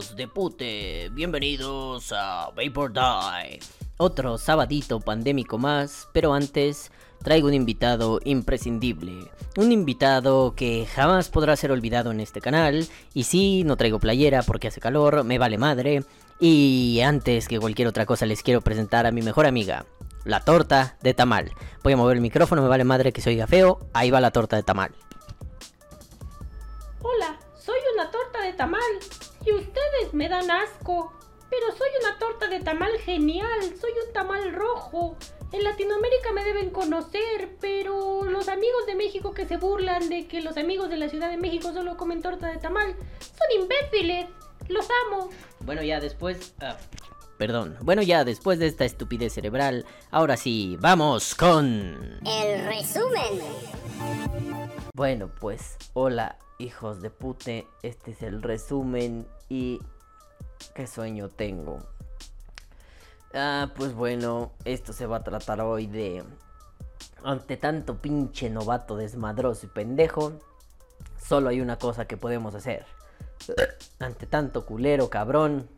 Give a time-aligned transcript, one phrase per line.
[0.00, 3.60] Hijos de pute, bienvenidos a Vapor Die.
[3.98, 6.90] Otro sabadito pandémico más, pero antes
[7.22, 9.30] traigo un invitado imprescindible.
[9.58, 12.88] Un invitado que jamás podrá ser olvidado en este canal.
[13.12, 16.02] Y sí, no traigo playera porque hace calor, me vale madre.
[16.40, 19.84] Y antes que cualquier otra cosa les quiero presentar a mi mejor amiga,
[20.24, 21.52] la torta de tamal.
[21.82, 23.80] Voy a mover el micrófono, me vale madre que se oiga feo.
[23.92, 24.94] Ahí va la torta de tamal.
[27.02, 28.80] Hola, soy una torta de tamal
[29.44, 31.12] y ustedes me dan asco.
[31.50, 35.16] Pero soy una torta de tamal genial, soy un tamal rojo.
[35.50, 40.42] En Latinoamérica me deben conocer, pero los amigos de México que se burlan de que
[40.42, 44.28] los amigos de la Ciudad de México solo comen torta de tamal son imbéciles.
[44.68, 45.30] Los amo.
[45.58, 46.54] Bueno, ya después...
[46.60, 46.76] ah,
[47.36, 47.76] perdón.
[47.80, 52.20] Bueno, ya después de esta estupidez cerebral, ahora sí, vamos con...
[52.24, 53.40] El resumen.
[54.94, 57.66] Bueno, pues, hola, hijos de pute.
[57.82, 59.80] Este es el resumen y...
[60.74, 61.78] ¿Qué sueño tengo?
[63.32, 66.22] Ah, pues bueno, esto se va a tratar hoy de...
[67.24, 70.32] Ante tanto pinche novato desmadroso y pendejo,
[71.18, 72.86] solo hay una cosa que podemos hacer.
[73.98, 75.68] Ante tanto culero cabrón,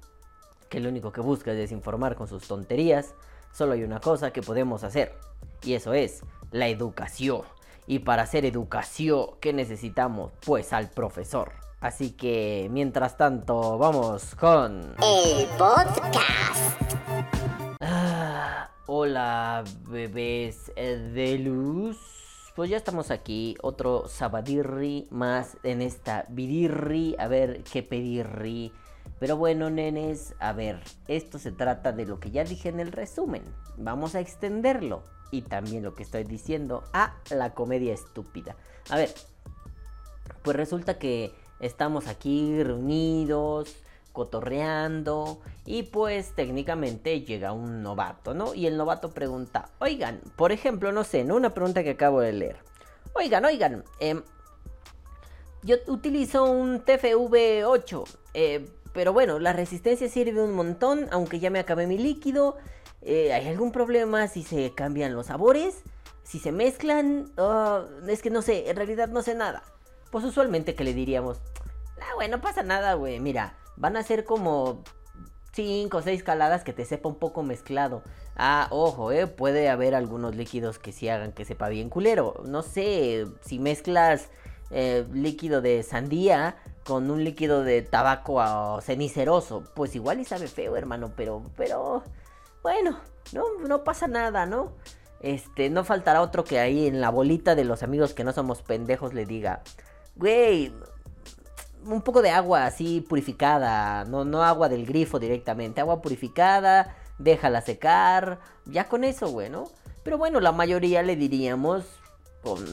[0.68, 3.14] que lo único que busca es desinformar con sus tonterías,
[3.52, 5.14] solo hay una cosa que podemos hacer.
[5.62, 7.42] Y eso es la educación.
[7.86, 10.32] Y para hacer educación, ¿qué necesitamos?
[10.46, 11.52] Pues al profesor.
[11.80, 14.94] Así que, mientras tanto, vamos con...
[15.02, 16.80] El podcast.
[17.80, 21.98] Ah, hola, bebés de luz.
[22.54, 27.16] Pues ya estamos aquí, otro sabadirri más en esta vidirri.
[27.18, 28.72] A ver qué pedirri.
[29.18, 32.92] Pero bueno, nenes, a ver, esto se trata de lo que ya dije en el
[32.92, 33.42] resumen.
[33.76, 35.02] Vamos a extenderlo.
[35.32, 38.54] Y también lo que estoy diciendo a la comedia estúpida.
[38.90, 39.12] A ver,
[40.42, 43.74] pues resulta que estamos aquí reunidos,
[44.12, 48.54] cotorreando y pues técnicamente llega un novato, ¿no?
[48.54, 51.36] Y el novato pregunta, oigan, por ejemplo, no sé, ¿no?
[51.36, 52.56] Una pregunta que acabo de leer.
[53.14, 54.22] Oigan, oigan, em,
[55.62, 58.04] yo utilizo un TFV8,
[58.34, 62.56] eh, pero bueno, la resistencia sirve un montón, aunque ya me acabé mi líquido.
[63.02, 65.82] Eh, ¿Hay algún problema si se cambian los sabores?
[66.22, 69.62] Si se mezclan, Ah, es que no sé, en realidad no sé nada.
[70.10, 71.40] Pues usualmente que le diríamos,
[72.00, 74.84] ah, güey, no pasa nada, güey, mira, van a ser como
[75.52, 78.02] 5 o 6 caladas que te sepa un poco mezclado.
[78.36, 82.42] Ah, ojo, eh, puede haber algunos líquidos que sí hagan que sepa bien culero.
[82.46, 84.28] No sé, si mezclas
[84.70, 90.48] eh, líquido de sandía con un líquido de tabaco ah, ceniceroso, pues igual y sabe
[90.48, 92.02] feo, hermano, pero, pero,
[92.62, 92.98] bueno,
[93.32, 94.72] no, no pasa nada, ¿no?
[95.20, 98.62] Este, no faltará otro que ahí en la bolita de los amigos que no somos
[98.62, 99.62] pendejos le diga,
[100.16, 100.72] güey,
[101.84, 107.60] un poco de agua así purificada, no, no agua del grifo directamente, agua purificada, déjala
[107.60, 109.64] secar, ya con eso, güey, ¿no?
[110.02, 111.84] Pero bueno, la mayoría le diríamos,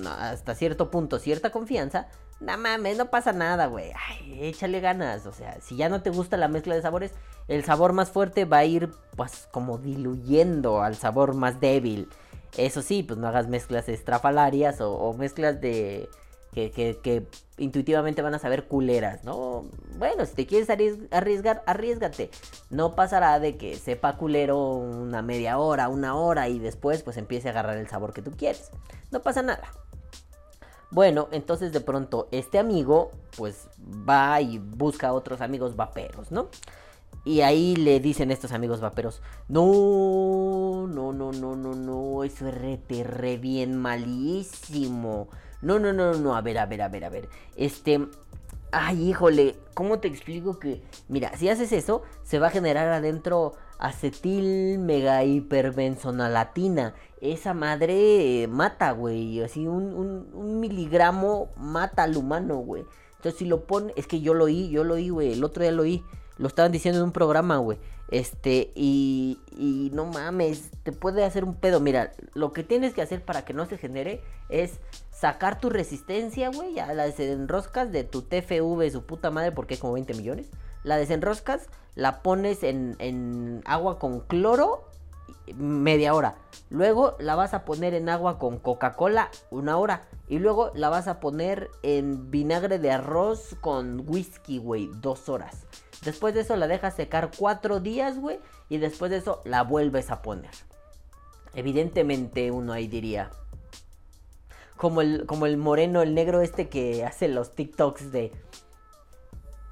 [0.07, 2.07] hasta cierto punto, cierta confianza,
[2.39, 3.91] no mames, no pasa nada, güey,
[4.39, 7.11] échale ganas, o sea, si ya no te gusta la mezcla de sabores,
[7.47, 12.07] el sabor más fuerte va a ir, pues, como diluyendo al sabor más débil.
[12.57, 16.09] Eso sí, pues no hagas mezclas estrafalarias o, mezclas de
[16.51, 17.27] que, que, que
[17.57, 19.65] intuitivamente van a saber culeras, ¿no?
[19.97, 22.31] Bueno, si te quieres arries- arriesgar, arriesgate.
[22.71, 27.49] No pasará de que sepa culero una media hora, una hora y después pues empiece
[27.49, 28.71] a agarrar el sabor que tú quieres.
[29.11, 29.69] No pasa nada.
[30.91, 36.47] Bueno, entonces de pronto este amigo pues va y busca a otros amigos vaperos, ¿no?
[37.25, 42.55] Y ahí le dicen estos amigos vaperos, no, no, no, no, no, no, eso es
[42.55, 45.27] re, re bien malísimo.
[45.61, 47.29] No, no, no, no, a ver, a ver, a ver, a ver.
[47.55, 48.07] Este,
[48.71, 53.53] ay, híjole, ¿cómo te explico que, mira, si haces eso, se va a generar adentro
[53.79, 56.93] acetil mega hiperbenzonalatina.
[57.21, 59.93] Esa madre eh, mata, güey, así un,
[60.33, 62.85] un, miligramo mata al humano, güey.
[63.17, 65.63] Entonces si lo pone, es que yo lo oí, yo lo oí, güey, el otro
[65.63, 66.03] día lo oí.
[66.37, 67.77] Lo estaban diciendo en un programa, güey.
[68.09, 71.81] Este, y, y no mames, te puede hacer un pedo.
[71.81, 74.79] Mira, lo que tienes que hacer para que no se genere es
[75.11, 76.73] sacar tu resistencia, güey.
[76.75, 80.47] Ya la desenroscas de tu TFV, su puta madre, porque es como 20 millones.
[80.83, 84.89] La desenroscas, la pones en, en agua con cloro
[85.55, 86.35] media hora.
[86.69, 90.07] Luego la vas a poner en agua con Coca-Cola una hora.
[90.27, 95.65] Y luego la vas a poner en vinagre de arroz con whisky, güey, dos horas.
[96.03, 98.39] Después de eso la dejas secar cuatro días, güey.
[98.69, 100.51] Y después de eso la vuelves a poner.
[101.53, 103.31] Evidentemente uno ahí diría.
[104.77, 108.31] Como el, como el moreno, el negro este que hace los TikToks de...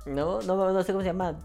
[0.05, 1.37] No, no, no sé cómo se llama.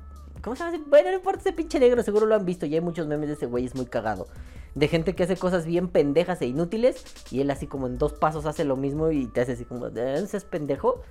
[0.43, 0.85] ¿Cómo se llama?
[0.89, 2.67] Bueno, no importa ese pinche negro, seguro lo han visto.
[2.67, 4.27] Y hay muchos memes de ese güey, es muy cagado.
[4.75, 7.05] De gente que hace cosas bien pendejas e inútiles.
[7.31, 9.87] Y él así como en dos pasos hace lo mismo y te hace así como,
[9.87, 10.27] ¿eh?
[10.27, 11.03] ¿seas pendejo?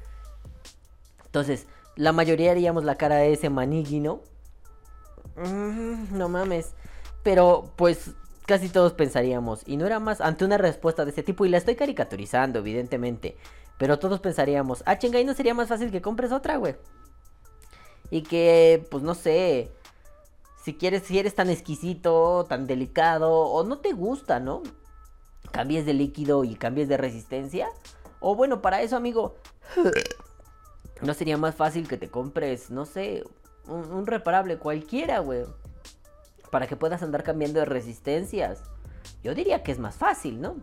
[1.25, 4.21] Entonces, la mayoría haríamos la cara de ese manigui, ¿no?
[5.37, 6.73] Mm, no mames.
[7.23, 8.11] Pero, pues,
[8.45, 9.61] casi todos pensaríamos.
[9.65, 11.45] Y no era más ante una respuesta de ese tipo.
[11.45, 13.37] Y la estoy caricaturizando, evidentemente.
[13.77, 16.75] Pero todos pensaríamos, ah, chinga, ¿y no sería más fácil que compres otra, güey?
[18.11, 19.71] Y que, pues no sé,
[20.63, 24.61] si quieres, si eres tan exquisito, tan delicado, o no te gusta, ¿no?
[25.51, 27.67] Cambies de líquido y cambies de resistencia.
[28.19, 29.35] O bueno, para eso, amigo,
[31.01, 33.23] ¿no sería más fácil que te compres, no sé,
[33.67, 35.45] un, reparable cualquiera, güey?
[36.51, 38.61] Para que puedas andar cambiando de resistencias.
[39.23, 40.57] Yo diría que es más fácil, ¿no?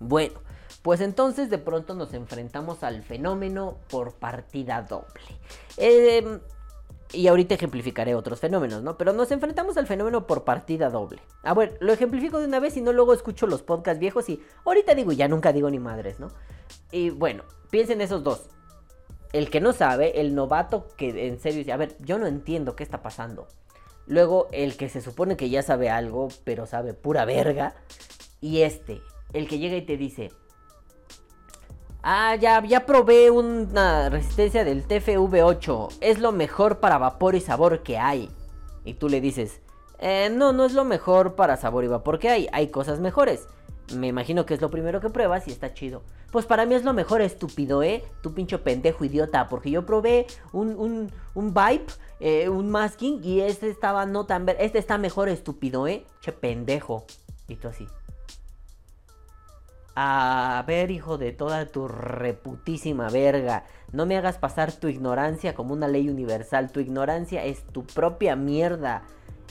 [0.00, 0.40] Bueno,
[0.86, 5.20] pues entonces de pronto nos enfrentamos al fenómeno por partida doble.
[5.78, 6.38] Eh,
[7.12, 8.96] y ahorita ejemplificaré otros fenómenos, ¿no?
[8.96, 11.20] Pero nos enfrentamos al fenómeno por partida doble.
[11.42, 14.40] Ah, bueno, lo ejemplifico de una vez y no luego escucho los podcasts viejos y
[14.64, 16.28] ahorita digo, ya nunca digo ni madres, ¿no?
[16.92, 18.48] Y bueno, piensen esos dos.
[19.32, 22.76] El que no sabe, el novato que en serio dice, a ver, yo no entiendo
[22.76, 23.48] qué está pasando.
[24.06, 27.74] Luego el que se supone que ya sabe algo, pero sabe pura verga.
[28.40, 29.00] Y este,
[29.32, 30.30] el que llega y te dice,
[32.08, 35.96] Ah, ya, ya probé una resistencia del TFV8.
[36.00, 38.30] Es lo mejor para vapor y sabor que hay.
[38.84, 39.60] Y tú le dices,
[39.98, 42.46] eh, no, no es lo mejor para sabor y vapor que hay.
[42.52, 43.48] Hay cosas mejores.
[43.92, 46.02] Me imagino que es lo primero que pruebas y está chido.
[46.30, 48.04] Pues para mí es lo mejor, estúpido, ¿eh?
[48.22, 49.48] Tu pincho pendejo idiota.
[49.48, 51.86] Porque yo probé un, un, un Vibe,
[52.20, 54.48] eh, un masking y este estaba no tan...
[54.60, 56.06] Este está mejor, estúpido, ¿eh?
[56.20, 57.04] Che pendejo.
[57.48, 57.88] Y tú así.
[59.98, 63.64] A ver, hijo de toda tu reputísima verga.
[63.92, 66.70] No me hagas pasar tu ignorancia como una ley universal.
[66.70, 69.04] Tu ignorancia es tu propia mierda.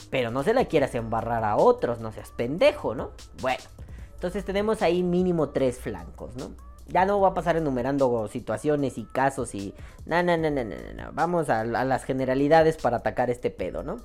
[0.08, 3.10] Pero no se la quieras embarrar a otros, no seas pendejo, ¿no?
[3.40, 3.64] Bueno,
[4.14, 6.52] entonces tenemos ahí mínimo tres flancos, ¿no?
[6.86, 9.74] Ya no voy a pasar enumerando situaciones y casos y...
[10.04, 11.12] No, no, no, no, no.
[11.12, 13.96] Vamos a, a las generalidades para atacar este pedo, ¿no?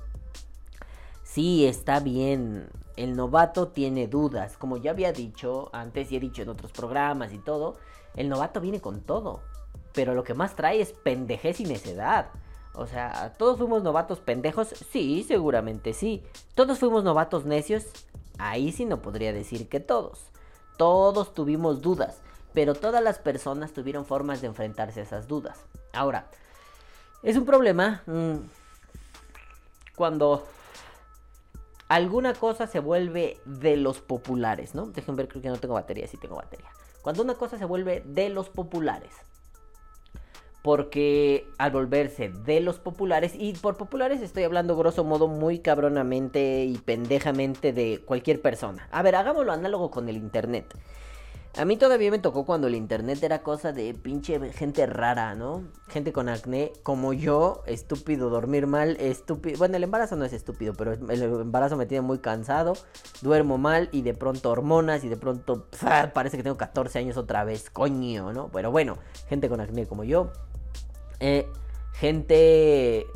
[1.22, 2.66] Sí, está bien.
[2.96, 4.56] El novato tiene dudas.
[4.56, 7.76] Como ya había dicho antes y he dicho en otros programas y todo,
[8.14, 9.40] el novato viene con todo.
[9.92, 12.30] Pero lo que más trae es pendejez y necedad.
[12.74, 14.68] O sea, ¿todos fuimos novatos pendejos?
[14.90, 16.22] Sí, seguramente sí.
[16.54, 17.84] ¿Todos fuimos novatos necios?
[18.38, 20.20] Ahí sí no podría decir que todos.
[20.78, 22.20] Todos tuvimos dudas,
[22.54, 25.58] pero todas las personas tuvieron formas de enfrentarse a esas dudas.
[25.92, 26.26] Ahora,
[27.22, 28.36] es un problema mm,
[29.94, 30.46] cuando
[31.92, 34.86] alguna cosa se vuelve de los populares, ¿no?
[34.86, 36.70] Dejen ver, creo que no tengo batería, sí tengo batería.
[37.02, 39.12] Cuando una cosa se vuelve de los populares.
[40.62, 46.64] Porque al volverse de los populares, y por populares estoy hablando grosso modo muy cabronamente
[46.64, 48.88] y pendejamente de cualquier persona.
[48.90, 50.74] A ver, hagámoslo análogo con el internet.
[51.58, 55.64] A mí todavía me tocó cuando el internet era cosa de pinche gente rara, ¿no?
[55.88, 59.58] Gente con acné, como yo, estúpido, dormir mal, estúpido.
[59.58, 62.72] Bueno, el embarazo no es estúpido, pero el embarazo me tiene muy cansado.
[63.20, 65.66] Duermo mal y de pronto hormonas y de pronto
[66.14, 68.48] parece que tengo 14 años otra vez, coño, ¿no?
[68.48, 68.96] Pero bueno,
[69.28, 70.32] gente con acné como yo.
[71.20, 71.46] Eh,
[71.92, 73.06] gente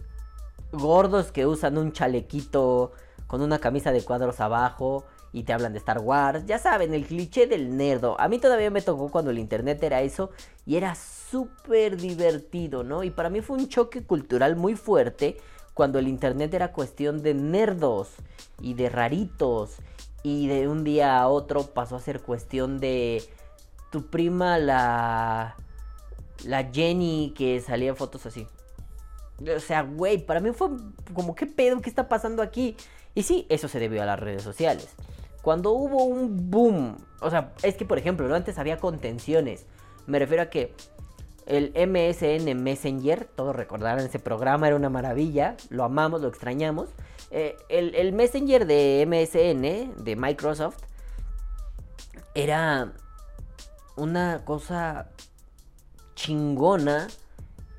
[0.73, 2.93] gordos que usan un chalequito
[3.29, 6.47] con una camisa de cuadros abajo y te hablan de Star Wars.
[6.47, 8.19] Ya saben, el cliché del nerdo.
[8.19, 10.31] A mí todavía me tocó cuando el internet era eso
[10.65, 13.05] y era súper divertido, ¿no?
[13.05, 15.37] Y para mí fue un choque cultural muy fuerte
[15.75, 18.09] cuando el internet era cuestión de nerdos
[18.63, 19.75] y de raritos.
[20.23, 23.23] Y de un día a otro pasó a ser cuestión de
[23.93, 25.55] tu prima, la.
[26.45, 28.47] La Jenny, que salía en fotos así.
[29.55, 30.71] O sea, güey, para mí fue
[31.13, 31.83] como, ¿qué pedo?
[31.83, 32.75] ¿Qué está pasando aquí?
[33.15, 34.89] Y sí, eso se debió a las redes sociales.
[35.47, 38.35] Cuando hubo un boom, o sea, es que por ejemplo, ¿no?
[38.35, 39.65] antes había contenciones.
[40.09, 40.75] Me refiero a que
[41.47, 46.89] el MSN Messenger, todos recordarán ese programa, era una maravilla, lo amamos, lo extrañamos.
[47.31, 50.79] Eh, el, el Messenger de MSN, de Microsoft,
[52.35, 52.93] era
[53.95, 55.11] una cosa
[56.17, 57.07] chingona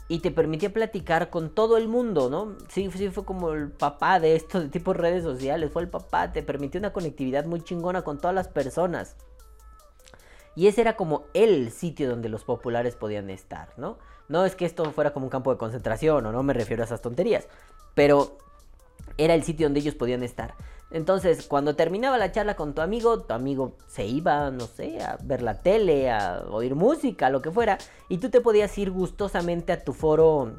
[0.09, 2.55] y te permitía platicar con todo el mundo, ¿no?
[2.69, 6.43] Sí, sí fue como el papá de estos de redes sociales, fue el papá, te
[6.43, 9.15] permitió una conectividad muy chingona con todas las personas.
[10.55, 13.97] Y ese era como el sitio donde los populares podían estar, ¿no?
[14.29, 16.85] No es que esto fuera como un campo de concentración, o no me refiero a
[16.85, 17.47] esas tonterías,
[17.93, 18.37] pero
[19.17, 20.55] era el sitio donde ellos podían estar.
[20.89, 25.17] Entonces, cuando terminaba la charla con tu amigo, tu amigo se iba, no sé, a
[25.21, 27.77] ver la tele, a oír música, lo que fuera,
[28.07, 30.53] y tú te podías ir gustosamente a tu foro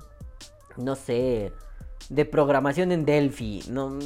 [0.78, 1.52] no sé,
[2.08, 3.98] de programación en Delphi, no,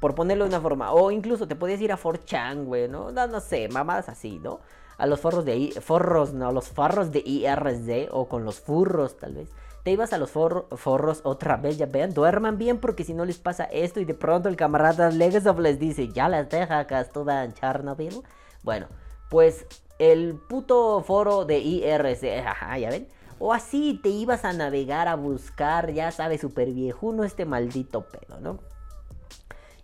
[0.00, 3.12] por ponerlo de una forma, o incluso te podías ir a 4chan, güey, ¿no?
[3.12, 3.40] ¿no?
[3.40, 4.60] Sé, mamadas así, ¿no?
[4.96, 9.16] A los forros de I, forros, no, los farros de IRC o con los furros
[9.16, 9.48] tal vez.
[9.84, 13.38] Te ibas a los forros otra vez, ya vean, duerman bien porque si no les
[13.38, 17.54] pasa esto y de pronto el camarada Legasov les dice, ya las deja Castuda en
[17.54, 18.22] Chernobyl.
[18.62, 18.88] Bueno,
[19.30, 19.66] pues
[19.98, 23.08] el puto foro de IRC, ajá, ya ven.
[23.38, 28.40] O así te ibas a navegar a buscar, ya sabes, super viejuno este maldito pedo,
[28.40, 28.58] ¿no?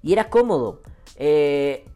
[0.03, 0.83] Y era cómodo.
[1.17, 1.87] Eh,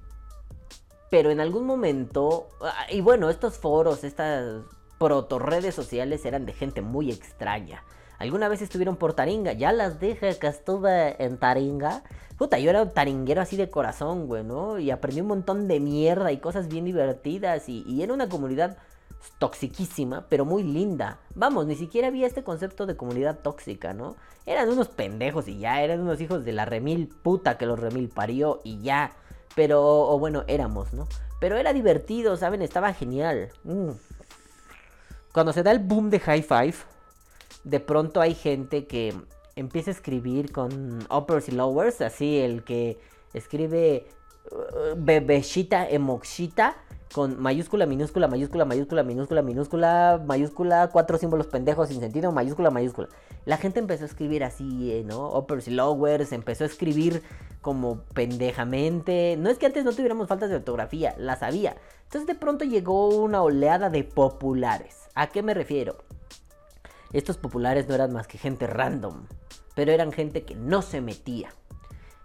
[1.10, 4.62] pero en algún momento, ah, y bueno, estos foros, estas
[4.98, 7.82] proto redes sociales eran de gente muy extraña.
[8.18, 12.02] Alguna vez estuvieron por Taringa, ya las dije que estuve en Taringa.
[12.36, 14.78] Puta, yo era un taringuero así de corazón, güey, ¿no?
[14.78, 17.68] Y aprendí un montón de mierda y cosas bien divertidas.
[17.68, 18.76] Y, y era una comunidad
[19.38, 21.18] toxiquísima, pero muy linda.
[21.34, 24.16] Vamos, ni siquiera había este concepto de comunidad tóxica, ¿no?
[24.46, 28.08] Eran unos pendejos y ya, eran unos hijos de la remil puta que los remil
[28.08, 29.12] parió y ya.
[29.54, 31.06] Pero, o bueno, éramos, ¿no?
[31.40, 32.62] Pero era divertido, ¿saben?
[32.62, 33.50] Estaba genial.
[33.64, 33.90] Mm.
[35.38, 36.74] Cuando se da el boom de High Five,
[37.62, 39.14] de pronto hay gente que
[39.54, 42.98] empieza a escribir con uppers y lowers, así el que
[43.34, 44.08] escribe
[44.50, 46.76] uh, bebeshita, emoxita,
[47.14, 53.08] con mayúscula, minúscula, mayúscula, mayúscula, minúscula, minúscula, mayúscula, cuatro símbolos pendejos sin sentido, mayúscula, mayúscula.
[53.44, 55.38] La gente empezó a escribir así, eh, ¿no?
[55.38, 57.22] Uppers y lowers, empezó a escribir
[57.60, 59.36] como pendejamente.
[59.38, 61.76] No es que antes no tuviéramos faltas de ortografía, las había.
[62.02, 65.07] Entonces de pronto llegó una oleada de populares.
[65.18, 65.96] ¿A qué me refiero?
[67.12, 69.26] Estos populares no eran más que gente random,
[69.74, 71.52] pero eran gente que no se metía.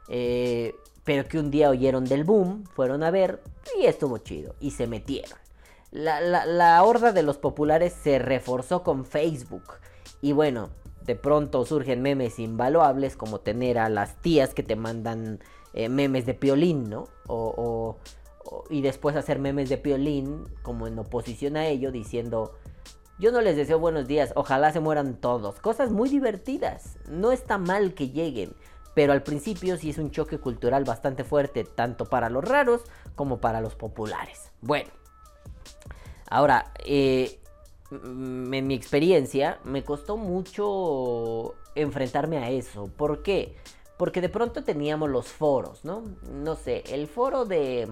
[0.10, 3.42] Eh, pero que un día oyeron del boom, fueron a ver
[3.82, 5.40] y estuvo chido y se metieron.
[5.90, 9.64] La, horda de los populares se reforzó con Facebook
[10.22, 10.70] y bueno,
[11.04, 15.40] de pronto surgen memes invaluables como tener a las tías que te mandan
[15.74, 17.08] eh, memes de piolín, ¿no?
[17.26, 17.98] O,
[18.70, 22.54] y después hacer memes de piolín como en oposición a ello diciendo...
[23.24, 25.62] Yo no les deseo buenos días, ojalá se mueran todos.
[25.62, 26.98] Cosas muy divertidas.
[27.08, 28.54] No está mal que lleguen
[28.94, 32.82] pero al principio sí es un choque cultural bastante fuerte, tanto para los raros
[33.16, 34.52] como para los populares.
[34.62, 34.90] Bueno,
[36.30, 37.40] ahora, eh,
[37.90, 42.88] en mi experiencia me costó mucho enfrentarme a eso.
[42.96, 43.56] ¿Por qué?
[43.56, 43.56] Porque
[44.12, 46.04] de pronto teníamos los foros, ¿no?
[46.32, 47.88] No sé, el foro de...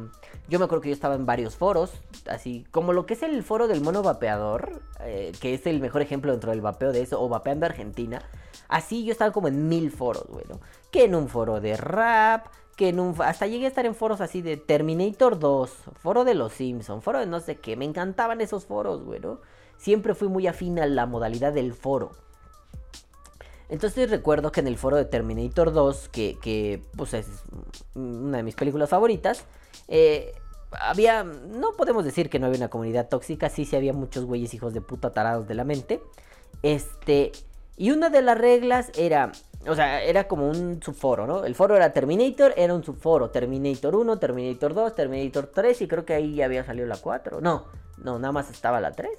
[0.48, 1.92] Yo me acuerdo que yo estaba en varios foros,
[2.28, 6.02] así como lo que es el foro del mono vapeador, eh, que es el mejor
[6.02, 8.22] ejemplo dentro del vapeo de eso, o vapeando Argentina.
[8.68, 10.60] Así yo estaba como en mil foros, bueno.
[10.92, 13.16] Que en un foro de rap, que en un...
[13.22, 17.20] Hasta llegué a estar en foros así de Terminator 2, foro de los Simpsons, foro
[17.20, 17.76] de no sé qué.
[17.76, 19.40] Me encantaban esos foros, bueno.
[19.78, 22.12] Siempre fui muy afín a la modalidad del foro.
[23.72, 27.26] Entonces recuerdo que en el foro de Terminator 2, que, pues es
[27.96, 29.46] una de mis películas favoritas,
[29.88, 30.34] eh,
[30.72, 34.54] había, no podemos decir que no había una comunidad tóxica, sí, sí había muchos güeyes
[34.54, 36.02] hijos de puta tarados de la mente.
[36.64, 37.32] Este,
[37.78, 39.32] y una de las reglas era,
[39.66, 41.46] o sea, era como un subforo, ¿no?
[41.46, 46.04] El foro era Terminator, era un subforo, Terminator 1, Terminator 2, Terminator 3 y creo
[46.04, 47.40] que ahí ya había salido la 4.
[47.40, 47.68] No,
[48.04, 49.12] no, nada más estaba la 3.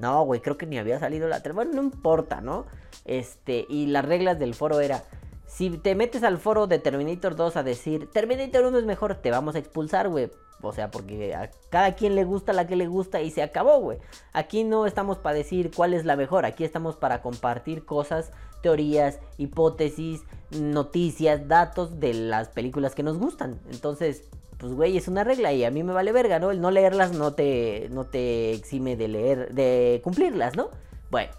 [0.00, 1.54] No, güey, creo que ni había salido la 3.
[1.54, 2.64] Bueno, no importa, ¿no?
[3.04, 5.04] Este, y las reglas del foro era,
[5.46, 9.30] si te metes al foro de Terminator 2 a decir, Terminator 1 es mejor, te
[9.30, 10.30] vamos a expulsar, güey.
[10.62, 13.78] O sea, porque a cada quien le gusta la que le gusta y se acabó,
[13.78, 13.98] güey.
[14.32, 19.20] Aquí no estamos para decir cuál es la mejor, aquí estamos para compartir cosas, teorías,
[19.38, 23.60] hipótesis, noticias, datos de las películas que nos gustan.
[23.70, 24.24] Entonces,
[24.58, 26.50] pues güey, es una regla y a mí me vale verga, ¿no?
[26.50, 30.68] El no leerlas no te, no te exime de leer, de cumplirlas, ¿no?
[31.10, 31.32] Bueno,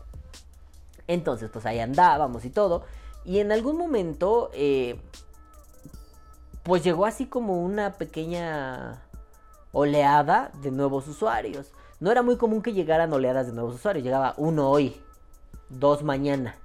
[1.08, 2.84] entonces pues ahí andábamos y todo.
[3.24, 5.00] Y en algún momento, eh,
[6.64, 9.04] pues llegó así como una pequeña
[9.72, 11.72] oleada de nuevos usuarios.
[12.00, 14.04] No era muy común que llegaran oleadas de nuevos usuarios.
[14.04, 15.00] Llegaba uno hoy,
[15.70, 16.56] dos mañana,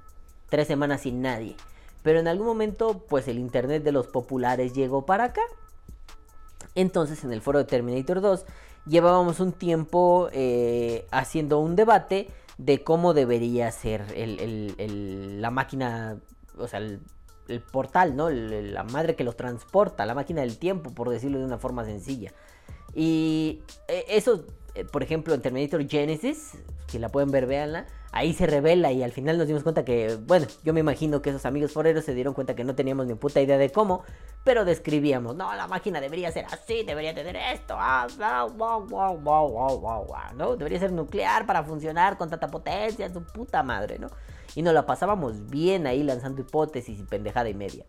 [0.49, 1.57] tres semanas sin nadie.
[2.07, 5.43] Pero en algún momento, pues el internet de los populares llegó para acá
[6.77, 8.45] entonces en el foro de Terminator 2
[8.87, 16.19] llevábamos un tiempo eh, haciendo un debate de cómo debería ser la máquina,
[16.57, 17.01] o sea, el,
[17.73, 18.29] portal, ¿no?
[18.31, 22.33] la madre que los transporta, la máquina del tiempo, por decirlo de una forma sencilla.
[22.95, 24.45] Y eh, eso,
[24.75, 26.53] eh, por ejemplo, en Terminator Genesis,
[26.89, 27.87] si la pueden ver, véanla.
[28.16, 31.28] Ahí se revela y al final nos dimos cuenta que, bueno, yo me imagino que
[31.28, 34.04] esos amigos foreros se dieron cuenta que no teníamos ni puta idea de cómo,
[34.42, 38.06] pero describíamos, no, la máquina debería ser así, debería tener esto, ah,
[38.56, 40.56] wow, wow, wow, wow, wow, ¿no?
[40.56, 44.08] Debería ser nuclear para funcionar con tanta potencia, su puta madre, ¿no?
[44.54, 47.85] Y nos la pasábamos bien ahí lanzando hipótesis y pendejada y media.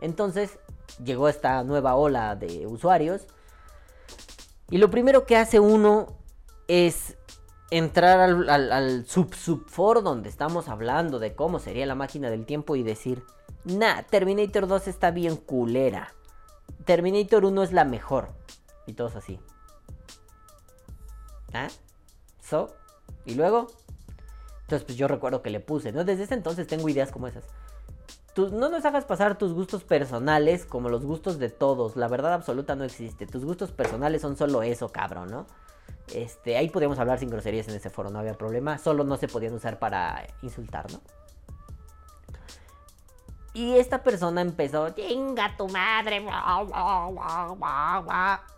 [0.00, 0.58] Entonces
[1.04, 3.26] llegó esta nueva ola de usuarios
[4.70, 6.16] y lo primero que hace uno
[6.66, 7.15] es
[7.70, 12.76] entrar al, al, sub subforo donde estamos hablando de cómo sería la máquina del tiempo
[12.76, 13.24] y decir,
[13.64, 16.12] nah, Terminator 2 está bien culera.
[16.84, 18.28] Terminator 1 es la mejor.
[18.86, 19.40] Y todos así.
[21.52, 21.68] ¿Ah?
[22.40, 22.74] ¿So?
[23.24, 23.66] ¿Y luego?
[24.62, 26.04] Entonces, pues yo recuerdo que le puse, ¿no?
[26.04, 27.44] Desde ese entonces tengo ideas como esas.
[28.36, 31.96] no nos hagas pasar tus gustos personales como los gustos de todos.
[31.96, 33.26] La verdad absoluta no existe.
[33.26, 35.46] Tus gustos personales son solo eso, cabrón, ¿no?
[36.14, 38.78] Este, ahí podíamos hablar sin groserías en ese foro, no había problema.
[38.78, 41.00] Solo no se podían usar para insultar, ¿no?
[43.56, 46.22] Y esta persona empezó, chinga tu madre,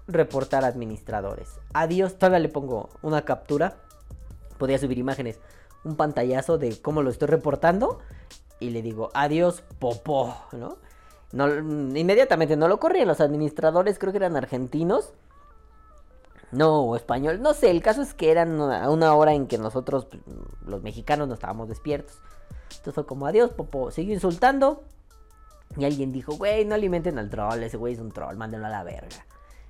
[0.08, 1.60] reportar administradores.
[1.72, 3.76] Adiós, todavía le pongo una captura.
[4.58, 5.38] Podía subir imágenes,
[5.84, 8.00] un pantallazo de cómo lo estoy reportando.
[8.58, 10.78] Y le digo, adiós, popó, ¿no?
[11.30, 11.48] no
[11.96, 15.12] inmediatamente no lo corrían los administradores, creo que eran argentinos.
[16.50, 20.06] No, español, no sé, el caso es que eran a una hora en que nosotros,
[20.06, 20.22] pues,
[20.66, 22.16] los mexicanos, no estábamos despiertos.
[22.70, 24.82] Entonces fue como, adiós, Popo, siguió insultando.
[25.76, 28.70] Y alguien dijo, güey, no alimenten al troll, ese güey es un troll, mándenlo a
[28.70, 29.26] la verga.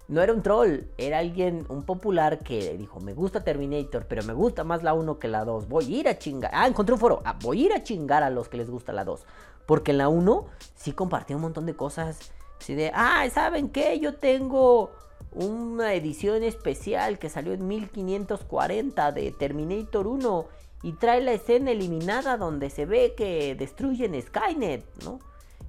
[0.07, 4.33] No era un troll, era alguien, un popular que dijo, me gusta Terminator, pero me
[4.33, 5.69] gusta más la 1 que la 2.
[5.69, 6.51] Voy a ir a chingar.
[6.55, 7.21] Ah, encontré un foro.
[7.27, 9.27] Ah, voy a ir a chingar a los que les gusta la 2.
[9.67, 12.19] Porque en la 1 sí compartía un montón de cosas.
[12.59, 14.01] Así de, ah, ¿saben qué?
[14.01, 14.93] Yo tengo
[15.33, 20.47] una edición especial que salió en 1540 de Terminator 1
[20.83, 25.21] y trae la escena eliminada donde se ve que destruyen Skynet, ¿no?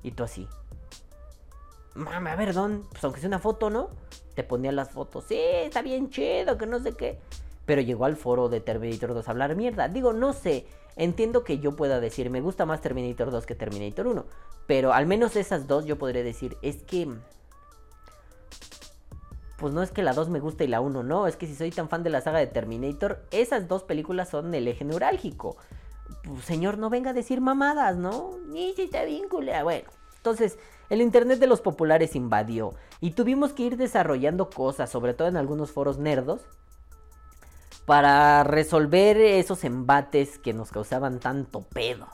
[0.03, 0.47] Y tú así.
[1.95, 3.89] Mame, a ver, Don, pues aunque sea una foto, ¿no?
[4.35, 5.25] Te ponía las fotos.
[5.27, 7.19] Sí, está bien chido, que no sé qué.
[7.65, 9.87] Pero llegó al foro de Terminator 2 a hablar mierda.
[9.87, 10.65] Digo, no sé.
[10.95, 14.25] Entiendo que yo pueda decir, me gusta más Terminator 2 que Terminator 1.
[14.67, 17.07] Pero al menos esas dos yo podría decir, es que
[19.59, 21.55] pues no es que la 2 me guste y la 1 no, es que si
[21.55, 25.57] soy tan fan de la saga de Terminator, esas dos películas son el eje neurálgico.
[26.23, 28.31] Pues, señor, no venga a decir mamadas, ¿no?
[28.47, 29.63] Ni si te vincula.
[29.63, 30.57] Bueno, entonces,
[30.89, 35.37] el internet de los populares invadió y tuvimos que ir desarrollando cosas, sobre todo en
[35.37, 36.41] algunos foros nerdos,
[37.85, 42.07] para resolver esos embates que nos causaban tanto pedo.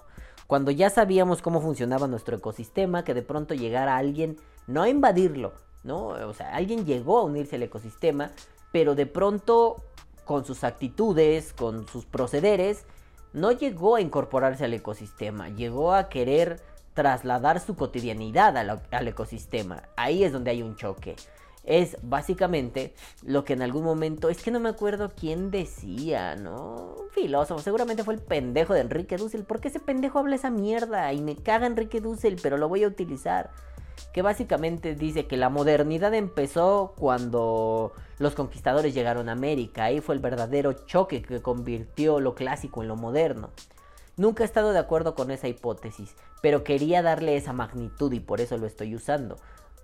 [0.48, 5.54] Cuando ya sabíamos cómo funcionaba nuestro ecosistema, que de pronto llegara alguien, no a invadirlo,
[5.86, 6.08] ¿no?
[6.08, 8.32] O sea, alguien llegó a unirse al ecosistema,
[8.72, 9.78] pero de pronto
[10.26, 12.86] con sus actitudes, con sus procederes,
[13.32, 16.60] no llegó a incorporarse al ecosistema, llegó a querer
[16.94, 19.84] trasladar su cotidianidad al, ecosistema.
[19.96, 21.16] Ahí es donde hay un choque.
[21.64, 22.94] Es básicamente
[23.24, 26.96] lo que en algún momento, es que no me acuerdo quién decía, ¿no?
[27.00, 29.44] Un filósofo, seguramente fue el pendejo de Enrique Dussel.
[29.44, 31.12] ¿Por qué ese pendejo habla esa mierda?
[31.12, 33.52] Y me caga Enrique Dussel, pero lo voy a utilizar
[34.14, 39.86] que básicamente dice que la modernidad empezó cuando los conquistadores llegaron a América.
[39.86, 43.50] Ahí fue el verdadero choque que convirtió lo clásico en lo moderno.
[44.18, 48.40] Nunca he estado de acuerdo con esa hipótesis, pero quería darle esa magnitud y por
[48.40, 49.38] eso lo estoy usando.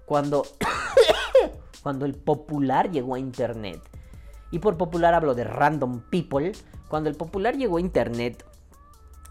[0.06, 0.43] Cuando,
[1.84, 3.82] cuando el popular llegó a Internet,
[4.52, 6.52] y por popular hablo de random people,
[6.88, 8.45] cuando el popular llegó a Internet,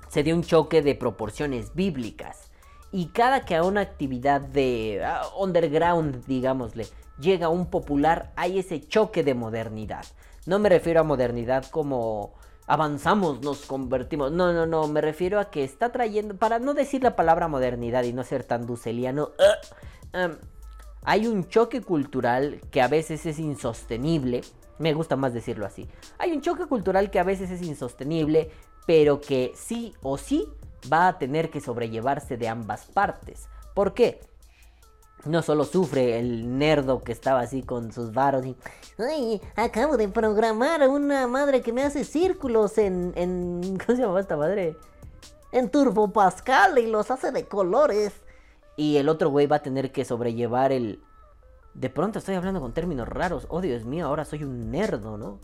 [0.09, 2.50] se dio un choque de proporciones bíblicas.
[2.93, 6.87] Y cada que a una actividad de ah, underground, digámosle,
[7.21, 10.05] llega un popular, hay ese choque de modernidad.
[10.47, 12.35] No me refiero a modernidad como
[12.67, 14.33] avanzamos, nos convertimos.
[14.33, 18.03] No, no, no, me refiero a que está trayendo, para no decir la palabra modernidad
[18.05, 20.37] y no ser tan duceliano, ah, em,
[21.03, 24.43] hay un choque cultural que a veces es insostenible.
[24.79, 25.89] Me gusta más decirlo así.
[26.19, 28.51] Hay un choque cultural que a veces es insostenible,
[28.87, 30.49] pero que sí o sí
[30.91, 33.49] va a tener que sobrellevarse de ambas partes.
[33.75, 34.21] ¿Por qué?
[35.25, 38.57] No solo sufre el nerdo que estaba así con sus varos y...
[38.99, 43.13] Ay, acabo de programar a una madre que me hace círculos en...
[43.17, 44.77] en ¿Cómo se llama esta madre?
[45.53, 48.13] En Turbo Pascal y los hace de colores.
[48.77, 51.03] Y el otro güey va a tener que sobrellevar el...
[51.75, 53.47] De pronto estoy hablando con términos raros.
[53.51, 55.39] Oh, Dios mío, ahora soy un nerdo, ¿no?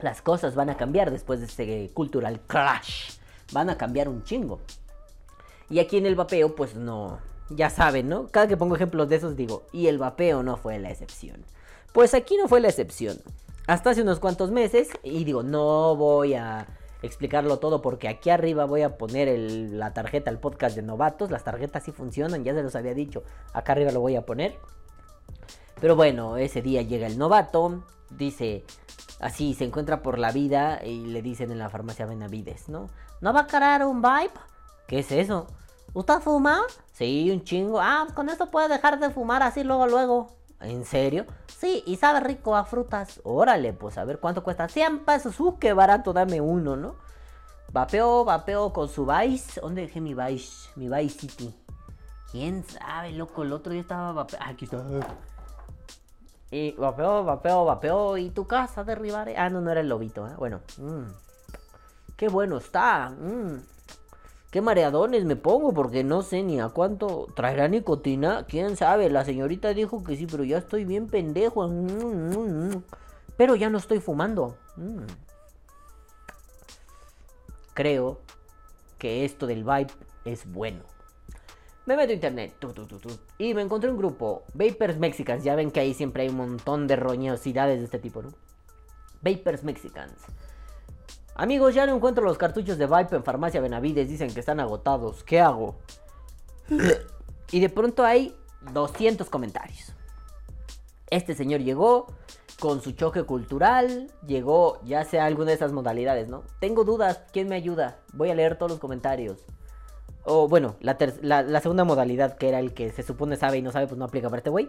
[0.00, 3.12] Las cosas van a cambiar después de este cultural crash.
[3.52, 4.60] Van a cambiar un chingo.
[5.70, 7.18] Y aquí en el vapeo, pues no.
[7.50, 8.28] Ya saben, ¿no?
[8.28, 11.44] Cada que pongo ejemplos de esos digo, y el vapeo no fue la excepción.
[11.92, 13.18] Pues aquí no fue la excepción.
[13.66, 16.66] hasta hace unos cuantos meses, y digo, no voy a
[17.02, 19.28] explicarlo todo porque aquí arriba voy a poner
[19.72, 23.22] la tarjeta, el podcast de novatos, las tarjetas sí funcionan, ya se los había dicho,
[23.52, 24.56] acá arriba lo voy a poner.
[25.80, 28.64] Pero bueno, ese día llega el novato, dice,
[29.20, 32.88] así se encuentra por la vida y le dicen en la farmacia Benavides, ¿no?
[33.20, 34.30] ¿No va a querer un vibe?
[34.86, 35.46] ¿Qué es eso?
[35.94, 36.60] ¿Usted fuma?
[36.92, 37.80] Sí, un chingo.
[37.80, 40.28] Ah, con esto puede dejar de fumar así luego, luego.
[40.60, 41.26] ¿En serio?
[41.46, 43.20] Sí, y sabe rico a frutas.
[43.24, 44.68] Órale, pues a ver cuánto cuesta.
[44.68, 45.38] 100 pesos.
[45.40, 46.96] Uh, qué barato, dame uno, ¿no?
[47.72, 49.60] Vapeó, vapeó con su Vice.
[49.60, 50.70] ¿Dónde dejé mi Vice?
[50.76, 51.54] Mi Vice City.
[52.30, 53.42] ¿Quién sabe, loco?
[53.42, 54.50] El otro día estaba vapeando.
[54.50, 54.82] Aquí está.
[56.50, 58.16] Y vapeó, vapeó, vapeó.
[58.16, 59.36] ¿Y tu casa derribaré?
[59.36, 60.34] Ah, no, no era el lobito, ¿eh?
[60.38, 60.60] Bueno.
[60.78, 61.04] mm.
[62.16, 63.10] Qué bueno está.
[63.10, 63.62] mm.
[64.50, 68.46] Qué mareadones me pongo porque no sé ni a cuánto traerá nicotina.
[68.48, 69.10] ¿Quién sabe?
[69.10, 71.68] La señorita dijo que sí, pero ya estoy bien pendejo.
[71.68, 72.82] Mm.
[73.36, 74.56] Pero ya no estoy fumando.
[77.74, 78.20] Creo
[78.98, 79.88] que esto del vibe
[80.24, 80.80] es bueno.
[81.86, 85.44] Me meto a internet tu, tu, tu, y me encontré un grupo, Vapers Mexicans.
[85.44, 88.30] Ya ven que ahí siempre hay un montón de roñosidades de este tipo, ¿no?
[89.22, 90.12] Vapers Mexicans.
[91.36, 94.08] Amigos, ya no encuentro los cartuchos de Vipe en Farmacia Benavides.
[94.08, 95.22] Dicen que están agotados.
[95.22, 95.76] ¿Qué hago?
[97.52, 98.34] y de pronto hay
[98.72, 99.92] 200 comentarios.
[101.08, 102.06] Este señor llegó
[102.58, 104.10] con su choque cultural.
[104.26, 106.42] Llegó, ya sea alguna de esas modalidades, ¿no?
[106.58, 107.20] Tengo dudas.
[107.32, 108.00] ¿Quién me ayuda?
[108.12, 109.38] Voy a leer todos los comentarios.
[110.28, 113.62] O bueno, la, la- la segunda modalidad, que era el que se supone sabe y
[113.62, 114.68] no sabe, pues no aplica para este güey.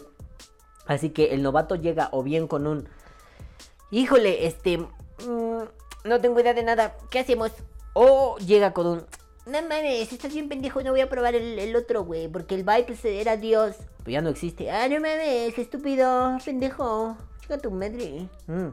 [0.86, 2.88] Así que el novato llega o bien con un...
[3.92, 4.78] Híjole, este...
[4.78, 5.64] mm,
[6.06, 6.96] no tengo idea de nada.
[7.10, 7.52] ¿Qué hacemos?
[7.94, 9.06] O llega con un...
[9.48, 12.28] No mames, estás bien pendejo, no voy a probar el, el otro, güey.
[12.28, 13.78] Porque el Vibe era Dios.
[14.04, 14.70] Pues ya no existe.
[14.70, 17.18] Ah, no mames, estúpido, pendejo.
[17.42, 18.30] Chica tu madre.
[18.48, 18.68] Mm.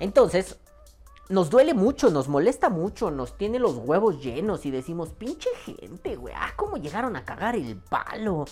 [0.00, 0.56] Entonces,
[1.28, 6.16] nos duele mucho, nos molesta mucho, nos tiene los huevos llenos y decimos, pinche gente,
[6.16, 8.44] güey, ah, cómo llegaron a cagar el palo.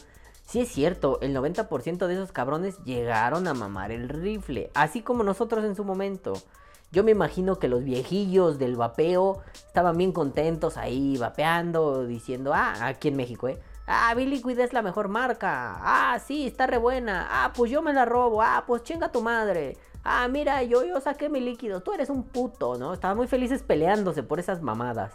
[0.46, 5.22] Sí es cierto, el 90% de esos cabrones llegaron a mamar el rifle, así como
[5.22, 6.34] nosotros en su momento.
[6.90, 12.74] Yo me imagino que los viejillos del vapeo estaban bien contentos ahí vapeando, diciendo, ah,
[12.86, 13.58] aquí en México, ¿eh?
[13.86, 15.76] Ah, Billy Liquid es la mejor marca.
[15.80, 17.28] Ah, sí, está re buena.
[17.30, 18.42] Ah, pues yo me la robo.
[18.42, 19.76] Ah, pues chinga tu madre.
[20.04, 21.80] Ah, mira, yo, yo saqué mi líquido.
[21.80, 22.92] Tú eres un puto, ¿no?
[22.92, 25.12] Estaban muy felices peleándose por esas mamadas.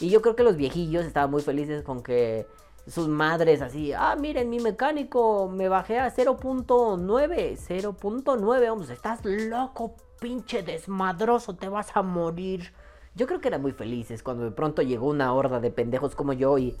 [0.00, 2.46] Y yo creo que los viejillos estaban muy felices con que
[2.86, 9.96] sus madres así, ah, miren, mi mecánico me bajé a 0.9, 0.9, vamos, estás loco,
[10.20, 12.72] pinche desmadroso, te vas a morir.
[13.16, 16.32] Yo creo que eran muy felices cuando de pronto llegó una horda de pendejos como
[16.32, 16.76] yo y...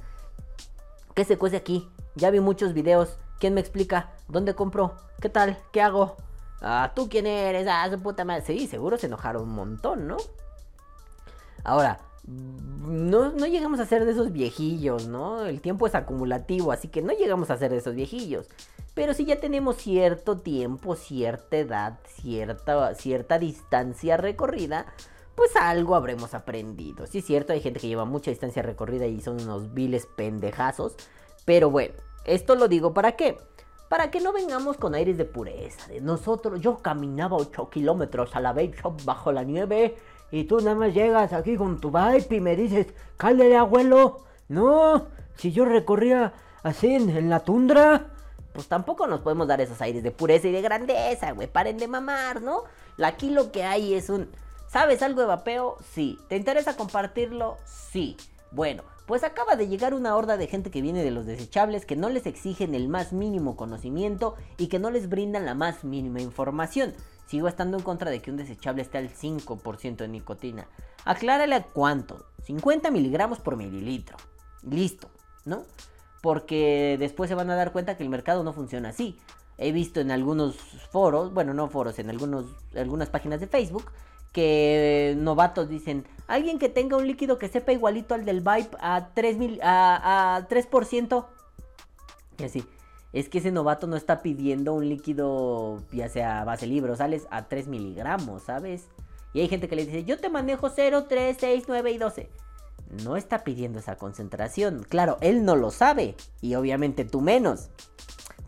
[1.14, 1.88] ¿Qué se cuece aquí?
[2.14, 3.18] Ya vi muchos videos.
[3.40, 4.12] ¿Quién me explica?
[4.28, 4.94] ¿Dónde compro?
[5.20, 5.56] ¿Qué tal?
[5.72, 6.16] ¿Qué hago?
[6.60, 7.66] Ah, ¿tú quién eres?
[7.70, 8.44] Ah, su puta madre.
[8.46, 10.16] Sí, seguro se enojaron un montón, ¿no?
[11.64, 15.44] Ahora, no, no llegamos a ser de esos viejillos, ¿no?
[15.46, 18.48] El tiempo es acumulativo, así que no llegamos a ser de esos viejillos.
[18.94, 24.86] Pero si ya tenemos cierto tiempo, cierta edad, cierta, cierta distancia recorrida,
[25.34, 27.06] pues algo habremos aprendido.
[27.06, 30.96] Sí es cierto, hay gente que lleva mucha distancia recorrida y son unos viles pendejazos.
[31.44, 33.38] Pero bueno, esto lo digo para qué?
[33.88, 35.86] Para que no vengamos con aires de pureza.
[35.88, 39.96] De nosotros, yo caminaba 8 kilómetros a la vape shop bajo la nieve.
[40.32, 44.24] Y tú nada más llegas aquí con tu vape y me dices, cálele abuelo.
[44.48, 48.08] No, si yo recorría así en, en la tundra.
[48.52, 51.46] Pues tampoco nos podemos dar esos aires de pureza y de grandeza, güey.
[51.46, 52.64] Paren de mamar, ¿no?
[53.02, 54.30] Aquí lo que hay es un...
[54.66, 55.76] ¿Sabes algo de vapeo?
[55.92, 56.18] Sí.
[56.28, 57.56] ¿Te interesa compartirlo?
[57.64, 58.16] Sí.
[58.50, 61.96] Bueno, pues acaba de llegar una horda de gente que viene de los desechables que
[61.96, 66.20] no les exigen el más mínimo conocimiento y que no les brindan la más mínima
[66.20, 66.92] información.
[67.26, 70.68] Sigo estando en contra de que un desechable esté al 5% de nicotina.
[71.04, 72.26] Aclárale a cuánto.
[72.44, 74.16] 50 miligramos por mililitro.
[74.62, 75.08] Listo,
[75.44, 75.62] ¿no?
[76.20, 79.18] Porque después se van a dar cuenta que el mercado no funciona así.
[79.58, 80.56] He visto en algunos
[80.90, 83.90] foros, bueno, no foros, en algunas páginas de Facebook,
[84.32, 89.10] que novatos dicen, alguien que tenga un líquido que sepa igualito al del Vibe a
[89.14, 91.26] 3, mil, a, a 3%.
[92.38, 92.64] Y así,
[93.12, 97.48] es que ese novato no está pidiendo un líquido, ya sea base libre sales a
[97.48, 98.88] 3 miligramos, ¿sabes?
[99.32, 102.30] Y hay gente que le dice, yo te manejo 0, 3, 6, 9 y 12.
[103.04, 104.84] No está pidiendo esa concentración.
[104.88, 106.14] Claro, él no lo sabe.
[106.40, 107.68] Y obviamente tú menos.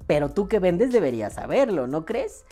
[0.07, 2.45] Pero tú que vendes deberías saberlo, ¿no crees?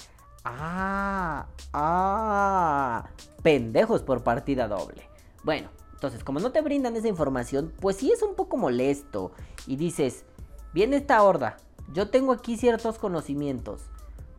[0.48, 3.08] Ah, ah,
[3.42, 5.02] pendejos por partida doble.
[5.42, 9.32] Bueno, entonces como no te brindan esa información, pues sí es un poco molesto.
[9.66, 10.24] Y dices,
[10.72, 11.56] viene esta horda,
[11.92, 13.82] yo tengo aquí ciertos conocimientos.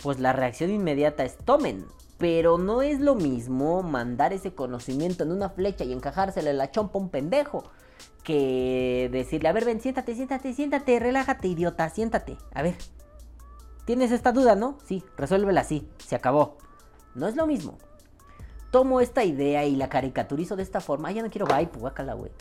[0.01, 1.85] pues la reacción inmediata es tomen.
[2.17, 6.71] Pero no es lo mismo mandar ese conocimiento en una flecha y encajársela en la
[6.71, 7.63] chompa a un pendejo.
[8.23, 12.37] Que decirle, a ver, ven, siéntate, siéntate, siéntate, relájate, idiota, siéntate.
[12.53, 12.75] A ver,
[13.87, 14.77] ¿tienes esta duda, no?
[14.85, 16.57] Sí, resuélvela así, se acabó.
[17.15, 17.79] No es lo mismo.
[18.69, 21.07] Tomo esta idea y la caricaturizo de esta forma.
[21.07, 22.31] Ay, ya no quiero vape, guácala, güey.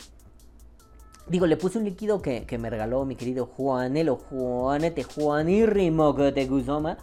[1.27, 6.97] Digo, le puse un líquido que, que me regaló mi querido Juanelo, Juanete, Juanirrimo Gusoma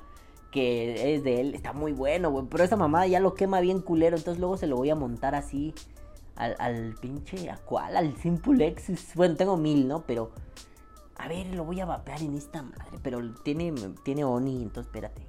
[0.55, 2.47] que es de él, está muy bueno, güey.
[2.49, 4.17] Pero esa mamada ya lo quema bien culero.
[4.17, 5.75] Entonces luego se lo voy a montar así
[6.37, 7.51] al, pinche.
[7.51, 7.97] ¿A cuál?
[7.97, 8.77] Al Simple.
[9.17, 10.05] Bueno, tengo mil, ¿no?
[10.07, 10.31] Pero.
[11.17, 12.99] A ver, lo voy a vapear en esta madre.
[13.03, 13.73] Pero tiene,
[14.05, 15.23] tiene Oni, entonces espérate.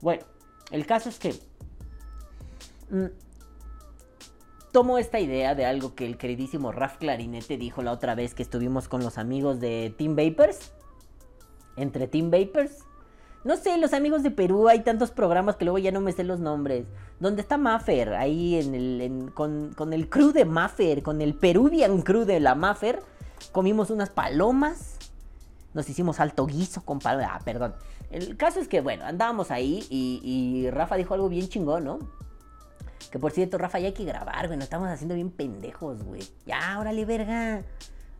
[0.00, 0.24] Bueno,
[0.70, 1.34] el caso es que.
[2.90, 3.06] Mmm,
[4.72, 8.42] tomo esta idea de algo que el queridísimo Raf Clarinete dijo la otra vez que
[8.42, 10.72] estuvimos con los amigos de Team Vapers
[11.76, 12.84] entre Team Vapers.
[13.48, 16.22] No sé, los amigos de Perú, hay tantos programas que luego ya no me sé
[16.22, 16.84] los nombres.
[17.18, 22.02] Donde está Maffer, ahí en el, con, con, el crew de Maffer, con el Peruvian
[22.02, 23.00] crew de la Maffer,
[23.50, 24.98] comimos unas palomas.
[25.72, 27.30] Nos hicimos alto guiso con palomas.
[27.32, 27.74] Ah, perdón.
[28.10, 32.00] El caso es que, bueno, andábamos ahí y, Rafa dijo algo bien chingón, ¿no?
[33.10, 34.58] Que por cierto, Rafa, ya hay que grabar, güey.
[34.58, 36.20] Nos estamos haciendo bien pendejos, güey.
[36.44, 37.62] Ya, órale, verga.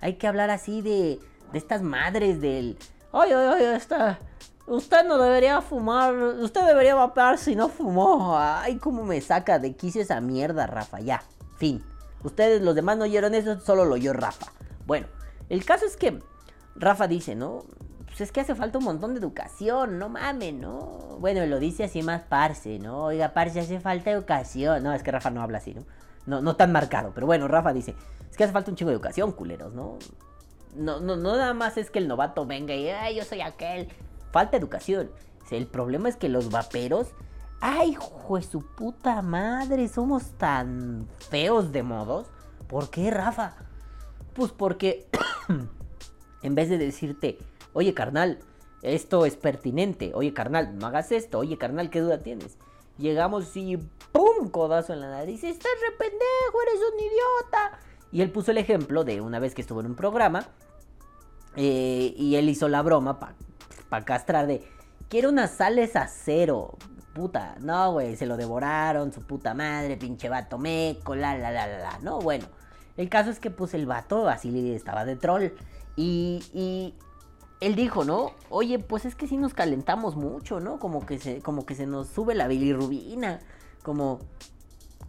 [0.01, 1.21] Hay que hablar así de,
[1.53, 2.79] de estas madres del
[3.13, 4.19] Ay, ay, ay, está.
[4.69, 6.15] Usted no debería fumar.
[6.15, 8.39] Usted debería vapear si no fumó.
[8.39, 11.01] Ay, cómo me saca de quicio esa mierda, Rafa.
[11.01, 11.23] Ya,
[11.57, 11.83] fin.
[12.23, 14.53] Ustedes, los demás no oyeron eso, solo lo oyó Rafa.
[14.87, 15.07] Bueno,
[15.49, 16.21] el caso es que
[16.77, 17.65] Rafa dice, ¿no?
[18.05, 21.17] Pues es que hace falta un montón de educación, no mames, ¿no?
[21.19, 23.05] Bueno, lo dice así más parce, ¿no?
[23.05, 24.83] Oiga, parce, hace falta educación.
[24.83, 25.85] No, es que Rafa no habla así, ¿no?
[26.27, 27.95] No, no tan marcado, pero bueno, Rafa dice,
[28.31, 29.99] es que hace falta un chingo de educación, culeros, ¿no?
[30.75, 33.89] No, no, no nada más es que el novato venga y, ay, yo soy aquel.
[34.31, 35.11] Falta educación.
[35.51, 37.09] El problema es que los vaperos,
[37.61, 37.97] ay,
[38.29, 42.27] de su puta madre, somos tan feos de modos.
[42.69, 43.55] ¿Por qué, Rafa?
[44.35, 45.07] Pues porque
[46.43, 47.39] en vez de decirte,
[47.73, 48.41] oye, carnal,
[48.83, 52.59] esto es pertinente, oye, carnal, no hagas esto, oye, carnal, ¿qué duda tienes?
[52.99, 53.79] Llegamos y
[54.13, 54.51] ¡pum!
[54.51, 55.45] Codazo en la nariz.
[55.45, 57.79] Estás re eres un idiota.
[58.11, 60.49] Y él puso el ejemplo de una vez que estuvo en un programa
[61.57, 63.35] eh, y él hizo la broma para
[63.89, 64.63] pa castrar de,
[65.09, 66.77] quiero unas sales a cero.
[67.15, 71.67] Puta, no, güey, se lo devoraron, su puta madre, pinche vato meco, la, la, la,
[71.67, 71.99] la, la.
[71.99, 72.47] No, bueno,
[72.97, 75.49] el caso es que pues el vato así estaba de troll.
[75.97, 76.95] Y, y
[77.61, 78.33] él dijo, ¿no?
[78.51, 80.79] Oye, pues es que si nos calentamos mucho, ¿no?
[80.79, 83.41] Como que se, como que se nos sube la bilirrubina.
[83.83, 84.21] Como,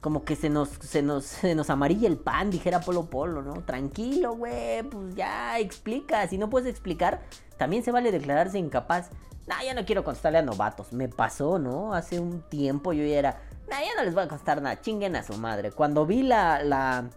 [0.02, 3.54] como que se nos, se nos, se nos amarilla el pan, dijera Polo Polo, ¿no?
[3.63, 6.28] Tranquilo, güey, pues ya explica.
[6.28, 7.22] Si no puedes explicar,
[7.60, 9.10] también se vale declararse incapaz.
[9.45, 10.93] Nah, ya no quiero contestarle a novatos.
[10.93, 11.93] Me pasó, ¿no?
[11.93, 13.41] Hace un tiempo yo ya era.
[13.69, 14.80] Nah, ya no les voy a contestar nada.
[14.80, 15.72] Chinguen a su madre.
[15.72, 17.10] Cuando vi la, la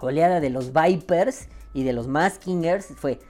[0.00, 3.20] oleada de los Vipers y de los Maskingers, fue.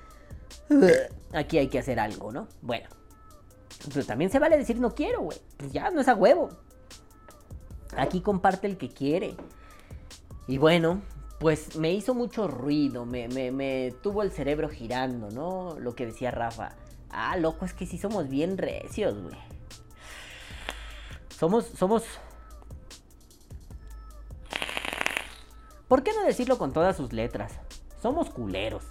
[1.34, 2.46] Aquí hay que hacer algo, ¿no?
[2.62, 2.88] Bueno.
[3.92, 5.38] Pero también se vale decir no quiero, güey.
[5.56, 6.50] Pues ya no es a huevo.
[7.96, 9.34] Aquí comparte el que quiere.
[10.46, 11.02] Y bueno,
[11.38, 15.78] pues me hizo mucho ruido, me, me, tuvo el cerebro girando, ¿no?
[15.78, 16.72] Lo que decía Rafa.
[17.10, 19.36] Ah, loco, es que sí somos bien recios, güey.
[21.28, 22.02] Somos, somos...
[25.86, 27.52] ¿Por qué no decirlo con todas sus letras?
[28.02, 28.84] Somos culeros.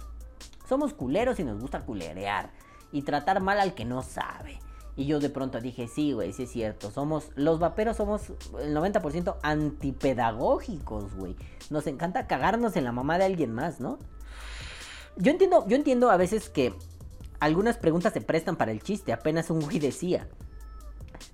[0.66, 2.50] Somos culeros y nos gusta culerear.
[2.90, 4.58] Y tratar mal al que no sabe.
[4.98, 6.90] Y yo de pronto dije, sí, güey, sí es cierto.
[6.90, 8.30] Somos, los vaperos somos
[8.60, 11.36] el 90% antipedagógicos, güey.
[11.70, 14.00] Nos encanta cagarnos en la mamá de alguien más, ¿no?
[15.16, 16.74] Yo entiendo, yo entiendo a veces que
[17.38, 19.12] algunas preguntas se prestan para el chiste.
[19.12, 20.26] Apenas un güey decía.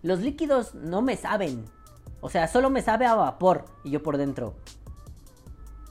[0.03, 1.65] Los líquidos no me saben.
[2.21, 3.65] O sea, solo me sabe a vapor.
[3.83, 4.57] Y yo por dentro.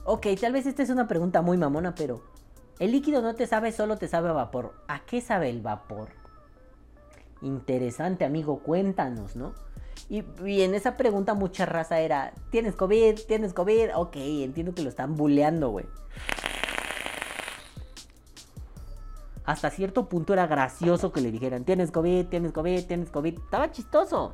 [0.04, 2.22] Ok, tal vez esta es una pregunta muy mamona, pero...
[2.78, 4.74] El líquido no te sabe, solo te sabe a vapor.
[4.86, 6.23] ¿A qué sabe el vapor?
[7.44, 9.52] Interesante, amigo, cuéntanos, ¿no?
[10.08, 10.24] Y,
[10.62, 13.20] en esa pregunta mucha raza era, ¿tienes COVID?
[13.28, 13.90] ¿Tienes COVID?
[13.96, 15.84] Ok, entiendo que lo están bulleando, güey.
[19.44, 23.38] Hasta cierto punto era gracioso que le dijeran, tienes COVID, tienes COVID, tienes COVID.
[23.38, 24.32] Estaba chistoso.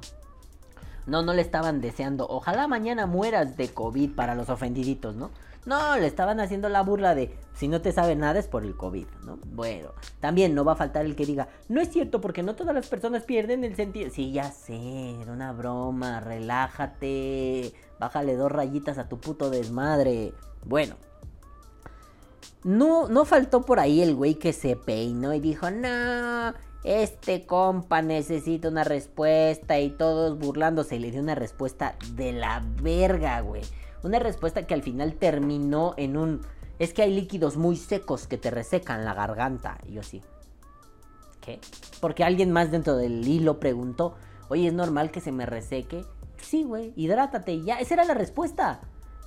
[1.06, 5.32] No, no le estaban deseando, ojalá mañana mueras de COVID para los ofendiditos, ¿no?
[5.66, 8.76] No, le estaban haciendo la burla de si no te sabe nada es por el
[8.76, 9.38] COVID, ¿no?
[9.44, 12.74] Bueno, también no va a faltar el que diga, no es cierto porque no todas
[12.74, 14.10] las personas pierden el sentido.
[14.10, 20.32] Sí, ya sé, era una broma, relájate, bájale dos rayitas a tu puto desmadre.
[20.64, 20.96] Bueno,
[22.64, 28.00] no, no faltó por ahí el güey que se peinó y dijo, no, este compa
[28.00, 30.96] necesita una respuesta y todos burlándose.
[30.96, 33.62] Y le dio una respuesta de la verga, güey.
[34.02, 36.40] Una respuesta que al final terminó en un...
[36.78, 39.78] Es que hay líquidos muy secos que te resecan la garganta.
[39.86, 40.22] Y yo sí.
[41.40, 41.60] ¿Qué?
[42.00, 44.14] Porque alguien más dentro del hilo preguntó,
[44.48, 46.04] oye, ¿es normal que se me reseque?
[46.40, 47.52] Sí, güey, hidrátate.
[47.52, 48.80] Y ya, esa era la respuesta.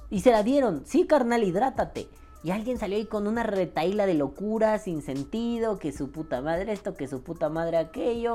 [0.09, 0.83] Y se la dieron.
[0.85, 2.07] Sí, carnal, hidrátate.
[2.43, 6.73] Y alguien salió ahí con una retaíla de locura sin sentido, que su puta madre
[6.73, 8.33] esto, que su puta madre aquello,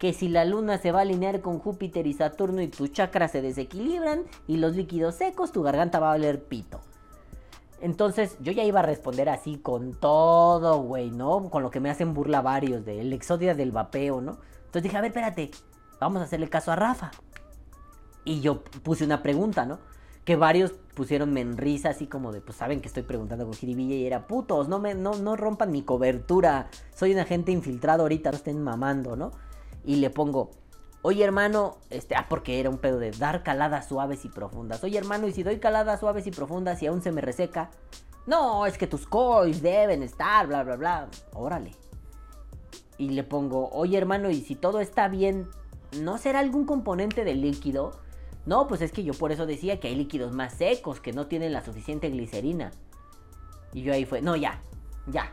[0.00, 3.32] que si la luna se va a alinear con Júpiter y Saturno y tus chakras
[3.32, 6.80] se desequilibran y los líquidos secos, tu garganta va a valer pito.
[7.82, 11.50] Entonces yo ya iba a responder así con todo, güey, ¿no?
[11.50, 14.38] Con lo que me hacen burla varios del exodia del vapeo, ¿no?
[14.56, 15.50] Entonces dije, a ver, espérate,
[16.00, 17.10] vamos a hacerle caso a Rafa.
[18.24, 19.78] Y yo puse una pregunta, ¿no?
[20.24, 23.94] que varios pusieron en risa así como de, pues saben que estoy preguntando con jiribilla
[23.94, 28.30] y era, putos, no, me, no, no rompan mi cobertura, soy un agente infiltrado ahorita,
[28.30, 29.32] no estén mamando, ¿no?
[29.84, 30.50] Y le pongo,
[31.02, 34.98] oye hermano, este, ah, porque era un pedo de dar caladas suaves y profundas, oye
[34.98, 37.70] hermano, y si doy caladas suaves y profundas y aún se me reseca,
[38.26, 41.72] no, es que tus coils deben estar, bla, bla, bla, órale.
[42.98, 45.48] Y le pongo, oye hermano, y si todo está bien,
[45.98, 47.92] ¿no será algún componente del líquido?
[48.46, 51.26] No, pues es que yo por eso decía que hay líquidos más secos que no
[51.26, 52.72] tienen la suficiente glicerina.
[53.72, 54.60] Y yo ahí fue, no, ya,
[55.06, 55.30] ya.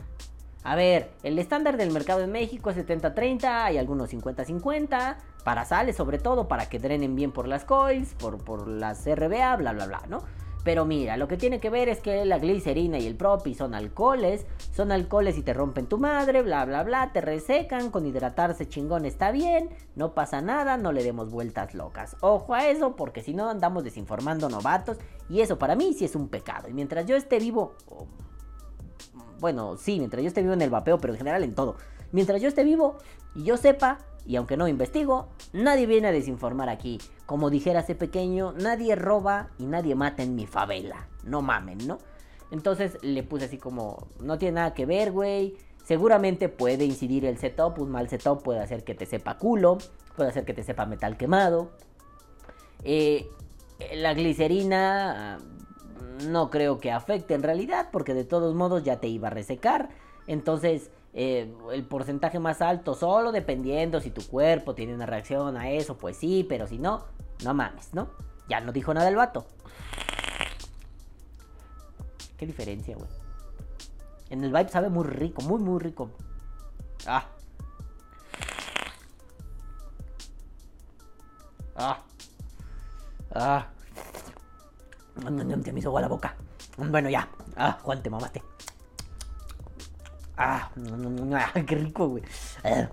[0.68, 5.96] A ver, el estándar del mercado en México es 70-30, hay algunos 50-50, para sales
[5.96, 9.86] sobre todo, para que drenen bien por las coils, por, por las RBA, bla, bla,
[9.86, 10.24] bla, ¿no?
[10.66, 13.76] Pero mira, lo que tiene que ver es que la glicerina y el propi son
[13.76, 18.68] alcoholes, son alcoholes y te rompen tu madre, bla bla bla, te resecan, con hidratarse
[18.68, 22.18] chingón está bien, no pasa nada, no le demos vueltas locas.
[22.20, 24.98] Ojo a eso, porque si no andamos desinformando novatos
[25.30, 26.68] y eso para mí sí es un pecado.
[26.68, 27.72] Y mientras yo esté vivo,
[29.40, 31.76] bueno, sí, mientras yo esté vivo en el vapeo, pero en general en todo.
[32.12, 32.98] Mientras yo esté vivo
[33.36, 37.00] y yo sepa, y aunque no investigo, nadie viene a desinformar aquí.
[37.26, 41.08] Como dijera ese pequeño, nadie roba y nadie mata en mi favela.
[41.24, 41.98] No mamen, ¿no?
[42.52, 45.56] Entonces le puse así como, no tiene nada que ver, güey.
[45.84, 49.78] Seguramente puede incidir el setup, un mal setup puede hacer que te sepa culo,
[50.16, 51.72] puede hacer que te sepa metal quemado.
[52.84, 53.30] Eh,
[53.96, 55.40] la glicerina
[56.28, 59.90] no creo que afecte en realidad, porque de todos modos ya te iba a resecar.
[60.28, 65.72] Entonces, eh, el porcentaje más alto, solo dependiendo si tu cuerpo tiene una reacción a
[65.72, 67.06] eso, pues sí, pero si no,
[67.44, 68.10] no mames, ¿no?
[68.50, 69.46] Ya no dijo nada el vato.
[72.38, 73.10] Qué diferencia, güey.
[74.30, 76.12] En el vibe sabe muy rico, muy, muy rico.
[77.06, 77.26] Ah.
[81.76, 82.00] Ah.
[83.34, 83.68] Ah.
[85.64, 86.36] Te me hizo agua la boca.
[86.78, 87.28] Bueno, ya.
[87.56, 88.44] Ah, Juan, te mamaste.
[90.38, 90.72] Ah,
[91.66, 92.24] qué rico, güey.
[92.64, 92.90] Ah.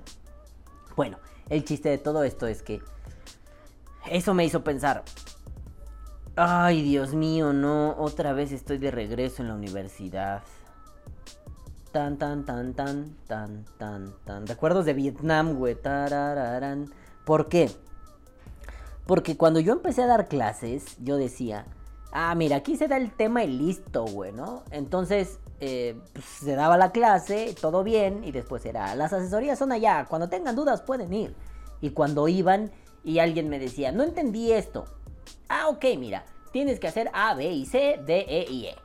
[0.97, 2.81] Bueno, el chiste de todo esto es que
[4.11, 5.05] eso me hizo pensar.
[6.37, 10.43] Ay, Dios mío, no, otra vez estoy de regreso en la universidad.
[11.93, 14.47] Tan, tan, tan, tan, tan, tan, tan.
[14.47, 15.75] Recuerdos de Vietnam, güey.
[15.75, 16.93] Tarararán.
[17.25, 17.71] ¿Por qué?
[19.07, 21.67] Porque cuando yo empecé a dar clases, yo decía,
[22.15, 24.63] ah, mira, aquí se da el tema y listo, güey, ¿no?
[24.71, 29.73] Entonces, eh, pues, se daba la clase, todo bien, y después era, las asesorías son
[29.73, 31.35] allá, cuando tengan dudas pueden ir.
[31.81, 32.71] Y cuando iban
[33.03, 34.87] y alguien me decía, no entendí esto.
[35.49, 38.77] Ah, ok, mira, tienes que hacer A, B y C, D, E y E.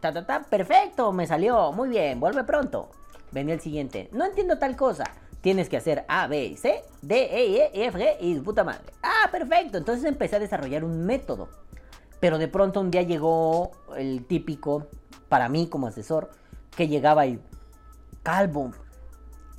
[0.00, 2.88] Ta, ta, perfecto, me salió, muy bien, vuelve pronto.
[3.30, 5.04] Venía el siguiente, no entiendo tal cosa.
[5.42, 8.92] Tienes que hacer A, B, C, D, E, E, F, G y puta madre.
[9.02, 9.78] Ah, perfecto.
[9.78, 11.48] Entonces empecé a desarrollar un método.
[12.20, 14.86] Pero de pronto un día llegó el típico
[15.28, 16.30] para mí como asesor,
[16.76, 17.40] que llegaba y,
[18.22, 18.72] Calvo,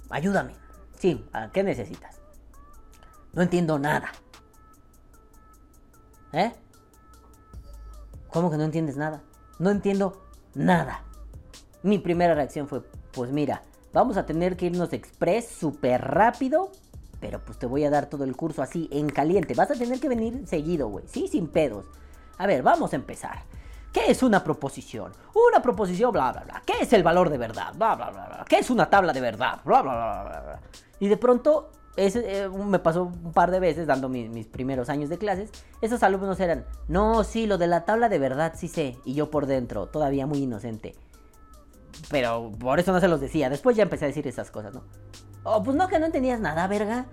[0.10, 0.54] ayúdame.
[0.98, 2.20] Sí, ¿qué necesitas?
[3.34, 4.12] No entiendo nada.
[6.34, 6.52] ¿Eh?
[8.30, 9.22] ¿Cómo que no entiendes nada?
[9.60, 10.22] No entiendo
[10.54, 11.04] nada.
[11.84, 12.82] Mi primera reacción fue,
[13.12, 13.64] pues mira,
[13.94, 16.72] vamos a tener que irnos express súper rápido,
[17.20, 19.54] pero pues te voy a dar todo el curso así, en caliente.
[19.56, 21.06] Vas a tener que venir seguido, güey.
[21.08, 21.86] Sí, sin pedos.
[22.42, 23.44] A ver, vamos a empezar.
[23.94, 25.12] ¿Qué es una proposición?
[25.48, 26.64] Una proposición, bla, bla, bla.
[26.66, 27.72] ¿Qué es el valor de verdad?
[27.76, 28.46] Bla, bla, bla, bla.
[28.50, 29.60] ¿Qué es una tabla de verdad?
[29.64, 30.60] Bla, bla, bla, bla.
[31.00, 35.20] Y de pronto, eh, me pasó un par de veces dando mis primeros años de
[35.20, 35.52] clases.
[35.82, 38.98] Esos alumnos eran, no, sí, lo de la tabla de verdad sí sé.
[39.06, 40.96] Y yo por dentro, todavía muy inocente.
[42.10, 43.52] Pero por eso no se los decía.
[43.52, 44.82] Después ya empecé a decir esas cosas, ¿no?
[45.44, 47.06] Oh, pues no, que no entendías nada, verga.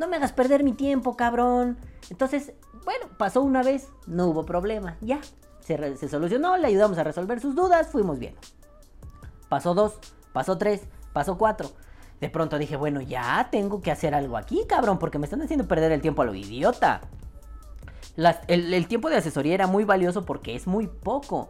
[0.00, 1.78] No me hagas perder mi tiempo, cabrón.
[2.10, 2.52] Entonces,
[2.84, 5.20] bueno, pasó una vez, no hubo problema, ya
[5.60, 8.34] se, solucionó, le ayudamos a resolver sus dudas, fuimos bien.
[9.48, 9.94] pasó dos,
[10.32, 11.70] pasó tres, pasó cuatro.
[12.20, 15.66] De pronto dije, bueno, ya tengo que hacer algo aquí, cabrón, porque me están haciendo
[15.66, 17.00] perder el tiempo a lo idiota.
[18.16, 21.48] Las- el, tiempo de asesoría era muy valioso porque es muy poco.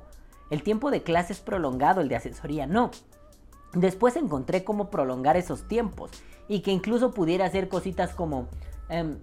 [0.51, 2.91] El tiempo de clase es prolongado, el de asesoría no.
[3.73, 6.11] Después encontré cómo prolongar esos tiempos
[6.49, 8.47] y que incluso pudiera hacer cositas como,
[8.89, 9.19] em,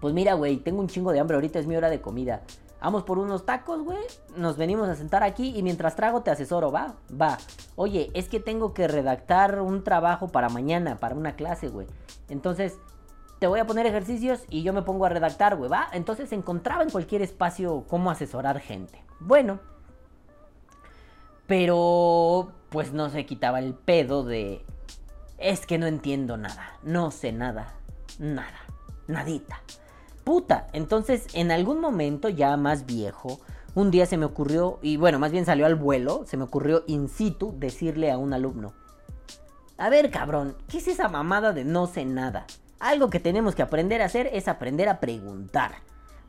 [0.00, 2.42] pues mira, güey, tengo un chingo de hambre, ahorita es mi hora de comida.
[2.80, 3.98] Vamos por unos tacos, güey.
[4.36, 7.38] Nos venimos a sentar aquí y mientras trago te asesoro, va, va.
[7.74, 11.86] Oye, es que tengo que redactar un trabajo para mañana, para una clase, güey.
[12.28, 12.78] Entonces,
[13.38, 15.88] te voy a poner ejercicios y yo me pongo a redactar, güey, va.
[15.92, 19.02] Entonces encontraba en cualquier espacio cómo asesorar gente.
[19.20, 19.58] Bueno,
[21.46, 24.64] pero pues no se quitaba el pedo de...
[25.38, 27.74] Es que no entiendo nada, no sé nada,
[28.18, 28.60] nada,
[29.06, 29.60] nadita.
[30.26, 33.38] Puta, entonces en algún momento ya más viejo,
[33.76, 36.82] un día se me ocurrió, y bueno, más bien salió al vuelo, se me ocurrió
[36.88, 38.72] in situ decirle a un alumno,
[39.78, 42.44] a ver cabrón, ¿qué es esa mamada de no sé nada?
[42.80, 45.76] Algo que tenemos que aprender a hacer es aprender a preguntar.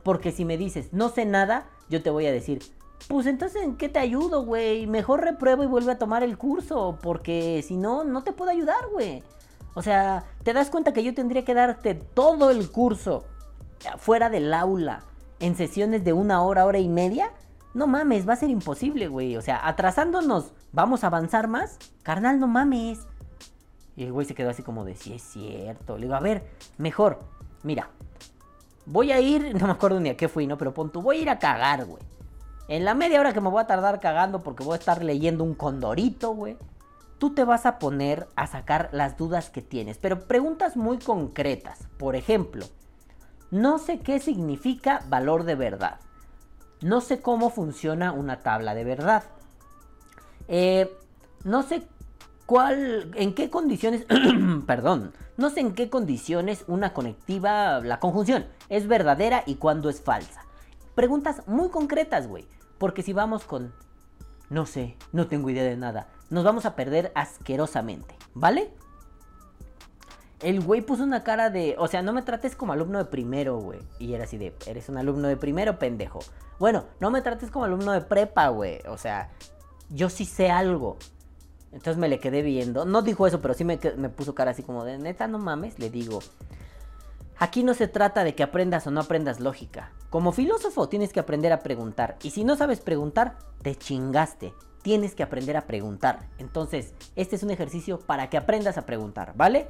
[0.04, 2.62] Porque si me dices no sé nada, yo te voy a decir,
[3.08, 4.86] pues entonces ¿en qué te ayudo, güey?
[4.86, 8.86] Mejor repruebo y vuelve a tomar el curso, porque si no, no te puedo ayudar,
[8.92, 9.24] güey.
[9.74, 13.24] O sea, ¿te das cuenta que yo tendría que darte todo el curso
[13.98, 15.02] fuera del aula
[15.40, 17.32] en sesiones de una hora, hora y media?
[17.74, 19.36] No mames, va a ser imposible, güey.
[19.36, 21.78] O sea, atrasándonos, ¿vamos a avanzar más?
[22.02, 23.06] Carnal, no mames.
[23.96, 25.96] Y el güey se quedó así como de, sí es cierto.
[25.96, 27.18] Le digo, a ver, mejor,
[27.62, 27.90] mira,
[28.86, 30.56] voy a ir, no me acuerdo ni a qué fui, ¿no?
[30.56, 32.02] Pero pon tú, voy a ir a cagar, güey.
[32.68, 35.42] En la media hora que me voy a tardar cagando porque voy a estar leyendo
[35.42, 36.56] un condorito, güey.
[37.18, 41.88] Tú te vas a poner a sacar las dudas que tienes, pero preguntas muy concretas.
[41.96, 42.66] Por ejemplo,
[43.50, 46.00] no sé qué significa valor de verdad.
[46.80, 49.24] No sé cómo funciona una tabla de verdad.
[50.48, 50.90] Eh,
[51.44, 51.82] no sé
[52.46, 54.06] cuál, en qué condiciones,
[54.66, 60.00] perdón, no sé en qué condiciones una conectiva, la conjunción, es verdadera y cuándo es
[60.00, 60.42] falsa.
[60.94, 62.46] Preguntas muy concretas, güey.
[62.78, 63.72] Porque si vamos con,
[64.50, 68.70] no sé, no tengo idea de nada, nos vamos a perder asquerosamente, ¿vale?
[70.40, 73.58] El güey puso una cara de, o sea, no me trates como alumno de primero,
[73.58, 73.80] güey.
[73.98, 76.20] Y era así de, eres un alumno de primero, pendejo.
[76.58, 78.80] Bueno, no me trates como alumno de prepa, güey.
[78.88, 79.30] O sea,
[79.90, 80.96] yo sí sé algo.
[81.72, 82.84] Entonces me le quedé viendo.
[82.84, 85.78] No dijo eso, pero sí me, puso cara así como de, neta, no mames.
[85.78, 86.20] Le digo,
[87.38, 89.92] aquí no se trata de que aprendas o no aprendas lógica.
[90.10, 92.16] Como filósofo tienes que aprender a preguntar.
[92.22, 94.54] Y si no sabes preguntar, te chingaste.
[94.82, 96.28] Tienes que aprender a preguntar.
[96.38, 99.68] Entonces, este es un ejercicio para que aprendas a preguntar, ¿vale?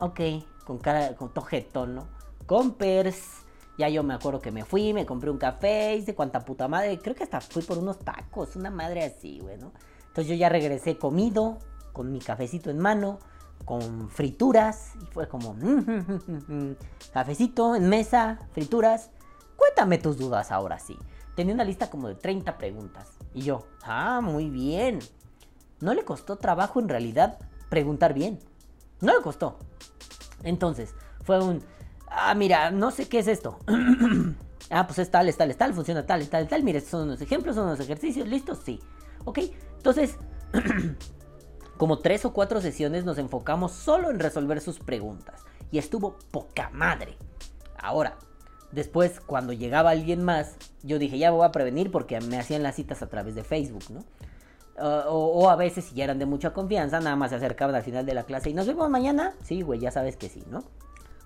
[0.00, 0.20] Ok,
[0.64, 2.06] con cara, con tojetón, ¿no?
[2.46, 3.44] Compers.
[3.78, 6.98] Ya yo me acuerdo que me fui, me compré un café, hice cuanta puta madre.
[6.98, 9.54] Creo que hasta fui por unos tacos, una madre así, güey.
[9.54, 11.58] Entonces yo ya regresé comido,
[11.92, 13.18] con mi cafecito en mano,
[13.64, 14.92] con frituras.
[15.00, 16.74] Y fue como, "Mm,
[17.12, 19.10] cafecito en mesa, frituras.
[19.56, 20.96] Cuéntame tus dudas ahora sí.
[21.36, 23.10] Tenía una lista como de 30 preguntas.
[23.32, 24.98] Y yo, ah, muy bien.
[25.80, 27.38] No le costó trabajo en realidad
[27.68, 28.40] preguntar bien.
[29.00, 29.58] No le costó.
[30.42, 30.94] Entonces,
[31.24, 31.62] fue un.
[32.06, 33.58] Ah, mira, no sé qué es esto.
[34.70, 36.62] ah, pues es tal, es tal, es tal, funciona tal, es tal, tal.
[36.62, 38.80] Mira, estos son unos ejemplos, son unos ejercicios, listos, sí.
[39.24, 39.40] Ok,
[39.76, 40.16] entonces,
[41.76, 45.42] como tres o cuatro sesiones nos enfocamos solo en resolver sus preguntas.
[45.70, 47.16] Y estuvo poca madre.
[47.78, 48.16] Ahora,
[48.72, 52.76] después, cuando llegaba alguien más, yo dije, ya voy a prevenir porque me hacían las
[52.76, 54.04] citas a través de Facebook, ¿no?
[54.80, 57.82] Uh, o, a veces, si ya eran de mucha confianza, nada más se acercaban al
[57.82, 59.34] final de la clase y nos vemos mañana.
[59.42, 60.62] Sí, güey, ya sabes que sí, ¿no?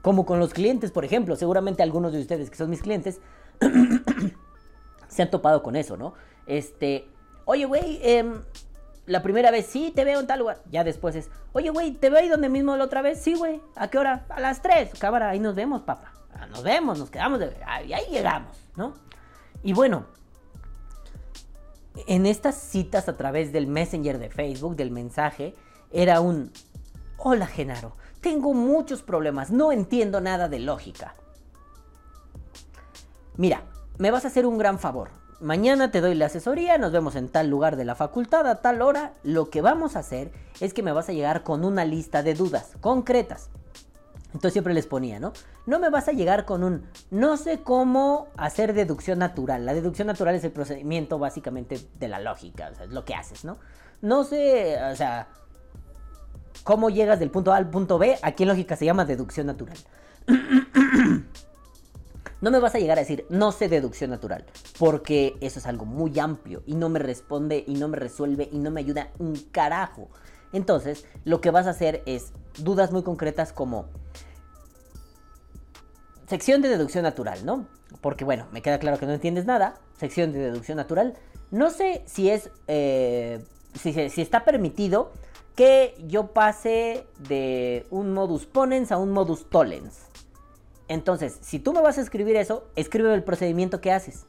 [0.01, 1.37] Como con los clientes, por ejemplo.
[1.37, 3.21] Seguramente algunos de ustedes que son mis clientes
[5.09, 6.15] se han topado con eso, ¿no?
[6.47, 7.09] Este,
[7.45, 8.41] oye, güey, em,
[9.07, 10.63] la primera vez sí te veo en tal lugar.
[10.71, 13.21] Ya después es, oye, güey, ¿te veo ahí donde mismo la otra vez?
[13.21, 13.61] Sí, güey.
[13.77, 14.25] ¿A qué hora?
[14.31, 14.99] A las 3.
[14.99, 16.13] Cámara, ahí nos vemos, papá.
[16.35, 18.95] Ah, Nos vemos, nos quedamos de ahí llegamos, ¿no?
[19.63, 20.07] Y bueno,
[22.07, 25.55] en estas citas a través del Messenger de Facebook, del mensaje,
[25.91, 26.51] era un,
[27.19, 31.15] hola Genaro, tengo muchos problemas, no entiendo nada de lógica.
[33.37, 33.63] Mira,
[33.99, 35.11] me vas a hacer un gran favor.
[35.41, 38.81] Mañana te doy la asesoría, nos vemos en tal lugar de la facultad a tal
[38.81, 39.15] hora.
[39.25, 40.31] Lo que vamos a hacer
[40.61, 43.51] es que me vas a llegar con una lista de dudas concretas.
[44.33, 45.33] Entonces siempre les ponía, ¿no?
[45.67, 49.67] No me vas a llegar con un no sé cómo hacer deducción natural.
[49.67, 53.15] La deducción natural es el procedimiento básicamente de la lógica, o sea, es lo que
[53.15, 53.59] haces, ¿no?
[54.01, 55.29] No sé, o sea,
[56.65, 59.79] cómo llegas del punto A al punto B, aquí en lógica se llama deducción natural.
[62.43, 64.45] No me vas a llegar a decir, no sé deducción natural,
[64.77, 68.59] porque eso es algo muy amplio y no me responde y no me resuelve y
[68.59, 70.09] no me ayuda un carajo.
[70.53, 73.87] Entonces, lo que vas a hacer es dudas muy concretas como
[76.27, 77.67] sección de deducción natural, ¿no?
[78.01, 79.75] Porque bueno, me queda claro que no entiendes nada.
[79.99, 81.15] Sección de deducción natural.
[81.51, 83.45] No sé si es, eh,
[83.75, 83.91] si,
[84.21, 85.13] está permitido
[85.55, 90.07] que yo pase de un modus ponens a un modus tollens.
[90.89, 94.25] Entonces, si tú me vas a escribir eso, escríbeme el procedimiento que haces.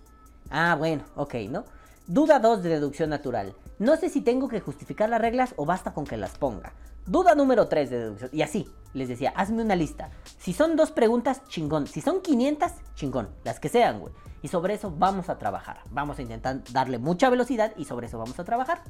[0.49, 1.63] Ah, bueno, ok, ¿no?
[2.07, 3.55] Duda 2 de deducción natural.
[3.79, 6.73] No sé si tengo que justificar las reglas o basta con que las ponga.
[7.05, 8.29] Duda número 3 de deducción.
[8.31, 10.09] Y así, les decía, hazme una lista.
[10.39, 11.87] Si son dos preguntas, chingón.
[11.87, 13.29] Si son 500, chingón.
[13.43, 14.13] Las que sean, güey.
[14.41, 15.79] Y sobre eso vamos a trabajar.
[15.89, 18.83] Vamos a intentar darle mucha velocidad y sobre eso vamos a trabajar.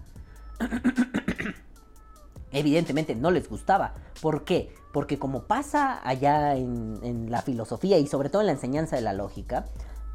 [2.52, 3.94] Evidentemente no les gustaba.
[4.22, 4.74] ¿Por qué?
[4.92, 9.14] Porque como pasa allá en, la filosofía y sobre todo en la enseñanza de la
[9.14, 9.66] lógica,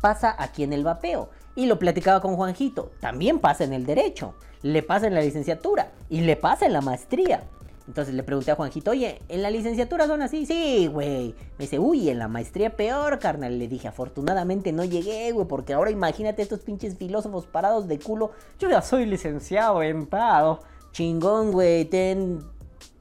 [0.01, 1.31] pasa aquí en el vapeo.
[1.57, 2.93] Y lo platicaba con Juanjito.
[3.01, 4.35] También pasa en el derecho.
[4.63, 5.93] Le pasa en la licenciatura.
[6.09, 7.43] Y le pasa en la maestría.
[7.87, 10.45] Entonces le pregunté a Juanjito, oye, ¿en la licenciatura son así?
[10.45, 11.35] Sí, güey.
[11.59, 13.59] Me dice, uy, en la maestría peor, carnal.
[13.59, 18.33] Le dije, afortunadamente no llegué, güey, porque ahora imagínate estos pinches filósofos parados de culo.
[18.59, 20.61] Yo ya soy licenciado en pado.
[20.93, 22.41] Chingón, güey, ten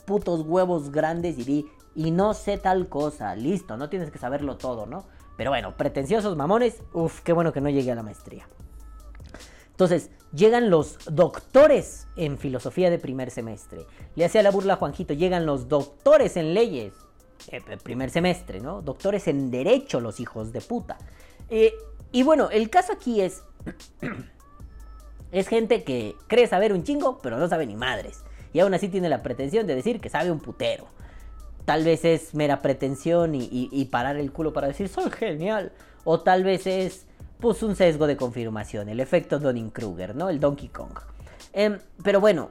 [0.07, 4.55] putos huevos grandes y di, y no sé tal cosa, listo, no tienes que saberlo
[4.55, 5.03] todo, ¿no?
[5.35, 8.47] Pero bueno, pretenciosos mamones, uff, qué bueno que no llegué a la maestría.
[9.77, 13.85] Entonces, llegan los doctores en filosofía de primer semestre.
[14.15, 16.93] Le hacía la burla a Juanjito, llegan los doctores en leyes,
[17.49, 18.81] eh, primer semestre, ¿no?
[18.81, 20.97] Doctores en derecho, los hijos de puta.
[21.51, 21.73] Eh,
[22.11, 23.43] y bueno, el caso aquí es...
[25.29, 28.23] Es gente que cree saber un chingo, pero no sabe ni madres.
[28.53, 30.87] Y aún así tiene la pretensión de decir que sabe un putero.
[31.65, 35.73] Tal vez es mera pretensión y, parar el culo para decir soy genial.
[36.05, 37.06] O tal vez es
[37.39, 40.29] pues un sesgo de confirmación, el efecto Donning-Kruger, ¿no?
[40.29, 40.97] El Donkey Kong.
[41.53, 42.49] Em, pero bueno,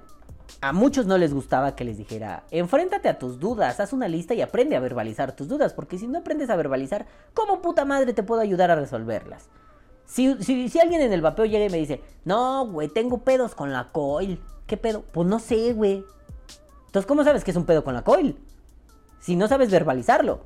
[0.61, 4.35] a muchos no les gustaba que les dijera, enfréntate a tus dudas, haz una lista
[4.35, 8.13] y aprende a verbalizar tus dudas, porque si no aprendes a verbalizar, ¿cómo puta madre
[8.13, 9.49] te puedo ayudar a resolverlas?
[10.07, 10.29] Si,
[10.81, 14.41] alguien en el vapeo llega y me dice, no, güey, tengo pedos con la coil.
[14.67, 15.03] ¿Qué pedo?
[15.13, 16.05] Pues no sé, güey.
[16.87, 18.39] Entonces, ¿cómo sabes que es un pedo con la coil?
[19.19, 20.45] Si no sabes verbalizarlo.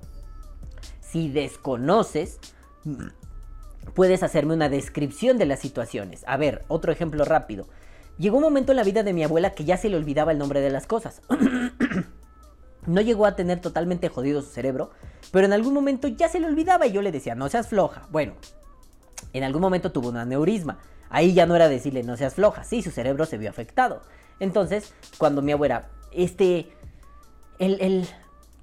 [1.01, 2.39] Si desconoces,
[3.95, 6.25] puedes hacerme una descripción de las situaciones.
[6.27, 7.67] A ver, otro ejemplo rápido.
[8.19, 10.39] Llegó un momento en la vida de mi abuela que ya se le olvidaba el
[10.39, 11.23] nombre de las cosas.
[12.87, 14.91] no llegó a tener totalmente jodido su cerebro,
[15.33, 18.07] pero en algún momento ya se le olvidaba y yo le decía, no seas floja.
[18.11, 18.35] Bueno,
[19.33, 20.79] en algún momento tuvo un aneurisma.
[21.09, 24.03] Ahí ya no era decirle no seas floja, sí, su cerebro se vio afectado.
[24.39, 26.73] Entonces, cuando mi abuela, este,
[27.59, 28.09] el, el,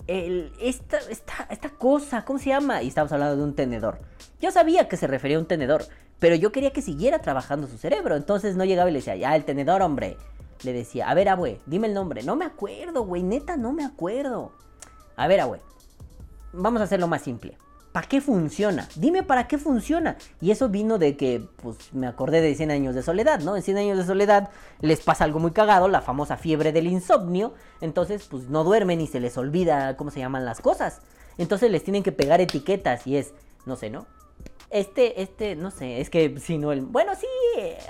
[0.08, 2.82] esta, esta, esta cosa, ¿cómo se llama?
[2.82, 4.00] Y estamos hablando de un tenedor.
[4.40, 5.84] Yo sabía que se refería a un tenedor,
[6.20, 8.16] pero yo quería que siguiera trabajando su cerebro.
[8.16, 10.18] Entonces no llegaba y le decía, ya, el tenedor, hombre.
[10.64, 12.24] Le decía, a ver, abue, dime el nombre.
[12.24, 14.54] No me acuerdo, güey, neta, no me acuerdo.
[15.16, 15.62] A ver, abue,
[16.54, 17.58] vamos a hacerlo más simple.
[17.98, 18.88] ¿Para qué funciona?
[18.96, 20.18] Dime para qué funciona.
[20.40, 23.56] Y eso vino de que, pues, me acordé de 100 años de soledad, ¿no?
[23.56, 27.56] En 100 años de soledad les pasa algo muy cagado, la famosa fiebre del insomnio.
[27.82, 31.02] Entonces, pues, no duermen y se les olvida cómo se llaman las cosas.
[31.40, 33.34] Entonces les tienen que pegar etiquetas y es,
[33.66, 34.06] no sé, ¿no?
[34.70, 36.82] Este, este, no sé, es que si no el...
[36.82, 37.26] Bueno, sí,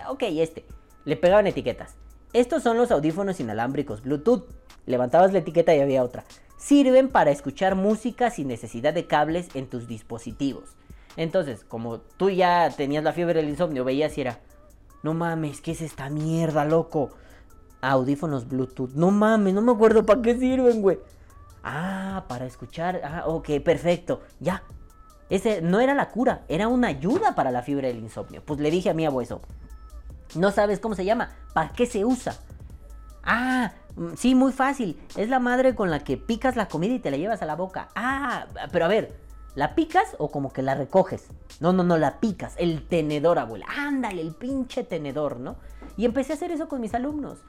[0.07, 0.63] ok, este.
[1.03, 1.95] Le pegaban etiquetas.
[2.33, 4.45] Estos son los audífonos inalámbricos Bluetooth.
[4.85, 6.23] Levantabas la etiqueta y había otra
[6.57, 10.75] sirven para escuchar música sin necesidad de cables en tus dispositivos.
[11.15, 14.39] Entonces, como tú ya tenías la fiebre del insomnio, veías y era,
[15.03, 17.11] no mames, ¿qué es esta mierda, loco?
[17.81, 20.99] Audífonos Bluetooth, no mames, no me acuerdo para qué sirven, güey.
[21.63, 24.63] Ah, para escuchar, ah, ok, perfecto, ya.
[25.29, 28.41] Ese no era la cura, era una ayuda para la fiebre del insomnio.
[28.45, 29.41] Pues le dije a mi abuelo,
[30.35, 32.37] no sabes cómo se llama, ¿para qué se usa?
[33.23, 34.97] Ah, Mm, sí, muy fácil.
[35.17, 37.55] Es la madre con la que picas la comida y te la llevas a la
[37.55, 37.89] boca.
[37.95, 39.13] Ah, pero a ver,
[39.55, 41.25] ¿la picas o como que la recoges?
[41.59, 42.53] No, no, no, la picas.
[42.57, 43.65] El tenedor, abuela.
[43.75, 45.55] Ándale, el pinche tenedor, ¿no?
[45.97, 47.39] Y empecé a hacer eso con mis alumnos.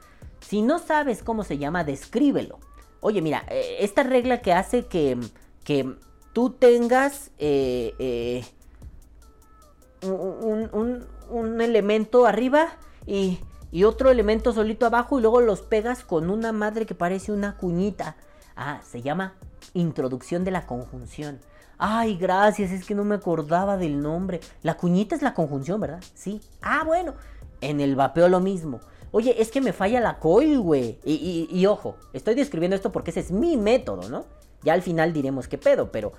[0.41, 2.59] Si no sabes cómo se llama, descríbelo.
[3.01, 5.17] Oye, mira, eh, esta regla que hace que,
[5.63, 5.95] que
[6.33, 8.43] tú tengas eh, eh,
[10.01, 11.05] un,
[11.61, 12.67] elemento arriba
[13.05, 13.39] y
[13.71, 17.57] y otro elemento solito abajo y luego los pegas con una madre que parece una
[17.57, 18.15] cuñita.
[18.55, 19.35] Ah, se llama
[19.73, 21.39] introducción de la conjunción.
[21.77, 24.41] Ay, gracias, es que no me acordaba del nombre.
[24.63, 26.03] La cuñita es la conjunción, ¿verdad?
[26.13, 26.41] Sí.
[26.61, 27.13] Ah, bueno.
[27.61, 28.79] En el vapeo lo mismo.
[29.11, 30.99] Oye, es que me falla la coil, güey.
[31.03, 34.25] Y, y, ojo, estoy describiendo esto porque ese es mi método, ¿no?
[34.63, 36.13] Ya al final diremos qué pedo, pero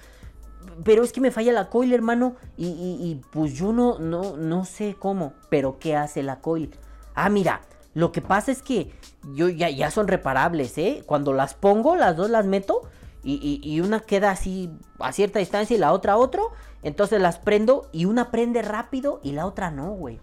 [0.85, 2.37] pero es que me falla la coil, hermano.
[2.57, 5.33] Y, y- pues yo no, no, no sé cómo.
[5.49, 6.75] Pero ¿qué hace la coil?
[7.15, 7.61] Ah, mira,
[7.95, 8.93] lo que pasa es que
[9.35, 11.03] yo ya, ya son reparables, ¿eh?
[11.07, 12.83] Cuando las pongo, las dos las meto.
[13.23, 16.53] Y, y- y una queda así a cierta distancia y la otra a otro.
[16.83, 20.19] Entonces las prendo y una prende rápido y la otra no, güey.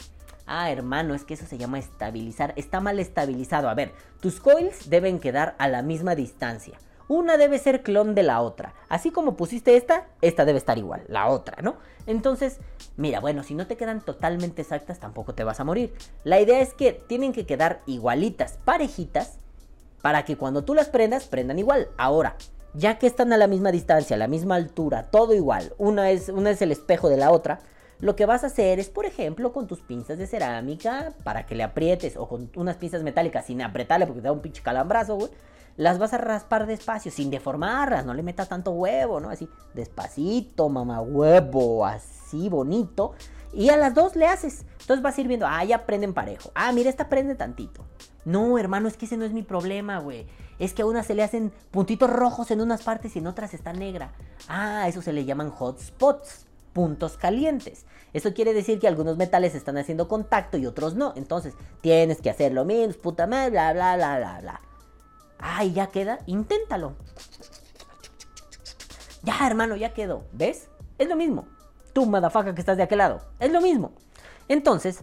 [0.47, 2.53] Ah, hermano, es que eso se llama estabilizar.
[2.55, 3.69] Está mal estabilizado.
[3.69, 6.79] A ver, tus coils deben quedar a la misma distancia.
[7.07, 8.73] Una debe ser clon de la otra.
[8.89, 11.77] Así como pusiste esta, esta debe estar igual, la otra, ¿no?
[12.05, 12.59] Entonces,
[12.97, 15.93] mira, bueno, si no te quedan totalmente exactas, tampoco te vas a morir.
[16.23, 19.37] La idea es que tienen que quedar igualitas, parejitas,
[20.01, 21.89] para que cuando tú las prendas, prendan igual.
[21.97, 22.35] Ahora,
[22.73, 26.29] ya que están a la misma distancia, a la misma altura, todo igual, una es,
[26.29, 27.59] una es el espejo de la otra,
[27.99, 31.55] lo que vas a hacer es, por ejemplo, con tus pinzas de cerámica, para que
[31.55, 35.15] le aprietes, o con unas pinzas metálicas sin apretarle porque te da un pinche calambrazo,
[35.15, 35.31] güey.
[35.77, 39.29] Las vas a raspar despacio, sin deformarlas, no le metas tanto huevo, ¿no?
[39.29, 43.13] Así, despacito, mamá huevo, así bonito.
[43.53, 44.65] Y a las dos le haces.
[44.81, 46.51] Entonces vas a ir viendo, ah, ya prenden parejo.
[46.55, 47.85] Ah, mira, esta prende tantito.
[48.25, 50.25] No, hermano, es que ese no es mi problema, güey.
[50.59, 53.53] Es que a unas se le hacen puntitos rojos en unas partes y en otras
[53.53, 54.11] está negra.
[54.47, 57.85] Ah, eso se le llaman hotspots, puntos calientes.
[58.13, 61.13] Eso quiere decir que algunos metales están haciendo contacto y otros no.
[61.15, 64.61] Entonces, tienes que hacer lo mismo, puta madre, bla, bla, bla, bla, bla.
[65.39, 66.95] Ay, ya queda, inténtalo.
[69.23, 70.23] Ya, hermano, ya quedó.
[70.31, 70.69] ¿Ves?
[70.97, 71.47] Es lo mismo.
[71.93, 73.21] Tú, madafaca, que estás de aquel lado.
[73.39, 73.91] Es lo mismo.
[74.47, 75.01] Entonces,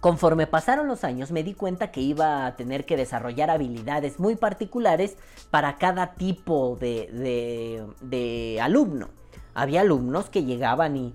[0.00, 4.36] conforme pasaron los años, me di cuenta que iba a tener que desarrollar habilidades muy
[4.36, 5.16] particulares
[5.50, 9.08] para cada tipo de, de, de alumno.
[9.54, 11.14] Había alumnos que llegaban y...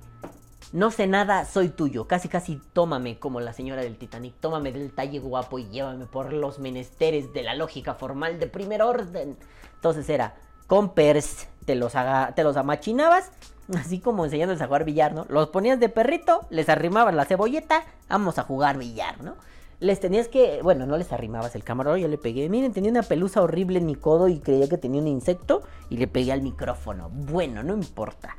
[0.72, 2.08] No sé nada, soy tuyo.
[2.08, 4.36] Casi, casi tómame como la señora del Titanic.
[4.40, 8.84] Tómame del talle guapo y llévame por los menesteres de la lógica formal de primer
[8.84, 9.36] orden.
[9.74, 10.36] Entonces era,
[10.68, 11.94] con pers, te los,
[12.36, 13.32] te los amachinabas,
[13.76, 15.26] así como enseñándoles a jugar billar, ¿no?
[15.30, 19.36] Los ponías de perrito, les arrimabas la cebolleta, vamos a jugar billar, ¿no?
[19.80, 23.02] Les tenías que, bueno, no les arrimabas el camarón, yo le pegué, miren, tenía una
[23.02, 26.42] pelusa horrible en mi codo y creía que tenía un insecto y le pegué al
[26.42, 27.10] micrófono.
[27.10, 28.36] Bueno, no importa.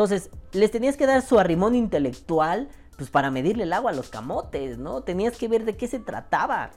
[0.00, 4.08] Entonces, les tenías que dar su arrimón intelectual, pues para medirle el agua a los
[4.08, 5.02] camotes, ¿no?
[5.02, 6.70] Tenías que ver de qué se trataba.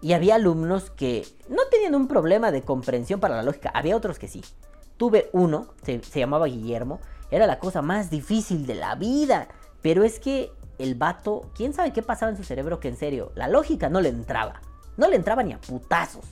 [0.00, 4.20] Y había alumnos que no tenían un problema de comprensión para la lógica, había otros
[4.20, 4.44] que sí.
[4.96, 7.00] Tuve uno, se, se llamaba Guillermo,
[7.32, 9.48] era la cosa más difícil de la vida,
[9.82, 13.32] pero es que el vato, quién sabe qué pasaba en su cerebro que en serio,
[13.34, 14.60] la lógica no le entraba,
[14.96, 16.24] no le entraba ni a putazos.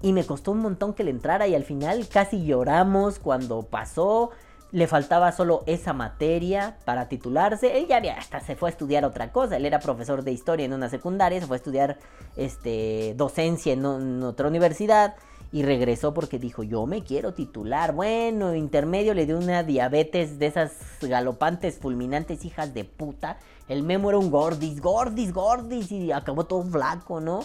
[0.00, 4.30] Y me costó un montón que le entrara y al final casi lloramos cuando pasó.
[4.70, 7.78] Le faltaba solo esa materia para titularse.
[7.78, 9.56] Él ya había, hasta se fue a estudiar otra cosa.
[9.56, 11.98] Él era profesor de historia en una secundaria, se fue a estudiar
[12.36, 15.14] este, docencia en, en otra universidad
[15.50, 17.94] y regresó porque dijo, yo me quiero titular.
[17.94, 23.38] Bueno, intermedio le dio una diabetes de esas galopantes, fulminantes hijas de puta.
[23.68, 27.40] El memo era un gordis, gordis, gordis y acabó todo flaco, ¿no?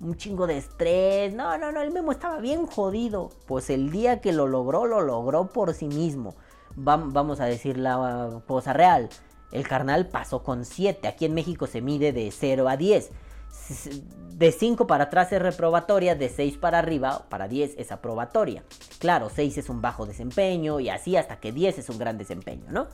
[0.00, 1.32] Un chingo de estrés.
[1.34, 3.30] No, no, no, el memo estaba bien jodido.
[3.46, 6.36] Pues el día que lo logró, lo logró por sí mismo.
[6.78, 9.08] Vam- vamos a decir la cosa real.
[9.52, 11.08] El carnal pasó con 7.
[11.08, 13.10] Aquí en México se mide de 0 a 10.
[13.50, 14.02] S-
[14.38, 18.62] De 5 para atrás es reprobatoria, de 6 para arriba, para 10 es aprobatoria.
[19.00, 22.62] Claro, 6 es un bajo desempeño y así hasta que 10 es un gran desempeño,
[22.70, 22.86] ¿no?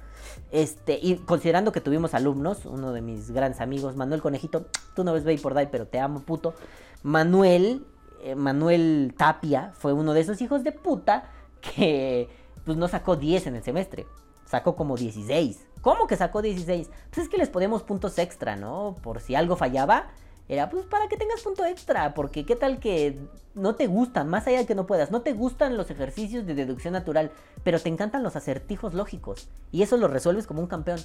[0.52, 5.12] Este, y considerando que tuvimos alumnos, uno de mis grandes amigos, Manuel Conejito, tú no
[5.12, 6.54] ves Bay por Day, pero te amo, puto.
[7.02, 7.84] Manuel,
[8.22, 11.30] eh, Manuel Tapia, fue uno de esos hijos de puta
[11.60, 12.28] que
[12.64, 14.06] pues no sacó 10 en el semestre,
[14.46, 15.66] sacó como 16.
[15.80, 16.90] ¿Cómo que sacó 16?
[17.10, 18.96] Pues es que les ponemos puntos extra, ¿no?
[19.02, 20.08] Por si algo fallaba,
[20.48, 23.18] era pues para que tengas punto extra, porque qué tal que
[23.54, 26.54] no te gustan, más allá de que no puedas, no te gustan los ejercicios de
[26.54, 27.30] deducción natural,
[27.62, 31.00] pero te encantan los acertijos lógicos, y eso lo resuelves como un campeón.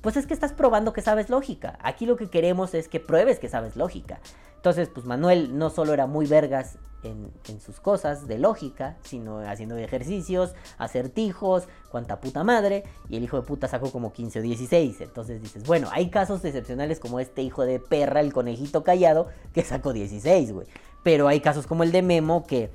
[0.00, 1.78] Pues es que estás probando que sabes lógica.
[1.82, 4.20] Aquí lo que queremos es que pruebes que sabes lógica.
[4.56, 9.38] Entonces, pues Manuel no solo era muy vergas en, en sus cosas de lógica, sino
[9.40, 14.42] haciendo ejercicios, acertijos, cuanta puta madre, y el hijo de puta sacó como 15 o
[14.42, 15.00] 16.
[15.00, 19.62] Entonces dices, bueno, hay casos excepcionales como este hijo de perra, el conejito callado, que
[19.62, 20.66] sacó 16, güey.
[21.02, 22.70] Pero hay casos como el de Memo que...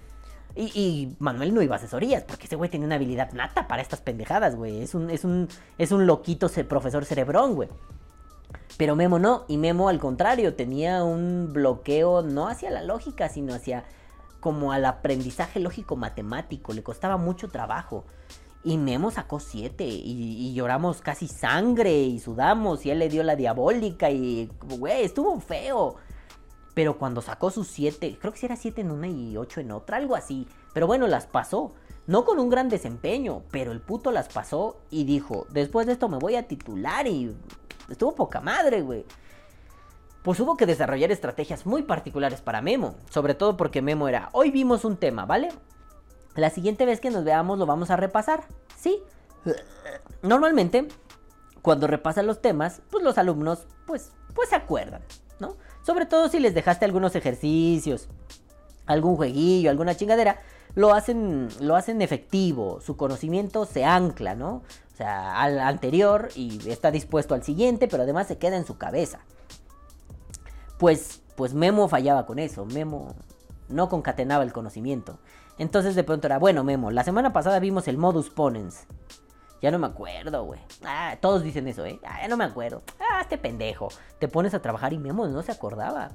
[0.56, 4.02] Y, Manuel no iba a asesorías, porque ese güey tenía una habilidad nata para estas
[4.02, 4.82] pendejadas, güey.
[4.82, 5.48] Es un, es un,
[5.78, 7.70] es un loquito profesor cerebrón, güey.
[8.78, 13.54] Pero Memo no, y Memo al contrario, tenía un bloqueo no hacia la lógica, sino
[13.54, 13.84] hacia
[14.40, 18.06] como al aprendizaje lógico matemático, le costaba mucho trabajo.
[18.68, 23.38] Y Memo sacó 7 y, lloramos casi sangre y sudamos y él le dio la
[23.38, 25.96] diabólica y, güey, estuvo feo.
[26.74, 29.72] Pero cuando sacó sus 7, creo que sí era 7 en una y 8 en
[29.72, 30.50] otra, algo así.
[30.74, 31.76] Pero bueno, las pasó.
[32.08, 36.10] No con un gran desempeño, pero el puto las pasó y dijo, después de esto
[36.10, 37.34] me voy a titular y
[37.90, 39.06] estuvo poca madre, güey.
[40.24, 44.52] Pues hubo que desarrollar estrategias muy particulares para Memo, sobre todo porque Memo era, hoy
[44.52, 45.52] vimos un tema, ¿vale?
[46.38, 48.44] La siguiente vez que nos veamos lo vamos a repasar,
[48.78, 49.02] ¿sí?
[50.22, 50.88] Normalmente,
[51.64, 55.02] cuando repasan los temas, pues los alumnos, pues, pues se acuerdan,
[55.40, 55.58] ¿no?
[55.82, 58.08] Sobre todo si les dejaste algunos ejercicios,
[58.86, 60.40] algún jueguillo, alguna chingadera,
[60.76, 64.62] lo hacen, lo hacen efectivo, su conocimiento se ancla, ¿no?
[64.94, 68.78] O sea, al anterior y está dispuesto al siguiente, pero además se queda en su
[68.78, 69.22] cabeza.
[70.78, 73.16] Pues, pues Memo fallaba con eso, Memo
[73.70, 75.18] no concatenaba el conocimiento.
[75.58, 78.86] Entonces de pronto era, bueno Memo, la semana pasada vimos el modus ponens.
[79.62, 80.60] Ya no me acuerdo, güey.
[80.86, 82.00] Ah, todos dicen eso, ¿eh?
[82.06, 82.84] Ah, ya no me acuerdo.
[83.00, 83.90] Ah, este pendejo.
[84.20, 86.12] Te pones a trabajar y Memo no se acordaba.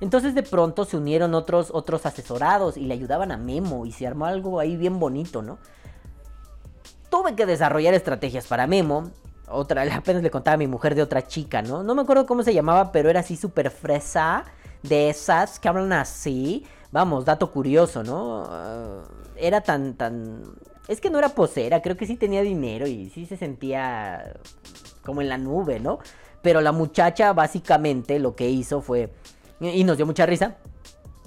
[0.00, 4.06] Entonces de pronto se unieron otros, otros asesorados y le ayudaban a Memo y se
[4.06, 5.58] armó algo ahí bien bonito, ¿no?
[7.08, 9.10] Tuve que desarrollar estrategias para Memo.
[9.48, 11.82] Otra, apenas le contaba a mi mujer de otra chica, ¿no?
[11.82, 14.44] No me acuerdo cómo se llamaba, pero era así súper fresa.
[14.82, 16.66] De esas que hablan así.
[16.92, 18.42] Vamos, dato curioso, ¿no?
[18.44, 19.02] Uh,
[19.36, 20.44] era tan, tan...
[20.88, 24.34] Es que no era posera, creo que sí tenía dinero y sí se sentía
[25.02, 25.98] como en la nube, ¿no?
[26.42, 29.12] Pero la muchacha básicamente lo que hizo fue
[29.60, 30.56] y nos dio mucha risa.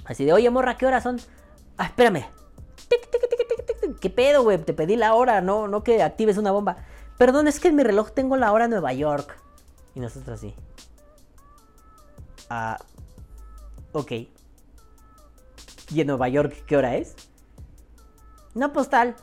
[0.05, 1.19] Así de, oye, morra, ¿qué horas son?
[1.77, 2.25] Ah, espérame.
[3.99, 4.57] ¿Qué pedo, güey?
[4.59, 6.77] Te pedí la hora, no, no que actives una bomba.
[7.17, 9.37] Perdón, es que en mi reloj tengo la hora en Nueva York.
[9.95, 10.53] Y nosotros así.
[12.49, 12.77] Ah.
[13.93, 14.11] Ok.
[15.93, 17.15] ¿Y en Nueva York qué hora es?
[18.53, 19.15] No postal.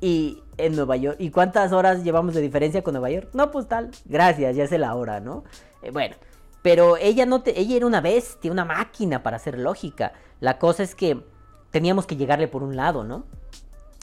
[0.00, 1.16] Y en Nueva York.
[1.18, 3.28] ¿Y cuántas horas llevamos de diferencia con Nueva York?
[3.32, 3.90] No postal.
[4.04, 5.44] Gracias, ya sé la hora, ¿no?
[5.82, 6.16] Eh, bueno.
[6.62, 10.12] Pero ella no te, ella era una bestia, una máquina para hacer lógica.
[10.40, 11.24] La cosa es que
[11.70, 13.24] teníamos que llegarle por un lado, ¿no?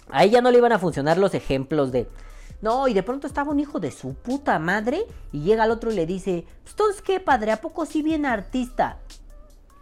[0.09, 2.09] A ella no le iban a funcionar los ejemplos de
[2.61, 5.91] no, y de pronto estaba un hijo de su puta madre y llega al otro
[5.91, 8.97] y le dice, entonces qué padre, ¿a poco sí viene artista?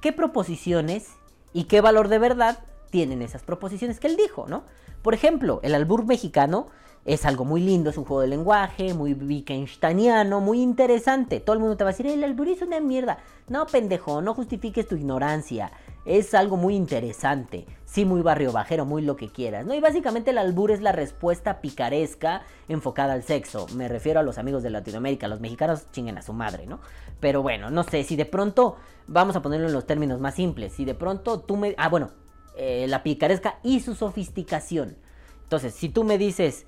[0.01, 1.07] ¿Qué proposiciones
[1.56, 4.66] y qué valor de verdad tienen esas proposiciones que él dijo, ¿no?
[5.01, 6.68] Por ejemplo, el albur mexicano
[7.06, 11.39] es algo muy lindo, es un juego de lenguaje, muy Wittgensteiniano, muy interesante.
[11.39, 13.20] Todo el mundo te va a decir, el albur es una mierda.
[13.47, 15.72] No, pendejo, no justifiques tu ignorancia.
[16.06, 17.68] Es algo muy interesante.
[17.86, 19.68] Sí, muy barrio bajero, muy lo que quieras.
[19.68, 19.76] ¿no?
[19.76, 23.68] Y básicamente el albur es la respuesta picaresca enfocada al sexo.
[23.76, 25.28] Me refiero a los amigos de Latinoamérica.
[25.28, 26.80] Los mexicanos chinguen a su madre, ¿no?
[27.20, 30.74] Pero bueno, no sé, si de pronto, vamos a ponerlo en los términos más simples.
[30.74, 31.76] Si de pronto tú me...
[31.78, 32.10] Ah, bueno,
[32.58, 34.97] eh, la picaresca y su sofisticación.
[35.43, 36.66] Entonces, si tú me dices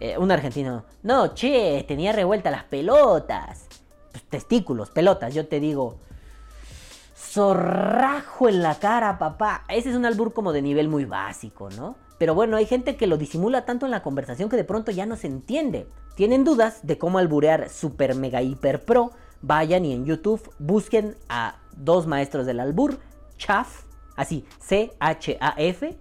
[0.00, 3.66] eh, un argentino, no, che, tenía revuelta las pelotas.
[4.12, 5.98] Pues, testículos, pelotas, yo te digo.
[7.16, 9.64] Zorrajo en la cara, papá.
[9.68, 11.96] Ese es un albur como de nivel muy básico, ¿no?
[12.18, 15.06] Pero bueno, hay gente que lo disimula tanto en la conversación que de pronto ya
[15.06, 15.86] no se entiende.
[16.16, 19.12] Tienen dudas de cómo alburear super mega hiper pro.
[19.40, 22.98] Vayan y en YouTube busquen a dos maestros del albur,
[23.36, 23.84] Chaf,
[24.16, 25.96] así, C-H-A-F,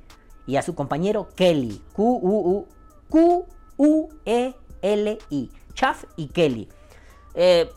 [0.48, 3.45] y a su compañero Kelly, Q-U-U-Q
[3.78, 5.52] U-E-L-I.
[5.74, 6.68] Chaff y Kelly.
[7.36, 7.70] Eh,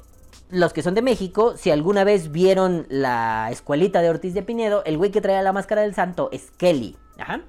[0.51, 4.83] los que son de México, si alguna vez vieron la escuelita de Ortiz de Pinedo,
[4.85, 6.97] el güey que trae la máscara del santo es Kelly.
[7.19, 7.43] Ajá.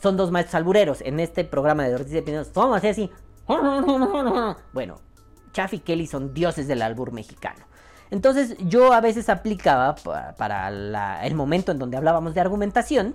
[0.00, 2.44] Son dos maestros albureros en este programa de Ortiz de Pinedo.
[2.44, 3.10] Somos así.
[4.72, 5.00] Bueno,
[5.52, 7.64] Chaff y Kelly son dioses del albur mexicano.
[8.10, 9.94] Entonces yo a veces aplicaba
[10.36, 13.14] para, el momento en donde hablábamos de argumentación,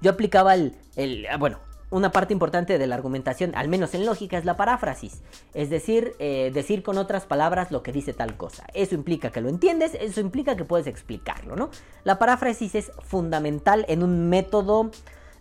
[0.00, 1.58] yo aplicaba el, el, bueno,
[1.90, 5.22] una parte importante de la argumentación, al menos en lógica, es la paráfrasis.
[5.54, 8.64] Es decir, eh, decir con otras palabras lo que dice tal cosa.
[8.74, 11.70] Eso implica que lo entiendes, eso implica que puedes explicarlo, ¿no?
[12.04, 14.90] La paráfrasis es fundamental en un método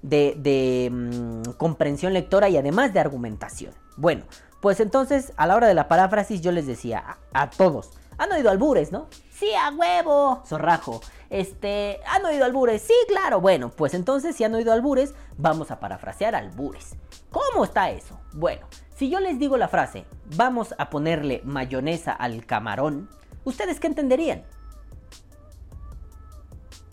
[0.01, 3.73] de, mm, comprensión lectora y además de argumentación.
[3.97, 4.23] Bueno,
[4.61, 8.49] pues entonces a la hora de la paráfrasis yo les decía a todos, han oído
[8.49, 9.07] albures, ¿no?
[9.31, 11.01] Sí, a huevo, zorrajo.
[11.29, 12.81] Este, ¿han oído albures?
[12.81, 13.39] Sí, claro.
[13.39, 16.95] Bueno, pues entonces si han oído albures, vamos a parafrasear albures.
[17.31, 18.19] ¿Cómo está eso?
[18.33, 18.65] Bueno,
[18.95, 20.05] si yo les digo la frase,
[20.35, 23.09] vamos a ponerle mayonesa al camarón,
[23.43, 24.43] ¿ustedes qué entenderían?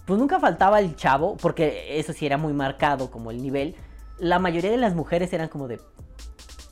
[0.04, 3.74] Pues nunca faltaba el chavo, porque eso sí era muy marcado como el nivel.
[4.18, 5.80] La mayoría de las mujeres eran como de,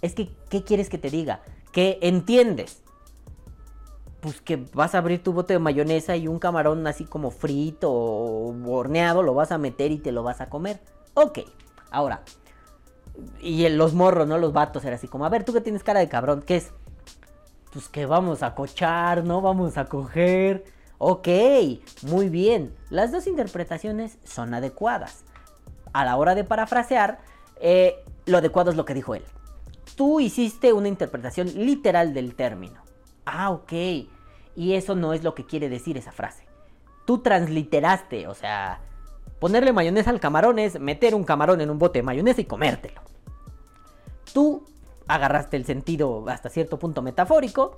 [0.02, 1.40] es que, ¿qué quieres que te diga?
[1.72, 2.83] ¿Qué entiendes?
[4.24, 7.92] Pues que vas a abrir tu bote de mayonesa y un camarón así como frito
[7.92, 10.80] o horneado lo vas a meter y te lo vas a comer.
[11.12, 11.40] Ok,
[11.90, 12.22] ahora.
[13.42, 14.38] Y los morros, ¿no?
[14.38, 16.70] Los vatos era así como, a ver, tú que tienes cara de cabrón, ¿qué es?
[17.70, 19.42] Pues que vamos a cochar, ¿no?
[19.42, 20.64] Vamos a coger.
[20.96, 21.28] Ok,
[22.00, 22.74] muy bien.
[22.88, 25.24] Las dos interpretaciones son adecuadas.
[25.92, 27.18] A la hora de parafrasear,
[27.60, 29.24] eh, lo adecuado es lo que dijo él.
[29.96, 32.80] Tú hiciste una interpretación literal del término.
[33.26, 33.72] Ah, ok.
[34.56, 36.44] Y eso no es lo que quiere decir esa frase.
[37.06, 38.80] Tú transliteraste, o sea,
[39.38, 43.00] ponerle mayonesa al camarón es meter un camarón en un bote de mayonesa y comértelo.
[44.32, 44.64] Tú
[45.06, 47.76] agarraste el sentido hasta cierto punto metafórico,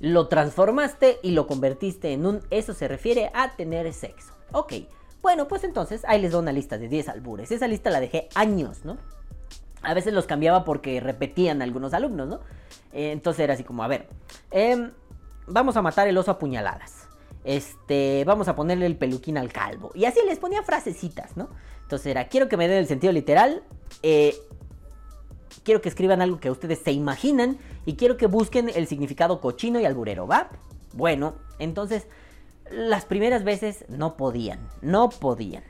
[0.00, 2.40] lo transformaste y lo convertiste en un...
[2.50, 4.32] Eso se refiere a tener sexo.
[4.52, 4.74] Ok,
[5.22, 7.50] bueno, pues entonces ahí les doy una lista de 10 albures.
[7.50, 8.98] Esa lista la dejé años, ¿no?
[9.82, 12.40] A veces los cambiaba porque repetían algunos alumnos, ¿no?
[12.92, 14.08] Eh, entonces era así como, a ver,
[14.50, 14.92] em,
[15.48, 17.08] vamos a matar el oso a puñaladas.
[17.44, 19.90] Este, vamos a ponerle el peluquín al calvo.
[19.94, 21.48] Y así les ponía frasecitas, ¿no?
[21.82, 23.62] Entonces era, quiero que me den el sentido literal.
[24.02, 24.36] Eh,
[25.64, 27.58] quiero que escriban algo que ustedes se imaginan.
[27.86, 30.50] Y quiero que busquen el significado cochino y alburero, ¿va?
[30.92, 32.06] Bueno, entonces
[32.70, 35.64] las primeras veces no podían, no podían.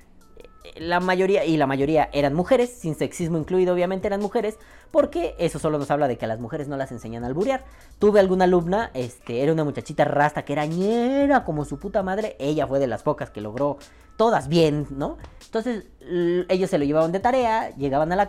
[0.77, 4.59] La mayoría, y la mayoría eran mujeres, sin sexismo incluido, obviamente eran mujeres,
[4.91, 7.65] porque eso solo nos habla de que a las mujeres no las enseñan a alburear.
[7.99, 12.37] Tuve alguna alumna, este, era una muchachita rasta que era ñera como su puta madre,
[12.39, 13.79] ella fue de las pocas que logró
[14.17, 15.17] todas bien, ¿no?
[15.45, 15.87] Entonces
[16.49, 18.29] ellos se lo llevaban de tarea, llegaban a la,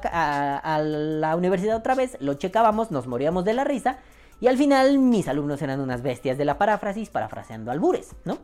[0.64, 3.98] a la universidad otra vez, lo checábamos, nos moríamos de la risa,
[4.42, 8.38] y al final mis alumnos eran unas bestias de la paráfrasis, parafraseando albures, ¿no?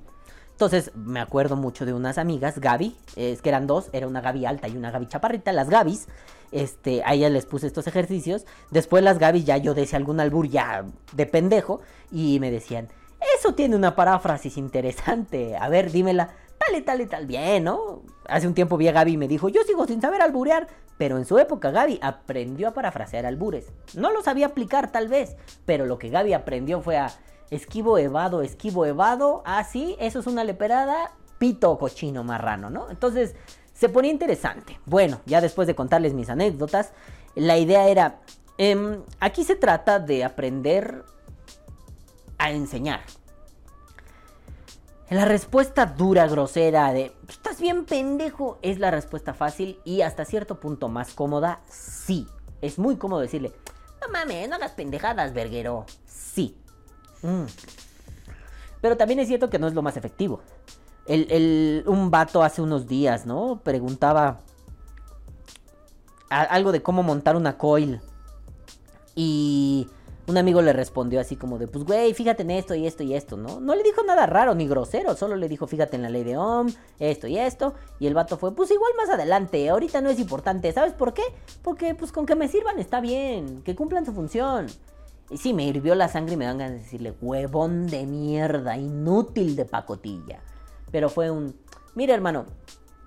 [0.56, 4.46] Entonces me acuerdo mucho de unas amigas, Gaby, es que eran dos, era una Gaby
[4.46, 6.08] alta y una Gaby chaparrita, las Gabis,
[6.54, 10.48] este, a ellas les puse estos ejercicios, después las Gabis ya yo decía algún albur
[10.48, 12.88] ya de pendejo y me decían,
[13.38, 18.04] eso tiene una paráfrasis interesante, a ver, dímela, tal y tal y tal, bien, ¿no?
[18.30, 21.18] Hace un tiempo vi a Gaby y me dijo, yo sigo sin saber alburear, pero
[21.18, 25.36] en su época Gaby aprendió a parafrasear albures, no lo sabía aplicar tal vez,
[25.66, 27.12] pero lo que Gaby aprendió fue a
[27.50, 32.90] esquivo evado, esquivo evado, ah, sí, eso es una leperada, pito cochino marrano, ¿no?
[32.90, 33.36] Entonces,
[33.74, 34.80] se ponía interesante.
[34.86, 36.92] Bueno, ya después de contarles mis anécdotas,
[37.36, 38.22] la idea era,
[38.58, 41.04] em, aquí se trata de aprender
[42.38, 43.02] a enseñar.
[45.10, 50.60] La respuesta dura, grosera de estás bien pendejo es la respuesta fácil y hasta cierto
[50.60, 52.28] punto más cómoda, sí.
[52.62, 53.54] Es muy cómodo decirle,
[54.02, 55.86] no mames, no hagas pendejadas, verguero.
[56.08, 56.58] Sí,
[57.22, 57.46] Mm.
[58.82, 60.42] Pero también es cierto que no es lo más efectivo.
[61.08, 63.62] El, un vato hace unos días, ¿no?
[63.64, 64.40] Preguntaba
[66.30, 68.02] algo de cómo montar una coil.
[69.16, 69.88] Y
[70.28, 73.14] un amigo le respondió así como de, pues güey, fíjate en esto y esto y
[73.14, 73.60] esto, ¿no?
[73.60, 76.38] No le dijo nada raro ni grosero, solo le dijo, fíjate en la ley de
[76.38, 77.76] Ohm, esto y esto.
[78.00, 81.24] Y el vato fue, pues igual más adelante, ahorita no es importante, ¿sabes por qué?
[81.62, 84.68] Porque pues con que me sirvan está bien, que cumplan su función.
[85.30, 88.78] Y sí, me hirvió la sangre y me dan ganas de decirle, huevón de mierda,
[88.78, 90.40] inútil de pacotilla.
[90.92, 91.56] Pero fue un,
[91.96, 92.46] mira hermano,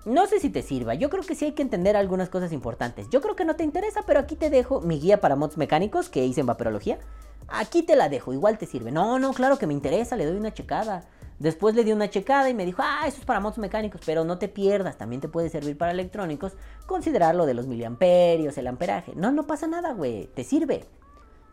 [0.05, 3.09] no sé si te sirva, yo creo que sí hay que entender algunas cosas importantes.
[3.09, 6.09] Yo creo que no te interesa, pero aquí te dejo mi guía para mods mecánicos
[6.09, 6.99] que hice en vaporología.
[7.47, 8.91] Aquí te la dejo, igual te sirve.
[8.91, 11.03] No, no, claro que me interesa, le doy una checada.
[11.39, 14.25] Después le di una checada y me dijo, ah, eso es para mods mecánicos, pero
[14.25, 16.53] no te pierdas, también te puede servir para electrónicos.
[16.85, 19.13] Considerar lo de los miliamperios, el amperaje.
[19.15, 20.85] No, no pasa nada, güey, te sirve.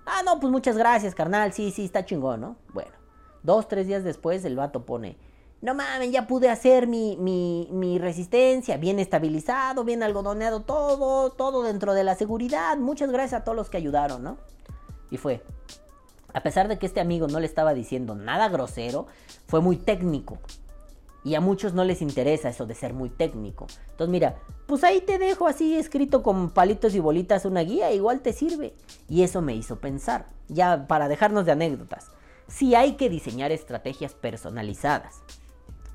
[0.06, 1.52] Ah, no, pues muchas gracias, carnal.
[1.52, 2.56] Sí, sí, está chingón, ¿no?
[2.72, 2.92] Bueno,
[3.42, 5.18] dos, tres días después el vato pone,
[5.60, 11.62] no mames, ya pude hacer mi, mi, mi resistencia, bien estabilizado, bien algodoneado, todo, todo
[11.64, 12.76] dentro de la seguridad.
[12.76, 14.38] Muchas gracias a todos los que ayudaron, ¿no?
[15.10, 15.42] Y fue,
[16.32, 19.06] a pesar de que este amigo no le estaba diciendo nada grosero,
[19.46, 20.38] fue muy técnico.
[21.26, 23.66] Y a muchos no les interesa eso de ser muy técnico.
[23.90, 28.20] Entonces mira, pues ahí te dejo así escrito con palitos y bolitas una guía, igual
[28.20, 28.76] te sirve.
[29.08, 32.12] Y eso me hizo pensar, ya para dejarnos de anécdotas,
[32.46, 35.20] si hay que diseñar estrategias personalizadas.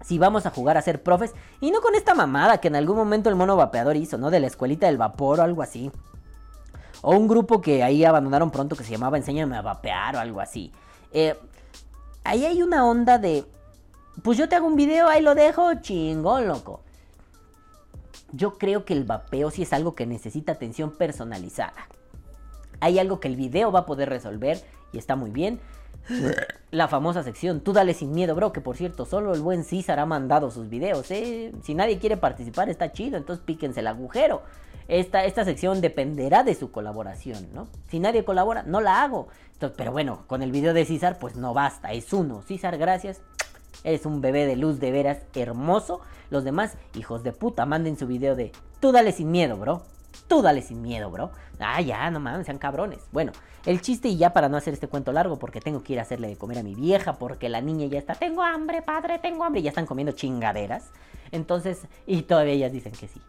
[0.04, 2.98] Si vamos a jugar a ser profes, y no con esta mamada que en algún
[2.98, 4.32] momento el mono vapeador hizo, ¿no?
[4.32, 5.94] De la escuelita del vapor o algo así.
[7.02, 10.42] O un grupo que ahí abandonaron pronto que se llamaba Enséñame a vapear o algo
[10.42, 10.74] así.
[11.14, 11.40] Eh,
[12.26, 13.46] ahí hay una onda de
[14.24, 16.82] pues yo te hago un video, ahí lo dejo, chingón, loco.
[18.34, 21.88] Yo creo que el vapeo sí es algo que necesita atención personalizada.
[22.80, 25.60] Hay algo que el video va a poder resolver y está muy bien.
[26.72, 30.00] La famosa sección, tú dale sin miedo, bro, que por cierto, solo el buen César
[30.00, 31.52] ha mandado sus videos, ¿eh?
[31.64, 34.42] Si nadie quiere participar, está chido, entonces píquense el agujero.
[34.88, 37.68] Esta, esta sección dependerá de su colaboración, ¿no?
[37.88, 39.28] Si nadie colabora, no la hago.
[39.78, 42.42] pero bueno, con el video de César, pues no basta, es uno.
[42.42, 43.22] César, gracias.
[43.84, 46.02] Eres un bebé de luz de veras hermoso.
[46.30, 49.84] Los demás, hijos de puta, manden su video de tú dale sin miedo, bro.
[50.28, 51.32] Tú dale sin miedo, bro.
[51.60, 53.00] Ah, ya, no mames, sean cabrones.
[53.12, 53.32] Bueno,
[53.66, 56.04] el chiste y ya para no hacer este cuento largo, porque tengo que ir a
[56.04, 59.44] hacerle de comer a mi vieja, porque la niña ya está, tengo hambre, padre, tengo
[59.44, 60.90] hambre, y ya están comiendo chingaderas.
[61.32, 63.22] Entonces, y todavía ellas dicen que sí.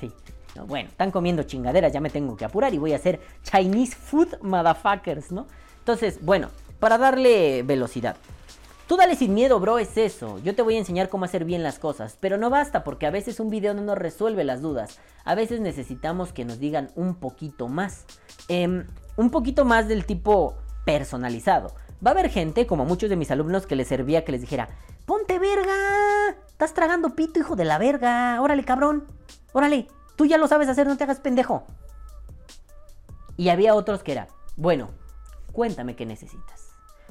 [0.00, 0.12] Sí.
[0.54, 0.66] ¿no?
[0.66, 4.40] Bueno, están comiendo chingaderas, ya me tengo que apurar y voy a hacer Chinese food
[4.42, 5.46] motherfuckers, ¿no?
[5.78, 6.48] Entonces, bueno,
[6.80, 8.16] para darle velocidad.
[8.86, 10.38] Tú dale sin miedo, bro, es eso.
[10.44, 12.16] Yo te voy a enseñar cómo hacer bien las cosas.
[12.20, 15.00] Pero no basta porque a veces un video no nos resuelve las dudas.
[15.24, 18.04] A veces necesitamos que nos digan un poquito más.
[18.46, 21.74] Em, un poquito más del tipo personalizado.
[22.04, 24.68] Va a haber gente, como muchos de mis alumnos, que les servía que les dijera,
[25.04, 26.36] ponte verga.
[26.46, 28.40] Estás tragando pito, hijo de la verga.
[28.40, 29.08] Órale, cabrón.
[29.52, 29.88] Órale.
[30.14, 31.64] Tú ya lo sabes hacer, no te hagas pendejo.
[33.36, 34.90] Y había otros que era, bueno,
[35.52, 36.65] cuéntame qué necesitas.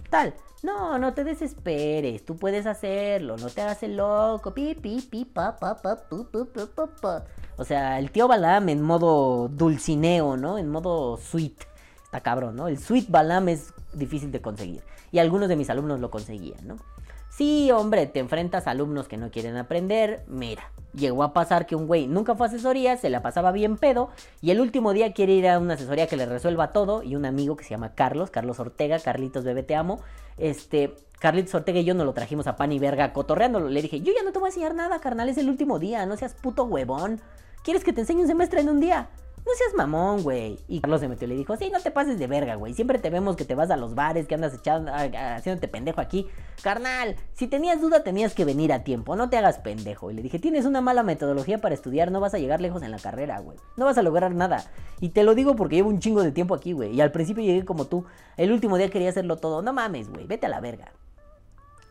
[0.10, 0.34] Tal,
[0.64, 4.53] no, no te desesperes, tú puedes hacerlo, no te hagas el loco.
[4.53, 7.10] Pi, pi, pi, pa, pa, pa, pu, pu, pu.
[7.58, 10.58] O sea, el tío Balam en modo dulcineo, ¿no?
[10.58, 11.56] En modo sweet.
[12.03, 12.68] Está cabrón, ¿no?
[12.68, 14.84] El sweet Balam es difícil de conseguir.
[15.12, 16.78] Y algunos de mis alumnos lo conseguían, ¿no?
[17.36, 20.23] Sí, hombre, te enfrentas a alumnos que no quieren aprender.
[20.25, 23.75] Mira, llegó a pasar que un güey nunca fue a asesoría, se la pasaba bien
[23.75, 24.09] pedo,
[24.41, 27.25] y el último día quiere ir a una asesoría que le resuelva todo, y un
[27.25, 29.99] amigo que se llama Carlos, Carlos Ortega, Carlitos Bebé Te Amo,
[30.38, 33.67] este, Carlitos Ortega y yo nos lo trajimos a pan y verga cotorreándolo.
[33.67, 36.05] Le dije, yo ya no te voy a enseñar nada, carnal, es el último día,
[36.05, 37.19] no seas puto huevón.
[37.65, 39.09] ¿Quieres que te enseñe un semestre en un día?
[39.46, 40.60] No seas mamón, güey.
[40.68, 42.74] Y Carlos se metió y le dijo, sí, no te pases de verga, güey.
[42.74, 46.28] Siempre te vemos que te vas a los bares, que andas echando, haciéndote pendejo aquí.
[46.64, 50.10] Carnal, si tenías duda tenías que venir a tiempo, no te hagas pendejo.
[50.10, 52.89] Y le dije, tienes una mala metodología para estudiar, no vas a llegar lejos en
[52.89, 53.58] la carrera, güey.
[53.78, 54.66] No vas a lograr nada.
[55.00, 56.96] Y te lo digo porque llevo un chingo de tiempo aquí, güey.
[56.96, 58.06] Y al principio llegué como tú.
[58.38, 59.62] El último día quería hacerlo todo.
[59.62, 60.26] No mames, güey.
[60.26, 60.91] Vete a la verga.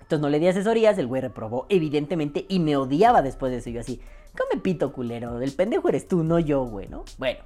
[0.05, 3.71] Entonces no le di asesorías, el güey reprobó, evidentemente, y me odiaba después de eso.
[3.71, 4.03] Yo así,
[4.37, 7.05] come pito culero, el pendejo eres tú, no yo, güey, ¿no?
[7.19, 7.41] Bueno,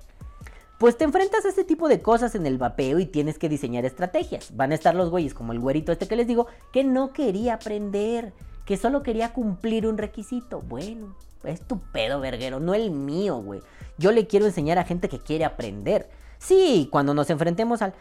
[0.78, 3.84] pues te enfrentas a este tipo de cosas en el vapeo y tienes que diseñar
[3.84, 4.56] estrategias.
[4.56, 7.54] Van a estar los güeyes como el güerito este que les digo, que no quería
[7.54, 8.32] aprender,
[8.64, 10.60] que solo quería cumplir un requisito.
[10.60, 13.60] Bueno, es tu pedo, verguero, no el mío, güey.
[13.98, 16.08] Yo le quiero enseñar a gente que quiere aprender.
[16.38, 17.94] Sí, cuando nos enfrentemos al...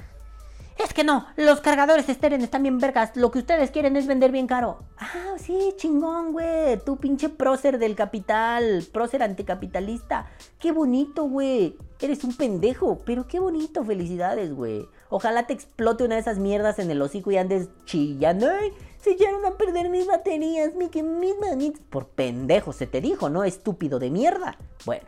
[0.77, 3.15] Es que no, los cargadores esteren están bien vergas.
[3.15, 4.79] Lo que ustedes quieren es vender bien caro.
[4.99, 6.77] Ah, sí, chingón, güey.
[6.85, 10.27] Tú pinche prócer del capital, prócer anticapitalista.
[10.59, 11.75] Qué bonito, güey.
[11.99, 14.87] Eres un pendejo, pero qué bonito, felicidades, güey.
[15.09, 18.47] Ojalá te explote una de esas mierdas en el hocico y andes chillando.
[18.47, 18.71] Ay,
[19.01, 21.81] se echaron a perder mis baterías, mi que mis manitas.
[21.89, 23.43] Por pendejo, se te dijo, ¿no?
[23.43, 24.57] Estúpido de mierda.
[24.85, 25.07] Bueno.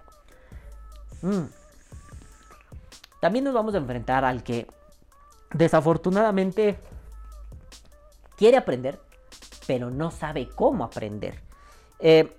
[1.22, 1.45] Mm.
[3.22, 4.65] También nos vamos a enfrentar al que
[5.54, 6.78] desafortunadamente
[8.38, 9.00] quiere aprender,
[9.68, 11.39] pero no sabe cómo aprender.
[12.00, 12.32] Eh,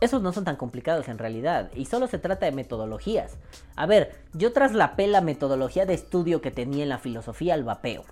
[0.00, 3.36] esos no son tan complicados en realidad y solo se trata de metodologías.
[3.76, 8.04] A ver, yo traslapé la metodología de estudio que tenía en la filosofía al vapeo.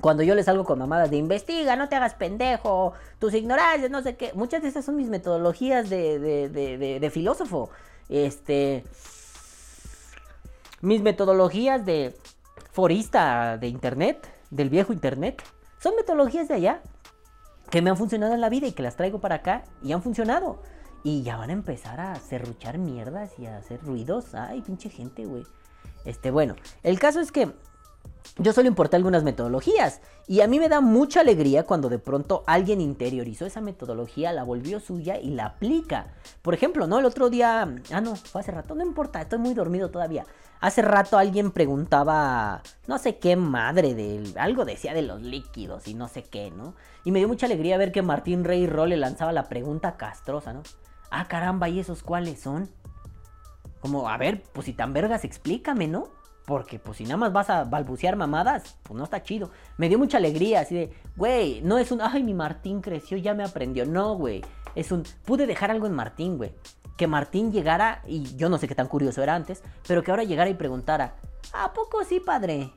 [0.00, 4.02] Cuando yo les salgo con mamadas de investiga, no te hagas pendejo, tus ignorancias, no
[4.02, 4.32] sé qué.
[4.34, 7.70] Muchas de esas son mis metodologías de, de, de, de filósofo.
[8.08, 8.84] Este.
[10.80, 12.16] Mis metodologías de
[12.72, 15.42] forista de internet, del viejo internet.
[15.78, 16.82] Son metodologías de allá
[17.70, 20.02] que me han funcionado en la vida y que las traigo para acá y han
[20.02, 20.62] funcionado.
[21.04, 24.34] Y ya van a empezar a serruchar mierdas y a hacer ruidos.
[24.34, 25.44] Ay, pinche gente, güey.
[26.04, 27.52] Este, bueno, el caso es que
[28.38, 32.44] yo solo importé algunas metodologías y a mí me da mucha alegría cuando de pronto
[32.46, 36.06] alguien interiorizó esa metodología, la volvió suya y la aplica.
[36.40, 36.98] Por ejemplo, ¿no?
[36.98, 40.24] El otro día, ah no, fue hace rato, no importa, estoy muy dormido todavía.
[40.60, 45.94] Hace rato alguien preguntaba, no sé qué madre de algo decía de los líquidos y
[45.94, 46.74] no sé qué, ¿no?
[47.04, 50.52] Y me dio mucha alegría ver que Martín Rey Roll le lanzaba la pregunta castrosa,
[50.52, 50.62] ¿no?
[51.10, 52.70] Ah, caramba, ¿y esos cuáles son?
[53.80, 56.21] Como, a ver, pues si tan vergas, explícame, ¿no?
[56.46, 59.50] Porque pues si nada más vas a balbucear mamadas, pues no está chido.
[59.78, 63.34] Me dio mucha alegría, así de, güey, no es un, ay, mi Martín creció, ya
[63.34, 63.86] me aprendió.
[63.86, 66.52] No, güey, es un, pude dejar algo en Martín, güey
[66.96, 70.24] que Martín llegara, y yo no sé qué tan curioso era antes, pero que ahora
[70.24, 71.14] llegara y preguntara,
[71.52, 72.72] ¿a poco sí, padre?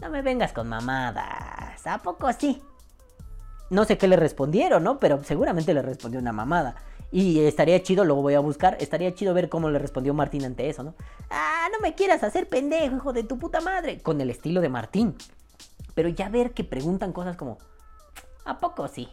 [0.00, 2.62] No me vengas con mamadas, ¿a poco sí?
[3.70, 4.98] No sé qué le respondieron, ¿no?
[4.98, 6.76] Pero seguramente le respondió una mamada.
[7.10, 10.68] Y estaría chido, luego voy a buscar, estaría chido ver cómo le respondió Martín ante
[10.68, 10.94] eso, ¿no?
[11.30, 14.00] Ah, no me quieras hacer pendejo, hijo de tu puta madre.
[14.02, 15.16] Con el estilo de Martín.
[15.94, 17.58] Pero ya ver que preguntan cosas como,
[18.44, 19.08] ¿a poco sí?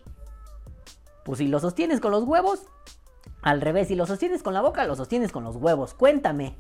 [1.24, 2.64] Pues si lo sostienes con los huevos,
[3.42, 5.94] al revés, si lo sostienes con la boca, lo sostienes con los huevos.
[5.94, 6.56] Cuéntame.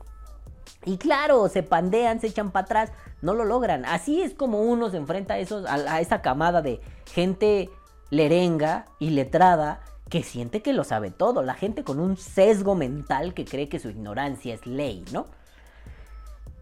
[0.85, 3.85] Y claro, se pandean, se echan para atrás, no lo logran.
[3.85, 6.79] Así es como uno se enfrenta a, esos, a, esa camada de
[7.11, 7.69] gente
[8.09, 11.41] lerenga y letrada que siente que lo sabe todo.
[11.41, 15.27] La gente con un sesgo mental que cree que su ignorancia es ley, ¿no?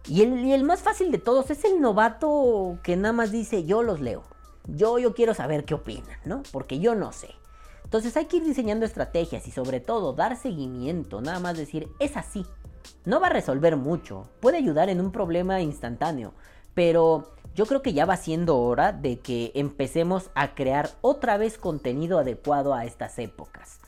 [0.07, 3.63] Y el, y el más fácil de todos es el novato que nada más dice
[3.63, 4.23] yo los leo.
[4.67, 6.43] Yo, yo quiero saber qué opinan, ¿no?
[6.51, 7.29] Porque yo no sé.
[7.83, 12.17] Entonces hay que ir diseñando estrategias y sobre todo dar seguimiento, nada más decir, es
[12.17, 12.45] así.
[13.05, 16.33] No va a resolver mucho, puede ayudar en un problema instantáneo,
[16.73, 21.57] pero yo creo que ya va siendo hora de que empecemos a crear otra vez
[21.57, 23.79] contenido adecuado a estas épocas.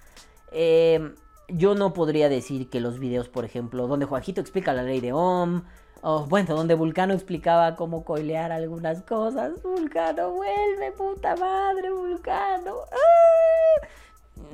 [0.51, 1.13] Eh,
[1.47, 5.13] yo no podría decir que los videos, por ejemplo, donde Juanjito explica la ley de
[5.13, 5.63] Ohm,
[6.01, 9.61] o bueno, donde Vulcano explicaba cómo coilear algunas cosas.
[9.63, 12.75] Vulcano, vuelve, puta madre, Vulcano.
[12.91, 13.87] ¡Ah!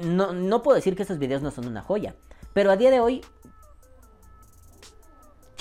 [0.04, 2.16] No, no puedo decir que esos videos no son una joya,
[2.54, 3.22] pero a día de hoy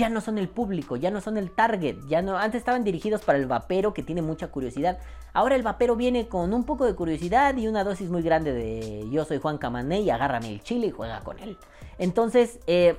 [0.00, 3.20] ya no son el público, ya no son el target, ya no, antes estaban dirigidos
[3.20, 4.98] para el vapero que tiene mucha curiosidad.
[5.34, 9.06] Ahora el vapero viene con un poco de curiosidad y una dosis muy grande de
[9.10, 11.58] yo soy Juan Camané y agárrame el chile y juega con él.
[11.98, 12.98] Entonces, eh,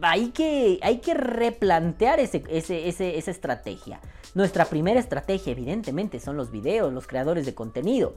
[0.00, 4.00] hay, que, hay que replantear ese, esa estrategia.
[4.34, 8.14] Nuestra primera estrategia, evidentemente, son los videos, los creadores de contenido.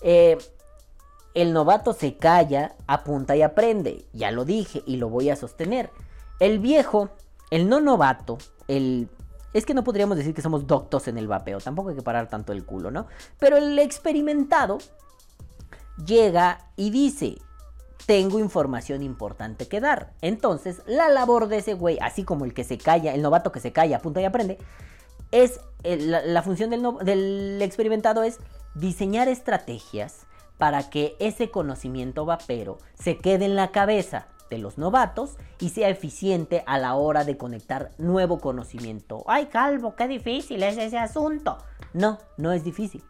[0.00, 0.38] Eh,
[1.34, 4.06] el novato se calla, apunta y aprende.
[4.12, 5.90] Ya lo dije y lo voy a sostener.
[6.40, 7.10] El viejo,
[7.50, 9.08] el no novato, el...
[9.54, 12.28] Es que no podríamos decir que somos doctos en el vapeo, tampoco hay que parar
[12.28, 13.06] tanto el culo, ¿no?
[13.38, 14.78] Pero el experimentado
[16.04, 17.38] llega y dice,
[18.06, 20.12] tengo información importante que dar.
[20.20, 23.60] Entonces, la labor de ese güey, así como el que se calla, el novato que
[23.60, 24.58] se calla, apunta y aprende,
[25.30, 28.38] es la, función del, del experimentado es
[28.74, 30.26] diseñar estrategias
[30.56, 35.88] para que ese conocimiento vapero se quede en la cabeza de los novatos y sea
[35.88, 39.24] eficiente a la hora de conectar nuevo conocimiento.
[39.26, 41.58] Ay, Calvo, qué difícil es ese asunto.
[41.92, 43.02] No, no es difícil.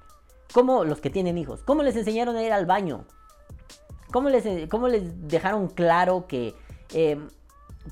[0.53, 3.05] Como los que tienen hijos, ¿cómo les enseñaron a ir al baño?
[4.11, 6.55] ¿Cómo les, les dejaron claro que
[6.95, 7.29] em,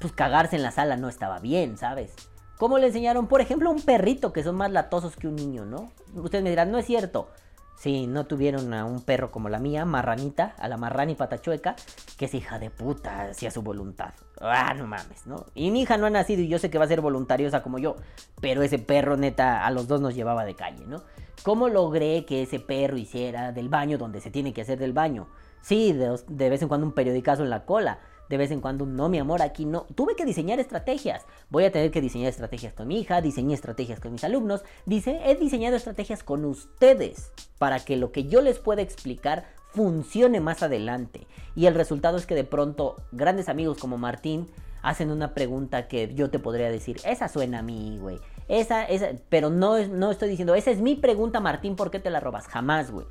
[0.01, 2.15] pues cagarse en la sala no estaba bien, ¿sabes?
[2.59, 5.67] ¿Cómo le enseñaron, por ejemplo, a un perrito que son más latosos que un niño,
[5.67, 5.93] ¿no?
[6.15, 7.29] Ustedes me dirán, no es cierto.
[7.77, 11.77] Si no tuvieron a un perro como la mía, marranita, a la marrani patachueca,
[12.17, 14.15] que es hija de puta, hacía su voluntad.
[14.41, 15.45] Ah, no mames, ¿no?
[15.55, 17.79] Y mi hija no ha nacido y yo sé que va a ser voluntariosa como
[17.79, 17.97] yo,
[18.41, 21.03] pero ese perro neta a los dos nos llevaba de calle, ¿no?
[21.43, 25.29] ¿Cómo logré que ese perro hiciera del baño donde se tiene que hacer del baño?
[25.61, 27.99] Sí, de, de vez en cuando un periodicazo en la cola,
[28.29, 29.87] de vez en cuando no, mi amor, aquí no.
[29.95, 31.25] Tuve que diseñar estrategias.
[31.51, 35.21] Voy a tener que diseñar estrategias con mi hija, diseñé estrategias con mis alumnos, dice,
[35.25, 40.63] he diseñado estrategias con ustedes para que lo que yo les pueda explicar funcione más
[40.63, 41.27] adelante.
[41.55, 44.49] Y el resultado es que de pronto grandes amigos como Martín
[44.83, 48.19] hacen una pregunta que yo te podría decir, esa suena a mí, güey.
[48.49, 52.11] Esa, esa, pero no, no estoy diciendo, esa es mi pregunta, Martín, ¿por qué te
[52.11, 52.47] la robas?
[52.47, 53.07] Jamás, güey.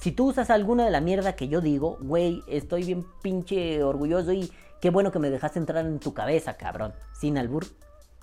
[0.00, 4.32] Si tú usas alguna de la mierda que yo digo, güey, estoy bien pinche orgulloso
[4.32, 6.94] y qué bueno que me dejaste entrar en tu cabeza, cabrón.
[7.12, 7.66] Sin albur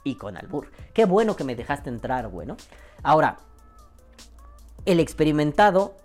[0.04, 0.72] y con albur.
[0.94, 2.48] Qué bueno que me dejaste entrar, güey.
[3.04, 3.38] Ahora,
[4.86, 5.96] el experimentado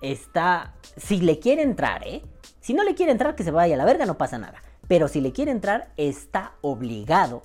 [0.00, 0.74] está...
[0.96, 2.24] Si le quiere entrar, ¿eh?
[2.60, 4.60] Si no le quiere entrar, que se vaya a la verga, no pasa nada.
[4.88, 7.44] Pero si le quiere entrar, está obligado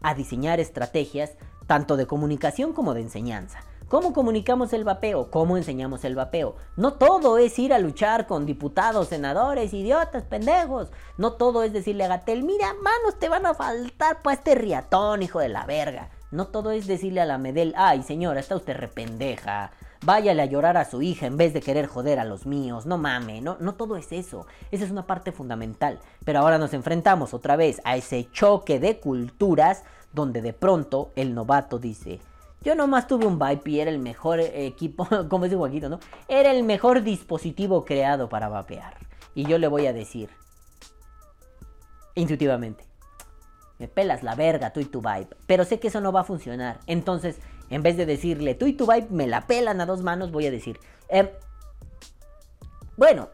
[0.00, 1.32] a diseñar estrategias
[1.66, 3.60] tanto de comunicación como de enseñanza.
[3.90, 5.32] ¿Cómo comunicamos el vapeo?
[5.32, 6.54] ¿Cómo enseñamos el vapeo?
[6.76, 10.92] No todo es ir a luchar con diputados, senadores, idiotas, pendejos.
[11.18, 15.24] No todo es decirle a Gatel, mira, manos te van a faltar para este riatón,
[15.24, 16.08] hijo de la verga.
[16.30, 19.72] No todo es decirle a la Medel, ay señora, está usted rependeja.
[20.04, 22.86] Váyale a llorar a su hija en vez de querer joder a los míos.
[22.86, 24.46] No mame, no, no todo es eso.
[24.70, 25.98] Esa es una parte fundamental.
[26.24, 29.82] Pero ahora nos enfrentamos otra vez a ese choque de culturas
[30.12, 32.20] donde de pronto el novato dice,
[32.62, 35.98] yo nomás tuve un Vipe y era el mejor equipo, como dice Joaquito, ¿no?
[36.28, 38.98] Era el mejor dispositivo creado para vapear.
[39.34, 40.28] Y yo le voy a decir,
[42.14, 42.84] intuitivamente,
[43.78, 45.28] me pelas la verga tú y tu Vibe.
[45.46, 46.80] Pero sé que eso no va a funcionar.
[46.86, 47.38] Entonces,
[47.70, 50.46] en vez de decirle tú y tu Vibe me la pelan a dos manos, voy
[50.46, 50.78] a decir,
[51.08, 51.32] eh,
[52.98, 53.30] bueno,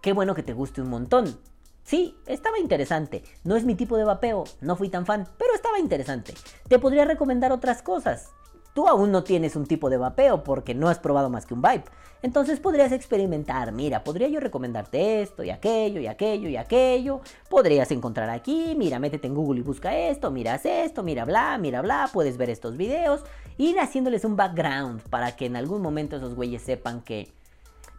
[0.00, 1.38] qué bueno que te guste un montón.
[1.82, 3.22] Sí, estaba interesante.
[3.42, 6.32] No es mi tipo de vapeo, no fui tan fan, pero estaba interesante.
[6.66, 8.32] Te podría recomendar otras cosas
[8.74, 11.62] tú aún no tienes un tipo de vapeo porque no has probado más que un
[11.62, 11.84] Vibe.
[12.22, 17.20] Entonces podrías experimentar, mira, podría yo recomendarte esto y aquello y aquello y aquello.
[17.48, 21.82] Podrías encontrar aquí, mira, métete en Google y busca esto, miras esto, mira bla, mira
[21.82, 23.22] bla, puedes ver estos videos.
[23.58, 27.30] Ir haciéndoles un background para que en algún momento esos güeyes sepan que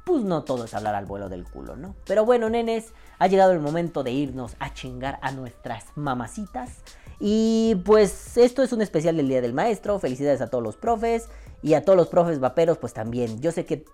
[0.06, 1.95] pues no todo es hablar al vuelo del culo, ¿no?
[2.06, 6.84] Pero bueno, nenes, ha llegado el momento de irnos a chingar a nuestras mamacitas.
[7.19, 9.99] Y pues esto es un especial del Día del Maestro.
[9.99, 11.29] Felicidades a todos los profes
[11.61, 13.41] y a todos los profes vaperos, pues también.
[13.41, 13.85] Yo sé que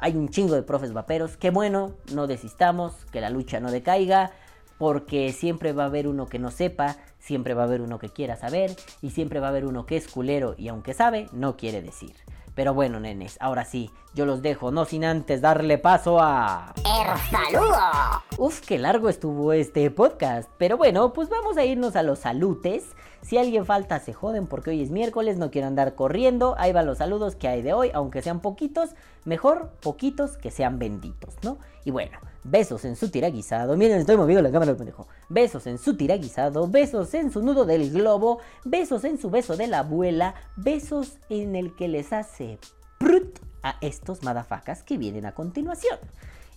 [0.00, 1.36] hay un chingo de profes vaperos.
[1.36, 4.32] Qué bueno, no desistamos, que la lucha no decaiga,
[4.78, 8.10] porque siempre va a haber uno que no sepa, siempre va a haber uno que
[8.10, 11.56] quiera saber y siempre va a haber uno que es culero y aunque sabe, no
[11.56, 12.14] quiere decir.
[12.56, 16.72] Pero bueno, nenes, ahora sí, yo los dejo, no sin antes darle paso a...
[16.78, 17.76] El saludo.
[18.38, 20.50] Uf, qué largo estuvo este podcast.
[20.56, 22.96] Pero bueno, pues vamos a irnos a los salutes.
[23.20, 26.54] Si alguien falta, se joden porque hoy es miércoles, no quiero andar corriendo.
[26.56, 28.94] Ahí van los saludos que hay de hoy, aunque sean poquitos.
[29.26, 31.58] Mejor poquitos que sean benditos, ¿no?
[31.84, 32.18] Y bueno,
[32.50, 33.76] besos en su tiraguisado.
[33.76, 35.08] Miren, estoy moviendo la cámara del pendejo.
[35.28, 39.66] Besos en su tiraguisado, besos en su nudo del globo, besos en su beso de
[39.66, 42.58] la abuela, besos en el que les hace
[42.98, 45.98] prut a estos madafacas que vienen a continuación.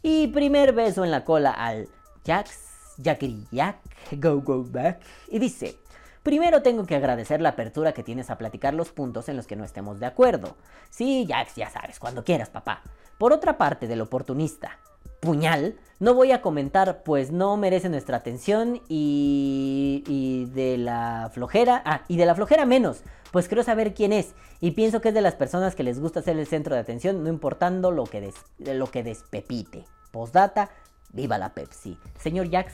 [0.01, 1.89] Y primer beso en la cola al
[2.25, 3.77] Jax, Jackity Jack,
[4.11, 5.01] Go Go Back.
[5.27, 5.77] Y dice,
[6.23, 9.55] primero tengo que agradecer la apertura que tienes a platicar los puntos en los que
[9.55, 10.55] no estemos de acuerdo.
[10.89, 12.81] Sí, Jax, ya sabes, cuando quieras, papá.
[13.17, 14.79] Por otra parte, del oportunista,
[15.19, 21.81] puñal, no voy a comentar, pues no merece nuestra atención y, y de la flojera,
[21.85, 23.01] ah, y de la flojera menos,
[23.31, 26.21] pues quiero saber quién es y pienso que es de las personas que les gusta
[26.21, 29.85] ser el centro de atención, no importando lo que, des- lo que despepite.
[30.11, 30.69] Postdata,
[31.11, 31.97] viva la Pepsi.
[32.17, 32.73] Señor Jax,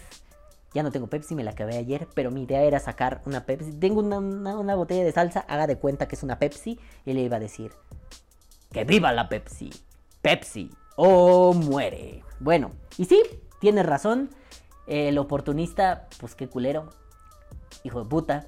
[0.73, 3.71] ya no tengo Pepsi, me la acabé ayer, pero mi idea era sacar una Pepsi.
[3.73, 7.21] Tengo una- una botella de salsa, haga de cuenta que es una Pepsi y le
[7.21, 7.71] iba a decir,
[8.71, 9.71] que viva la Pepsi.
[10.21, 12.23] Pepsi o muere.
[12.39, 13.21] Bueno, y sí,
[13.59, 14.29] tiene razón.
[14.87, 16.89] El oportunista, pues qué culero.
[17.83, 18.47] Hijo de puta.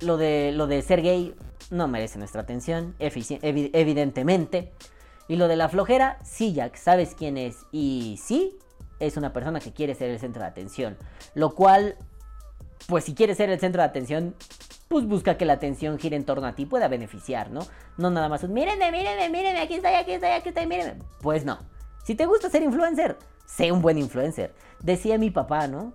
[0.00, 1.34] Lo de, lo de ser gay
[1.70, 4.72] no merece nuestra atención, evidentemente.
[5.28, 7.58] Y lo de la flojera, sí, Jack, sabes quién es.
[7.72, 8.58] Y sí,
[9.00, 10.96] es una persona que quiere ser el centro de atención.
[11.34, 11.96] Lo cual,
[12.86, 14.34] pues si quiere ser el centro de atención,
[14.94, 17.66] pues busca que la atención gire en torno a ti, pueda beneficiar, ¿no?
[17.96, 21.02] No nada más un, mírenme, mírenme, mírenme, aquí estoy, aquí estoy, aquí estoy, mírenme.
[21.20, 21.58] Pues no.
[22.04, 24.54] Si te gusta ser influencer, sé un buen influencer.
[24.78, 25.94] Decía mi papá, ¿no?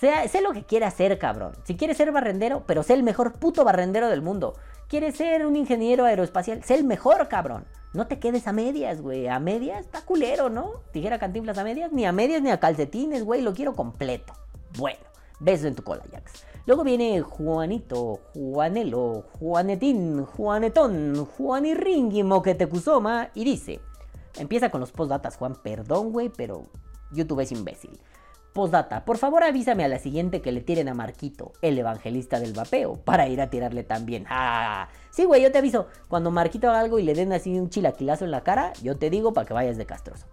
[0.00, 1.52] Sé lo que quieras ser, cabrón.
[1.64, 4.54] Si quieres ser barrendero, pero sé el mejor puto barrendero del mundo.
[4.88, 6.64] ¿Quieres ser un ingeniero aeroespacial?
[6.64, 7.66] Sé el mejor, cabrón.
[7.92, 9.28] No te quedes a medias, güey.
[9.28, 10.80] A medias está culero, ¿no?
[10.94, 11.92] Dijera cantinflas a medias.
[11.92, 13.42] Ni a medias ni a calcetines, güey.
[13.42, 14.32] Lo quiero completo.
[14.78, 15.04] Bueno,
[15.40, 16.44] beso en tu cola, Jax.
[16.68, 23.30] Luego viene Juanito, Juanelo, Juanetín, Juanetón, Juanirringui, Moquetecuzoma.
[23.34, 23.80] Y dice...
[24.36, 25.56] Empieza con los postdatas, Juan.
[25.62, 26.64] Perdón, güey, pero
[27.10, 27.98] YouTube es imbécil.
[28.52, 32.52] Postdata, por favor avísame a la siguiente que le tiren a Marquito, el evangelista del
[32.52, 34.26] vapeo, para ir a tirarle también.
[34.28, 34.88] ¡Ah!
[35.08, 35.86] Sí, güey, yo te aviso.
[36.08, 39.08] Cuando Marquito haga algo y le den así un chilaquilazo en la cara, yo te
[39.08, 40.26] digo para que vayas de castroso.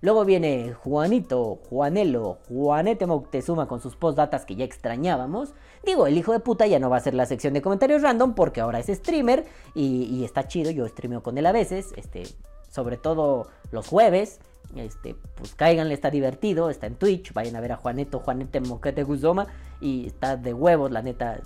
[0.00, 5.54] Luego viene Juanito, Juanelo, Juanete Moctezuma con sus postdatas que ya extrañábamos.
[5.84, 8.34] Digo, el hijo de puta ya no va a ser la sección de comentarios random
[8.34, 10.70] porque ahora es streamer y, está chido.
[10.70, 12.22] Yo streameo con él a veces, este,
[12.70, 14.38] sobre todo los jueves.
[14.76, 17.32] Este, pues cáiganle, está divertido, está en Twitch.
[17.32, 19.48] Vayan a ver a Juaneto, Juanete Moquete Guzoma.
[19.80, 21.40] Y está de huevos, la neta.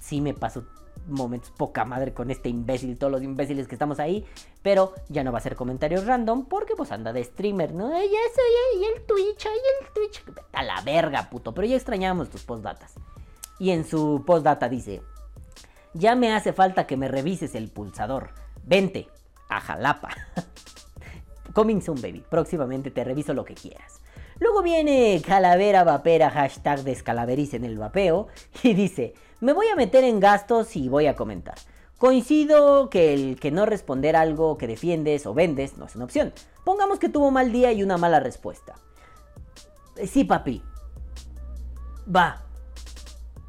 [0.00, 0.64] Sí me paso
[1.10, 4.26] momentos poca madre con este imbécil, todos los imbéciles que estamos ahí.
[4.62, 7.90] Pero ya no va a ser comentarios random porque pues anda de streamer, ¿no?
[7.90, 10.24] Y el Twitch, ay, el Twitch.
[10.52, 11.52] A la verga, puto.
[11.52, 12.94] Pero ya extrañamos tus postdatas.
[13.58, 15.02] Y en su postdata dice:
[15.94, 18.30] Ya me hace falta que me revises el pulsador.
[18.62, 19.08] Vente
[19.48, 20.10] a Jalapa.
[21.52, 22.24] Coming soon, baby.
[22.28, 24.00] Próximamente te reviso lo que quieras.
[24.38, 28.28] Luego viene Calavera Vapera, hashtag descalaveriz en el vapeo.
[28.62, 31.56] Y dice, me voy a meter en gastos y voy a comentar.
[31.98, 36.32] Coincido que el que no responder algo que defiendes o vendes no es una opción.
[36.64, 38.74] Pongamos que tuvo mal día y una mala respuesta.
[39.96, 40.62] Eh, Sí, papi.
[42.14, 42.42] Va.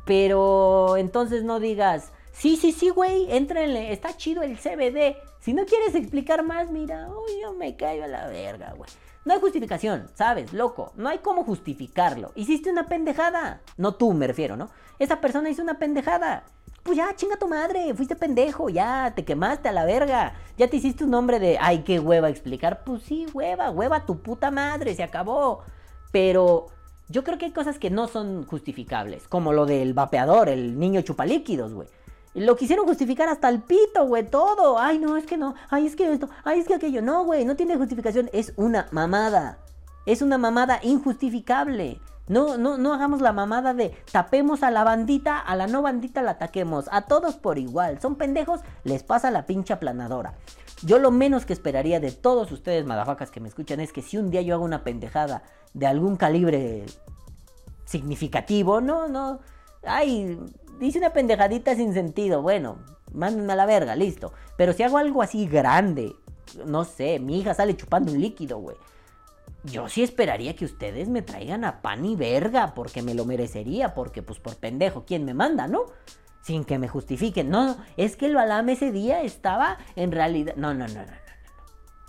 [0.06, 5.16] Pero entonces no digas, sí, sí, sí, güey, éntrenle, está chido el CBD.
[5.40, 8.90] Si no quieres explicar más, mira, uy, yo me caigo a la verga, güey.
[9.24, 10.52] No hay justificación, ¿sabes?
[10.52, 12.32] Loco, no hay cómo justificarlo.
[12.36, 13.62] Hiciste una pendejada.
[13.78, 14.70] No tú, me refiero, ¿no?
[14.98, 16.44] Esa persona hizo una pendejada.
[16.82, 20.34] Pues ya, chinga tu madre, fuiste pendejo, ya, te quemaste a la verga.
[20.58, 22.84] Ya te hiciste un nombre de, ay, qué hueva explicar.
[22.84, 25.64] Pues sí, hueva, hueva tu puta madre, se acabó.
[26.12, 26.68] Pero
[27.08, 31.02] yo creo que hay cosas que no son justificables, como lo del vapeador, el niño
[31.02, 31.88] chupalíquidos, güey.
[32.34, 34.80] Lo quisieron justificar hasta el pito, güey, todo.
[34.80, 35.56] Ay, no, es que no.
[35.70, 36.30] Ay, es que esto.
[36.44, 37.02] Ay, es que aquello.
[37.02, 38.30] No, güey, no tiene justificación.
[38.32, 39.58] Es una mamada.
[40.06, 42.00] Es una mamada injustificable.
[42.28, 46.22] No, no, no hagamos la mamada de tapemos a la bandita, a la no bandita
[46.22, 46.86] la ataquemos.
[46.92, 48.00] A todos por igual.
[48.00, 50.36] Son pendejos, les pasa la pincha planadora.
[50.84, 54.18] Yo lo menos que esperaría de todos ustedes, madafacas que me escuchan, es que si
[54.18, 55.44] un día yo hago una pendejada
[55.74, 56.86] de algún calibre
[57.86, 59.40] significativo, no, no.
[59.84, 60.40] Ay,
[60.86, 62.42] dice una pendejadita sin sentido.
[62.42, 62.80] Bueno,
[63.14, 64.34] mándenme a la verga, listo.
[64.58, 66.14] Pero si hago algo así grande,
[66.66, 68.76] no sé, mi hija sale chupando un líquido, güey.
[69.64, 73.94] Yo sí esperaría que ustedes me traigan a pan y verga, porque me lo merecería,
[73.94, 75.86] porque pues por pendejo, ¿quién me manda, no?
[76.42, 77.50] sin que me justifiquen.
[77.50, 80.56] No, es que el Balam ese día estaba en realidad...
[80.56, 81.06] No, no, no, no, no.
[81.06, 81.22] no.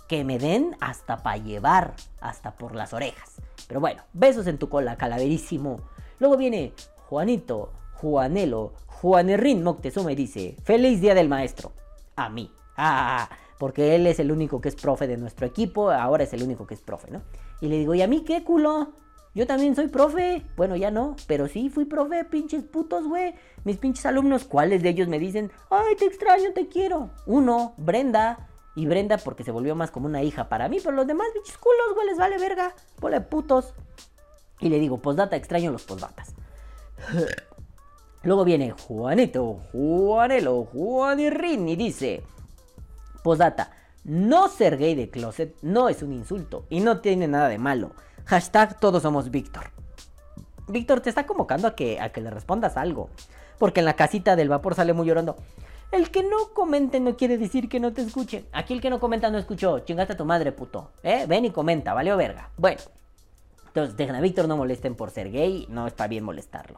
[0.07, 3.35] Que me den hasta para llevar, hasta por las orejas.
[3.67, 5.79] Pero bueno, besos en tu cola, calaverísimo.
[6.19, 6.73] Luego viene
[7.07, 7.71] Juanito,
[8.03, 11.71] Juanelo, Juanerrin Moctezuma y dice, feliz día del maestro.
[12.17, 12.51] A mí.
[12.75, 16.43] Ah, porque él es el único que es profe de nuestro equipo, ahora es el
[16.43, 17.21] único que es profe, ¿no?
[17.61, 18.91] Y le digo, ¿y a mí qué culo?
[19.33, 20.45] Yo también soy profe.
[20.57, 23.35] Bueno, ya no, pero sí fui profe, pinches putos, güey.
[23.63, 27.11] Mis pinches alumnos, ¿cuáles de ellos me dicen, ay, te extraño, te quiero?
[27.25, 28.49] Uno, Brenda.
[28.75, 31.57] Y Brenda porque se volvió más como una hija para mí, pero los demás pinches
[31.57, 32.75] culos, güey, les vale verga.
[32.99, 33.73] Bola de putos.
[34.59, 36.33] Y le digo, postdata, extraño los postdatas.
[38.23, 42.23] Luego viene Juanito, Juanelo, Juanirrin y dice,
[43.21, 43.71] postdata,
[44.05, 47.91] no ser gay de closet no es un insulto y no tiene nada de malo.
[48.25, 49.71] Hashtag todos somos Víctor.
[50.67, 53.09] Víctor te está convocando a que, a que le respondas algo.
[53.59, 55.35] Porque en la casita del vapor sale muy llorando.
[55.91, 58.45] El que no comente no quiere decir que no te escuche.
[58.51, 59.79] Aquí el que no comenta no escuchó.
[59.79, 60.91] Chingate a tu madre, puto.
[61.03, 61.25] ¿Eh?
[61.27, 62.49] Ven y comenta, vale o verga.
[62.57, 62.81] Bueno.
[63.67, 65.67] Entonces, dejen a Víctor, no molesten por ser gay.
[65.69, 66.77] No está bien molestarlo.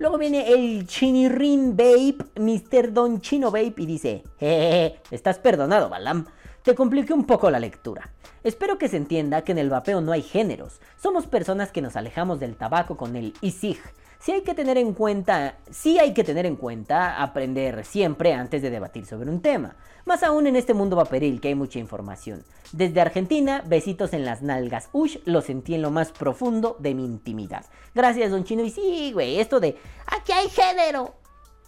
[0.00, 2.90] Luego viene el Chinirrin Babe, Mr.
[2.90, 6.24] Don Chino Babe, y dice: Jejeje, estás perdonado, Balam.
[6.62, 8.10] Te compliqué un poco la lectura.
[8.42, 10.80] Espero que se entienda que en el vapeo no hay géneros.
[10.96, 13.78] Somos personas que nos alejamos del tabaco con el ISIG.
[14.20, 18.60] Sí hay que tener en cuenta, sí hay que tener en cuenta aprender siempre antes
[18.60, 19.76] de debatir sobre un tema.
[20.04, 22.44] Más aún en este mundo vaporil que hay mucha información.
[22.72, 24.90] Desde Argentina, besitos en las nalgas.
[24.92, 27.64] Ush, lo sentí en lo más profundo de mi intimidad.
[27.94, 28.62] Gracias, don Chino.
[28.62, 31.14] Y sí, güey, esto de aquí hay género.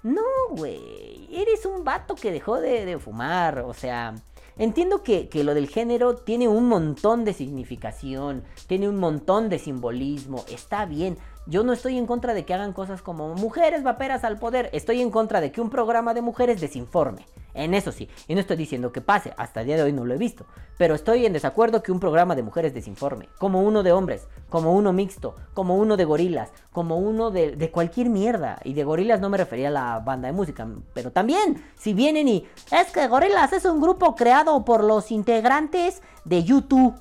[0.03, 1.29] No, güey.
[1.33, 3.61] Eres un vato que dejó de, de fumar.
[3.61, 4.15] O sea,
[4.59, 8.45] entiendo que, que, lo del género tiene un montón de significación.
[8.67, 10.45] Tiene un montón de simbolismo.
[10.51, 11.17] Está bien.
[11.47, 14.71] Yo no estoy en contra de que hagan cosas como mujeres vaperas al poder.
[14.73, 17.27] Estoy en contra de que un programa de mujeres desinforme.
[17.53, 18.09] En eso sí.
[18.29, 19.35] Y no estoy diciendo que pase.
[19.37, 20.47] Hasta el día de hoy no lo he visto.
[20.79, 23.29] Pero estoy en desacuerdo que un programa de mujeres desinforme.
[23.39, 24.29] Como uno de hombres.
[24.49, 25.35] Como uno mixto.
[25.53, 26.51] Como uno de gorilas.
[26.71, 28.61] Como uno de, de cualquier mierda.
[28.63, 30.67] Y de gorilas no me refería a la banda de música.
[30.95, 32.47] Pero también, si vienen y...
[32.71, 36.95] Es que gorilas es un grupo creado por los integrantes de YouTube.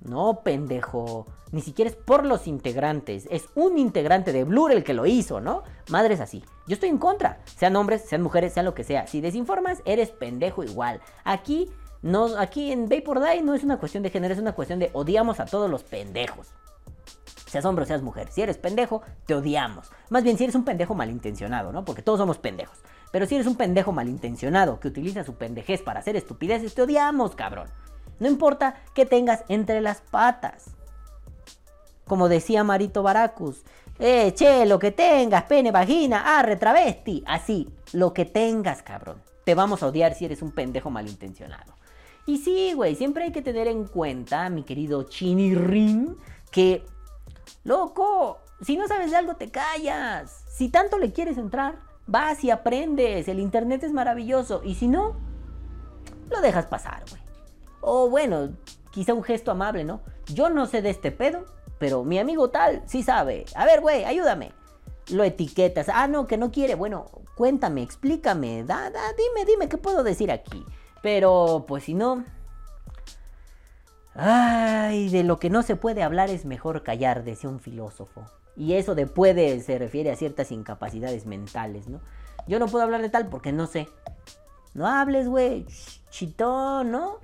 [0.00, 1.26] No, pendejo.
[1.52, 3.28] Ni siquiera es por los integrantes.
[3.30, 5.62] Es un integrante de Blur el que lo hizo, ¿no?
[5.90, 6.42] Madres así.
[6.66, 7.40] Yo estoy en contra.
[7.44, 9.06] Sean hombres, sean mujeres, sean lo que sea.
[9.06, 11.00] Si desinformas, eres pendejo igual.
[11.24, 11.70] Aquí,
[12.00, 14.90] no, aquí en Vapor Die no es una cuestión de género, es una cuestión de
[14.94, 16.48] odiamos a todos los pendejos.
[17.46, 18.28] Seas hombre o seas mujer.
[18.32, 19.90] Si eres pendejo, te odiamos.
[20.08, 21.84] Más bien si eres un pendejo malintencionado, ¿no?
[21.84, 22.78] Porque todos somos pendejos.
[23.10, 27.34] Pero si eres un pendejo malintencionado que utiliza su pendejez para hacer estupideces, te odiamos,
[27.34, 27.68] cabrón.
[28.20, 30.70] No importa que tengas entre las patas.
[32.12, 33.62] Como decía Marito Baracus.
[33.98, 37.24] Eh, che, lo que tengas, pene, vagina, arre, travesti.
[37.26, 39.16] Así, lo que tengas, cabrón.
[39.44, 41.72] Te vamos a odiar si eres un pendejo malintencionado.
[42.26, 46.18] Y sí, güey, siempre hay que tener en cuenta, mi querido Chinirrin,
[46.50, 46.84] que,
[47.64, 50.44] loco, si no sabes de algo te callas.
[50.54, 51.76] Si tanto le quieres entrar,
[52.06, 53.26] vas y aprendes.
[53.26, 54.60] El internet es maravilloso.
[54.62, 55.16] Y si no,
[56.28, 57.22] lo dejas pasar, güey.
[57.80, 58.50] O bueno,
[58.90, 60.02] quizá un gesto amable, ¿no?
[60.26, 61.46] Yo no sé de este pedo,
[61.82, 63.44] pero mi amigo tal sí sabe.
[63.56, 64.52] A ver, güey, ayúdame.
[65.10, 65.88] Lo etiquetas.
[65.88, 66.76] Ah, no, que no quiere.
[66.76, 68.62] Bueno, cuéntame, explícame.
[68.62, 70.64] Da, dime, dime, ¿qué puedo decir aquí?
[71.02, 72.24] Pero, pues si no...
[74.14, 78.26] Ay, de lo que no se puede hablar es mejor callar, decía un filósofo.
[78.54, 82.00] Y eso de puede se refiere a ciertas incapacidades mentales, ¿no?
[82.46, 83.88] Yo no puedo hablar de tal porque no sé.
[84.72, 85.66] No hables, güey.
[86.10, 87.18] Chitón, ¿no?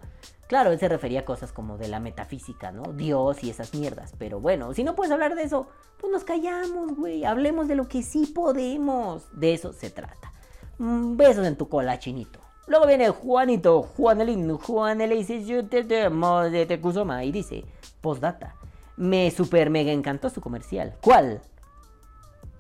[0.48, 2.94] Claro, él se refería a cosas como de la metafísica, ¿no?
[2.94, 4.14] Dios y esas mierdas.
[4.18, 5.68] Pero bueno, si no puedes hablar de eso,
[6.00, 7.24] pues nos callamos, güey.
[7.24, 9.26] Hablemos de lo que sí podemos.
[9.38, 10.32] De eso se trata.
[10.78, 12.40] Besos en tu cola, chinito.
[12.66, 17.24] Luego viene Juanito, Juanelín, Juanele dice, yo te amo de Tecusoma.
[17.24, 17.64] Y dice,
[18.00, 18.54] postdata,
[18.96, 20.94] me super mega encantó su comercial.
[21.02, 21.40] ¿Cuál?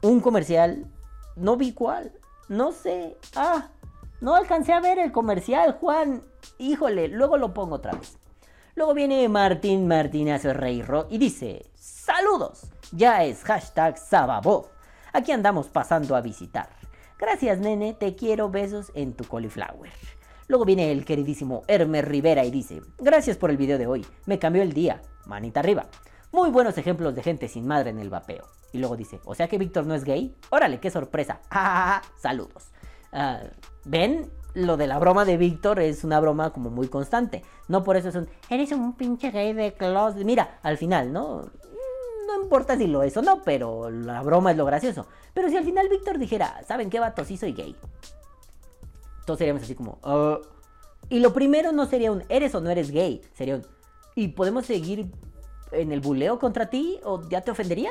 [0.02, 0.86] Un comercial,
[1.36, 2.12] no vi cuál,
[2.48, 3.16] no sé.
[3.34, 3.68] Ah,
[4.20, 6.22] no alcancé a ver el comercial, Juan.
[6.58, 8.18] Híjole, luego lo pongo otra vez.
[8.74, 14.66] Luego viene Martín Martínez Reyro y dice, saludos, ya es hashtag Sababov.
[15.12, 16.68] Aquí andamos pasando a visitar.
[17.18, 19.90] Gracias, nene, te quiero, besos en tu cauliflower.
[20.48, 24.38] Luego viene el queridísimo Hermes Rivera y dice, gracias por el video de hoy, me
[24.38, 25.86] cambió el día, manita arriba.
[26.32, 28.46] Muy buenos ejemplos de gente sin madre en el vapeo.
[28.72, 30.34] Y luego dice, o sea que Víctor no es gay.
[30.50, 31.40] Órale, qué sorpresa.
[31.50, 32.68] Ah, saludos.
[33.84, 34.30] ¿Ven?
[34.54, 37.42] Lo de la broma de Víctor es una broma como muy constante.
[37.68, 40.24] No por eso es un, eres un pinche gay de closet.
[40.24, 41.50] Mira, al final, ¿no?
[42.28, 45.06] no importa si lo es o no, pero la broma es lo gracioso.
[45.32, 47.24] Pero si al final Víctor dijera, ¿saben qué vato?
[47.24, 47.74] Sí soy gay.
[49.24, 50.38] Todos seríamos así como, "Ah".
[51.08, 53.22] Y lo primero no sería un, ¿eres o no eres gay?
[53.34, 53.66] Sería un,
[54.14, 55.10] ¿y podemos seguir
[55.72, 57.00] en el buleo contra ti?
[57.04, 57.90] ¿O ya te ofendería?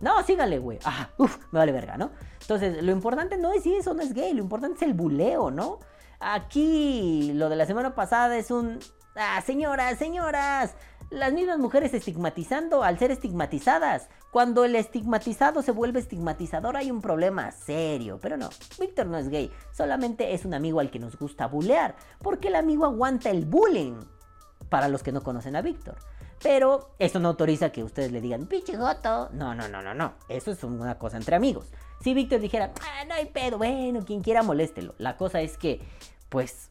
[0.00, 0.78] No, sígale, güey.
[0.84, 2.10] Ah, uff, me vale verga, ¿no?
[2.40, 5.50] Entonces, lo importante no es si eso no es gay, lo importante es el buleo,
[5.50, 5.78] ¿no?
[6.20, 8.78] Aquí, lo de la semana pasada es un...
[9.14, 10.74] Ah, señoras, señoras,
[11.10, 14.08] las mismas mujeres estigmatizando al ser estigmatizadas.
[14.30, 18.18] Cuando el estigmatizado se vuelve estigmatizador hay un problema serio.
[18.20, 21.96] Pero no, Víctor no es gay, solamente es un amigo al que nos gusta bulear.
[22.20, 24.00] Porque el amigo aguanta el bullying.
[24.68, 25.96] Para los que no conocen a Víctor.
[26.42, 29.30] Pero eso no autoriza que ustedes le digan, pinche joto.
[29.32, 30.14] No, no, no, no, no.
[30.28, 31.66] Eso es una cosa entre amigos.
[32.02, 34.94] Si Víctor dijera, ah, no hay pedo, bueno, quien quiera moléstelo.
[34.98, 35.80] La cosa es que,
[36.28, 36.70] pues,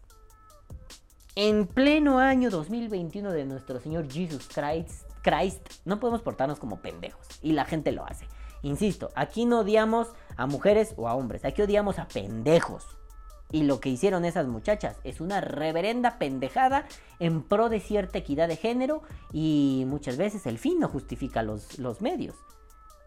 [1.35, 7.27] en pleno año 2021 de nuestro Señor Jesus Christ, Christ, no podemos portarnos como pendejos.
[7.41, 8.27] Y la gente lo hace.
[8.61, 12.85] Insisto, aquí no odiamos a mujeres o a hombres, aquí odiamos a pendejos.
[13.55, 16.83] Y lo que hicieron esas muchachas es una reverenda pendejada
[17.19, 19.01] en pro de cierta equidad de género
[19.31, 22.35] y muchas veces el fin no justifica los, los medios.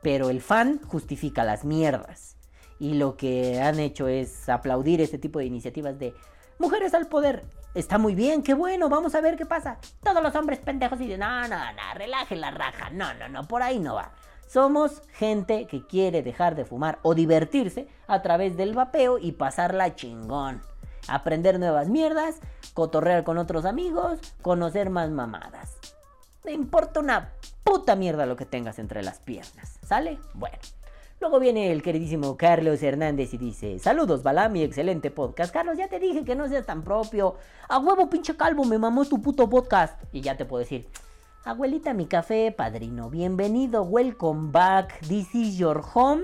[0.01, 2.39] Pero el fan justifica las mierdas.
[2.79, 6.15] Y lo que han hecho es aplaudir este tipo de iniciativas de
[6.59, 7.45] mujeres al poder.
[7.75, 9.77] Está muy bien, qué bueno, vamos a ver qué pasa.
[10.03, 12.89] Todos los hombres pendejos y de no, no, no, relaje la raja.
[12.89, 14.13] No, no, no, por ahí no va.
[14.49, 19.95] Somos gente que quiere dejar de fumar o divertirse a través del vapeo y pasarla
[19.95, 20.63] chingón.
[21.07, 22.41] Aprender nuevas mierdas,
[22.73, 25.77] cotorrear con otros amigos, conocer más mamadas.
[26.45, 29.79] Me importa una puta mierda lo que tengas entre las piernas.
[29.87, 30.19] ¿Sale?
[30.33, 30.57] Bueno.
[31.21, 35.53] Luego viene el queridísimo Carlos Hernández y dice, saludos Balami, excelente podcast.
[35.53, 37.35] Carlos, ya te dije que no seas tan propio.
[37.69, 40.01] A huevo pinche calvo, me mamó tu puto podcast.
[40.13, 40.89] Y ya te puedo decir,
[41.49, 46.23] abuelita mi café, padrino, bienvenido, welcome back, this is your home.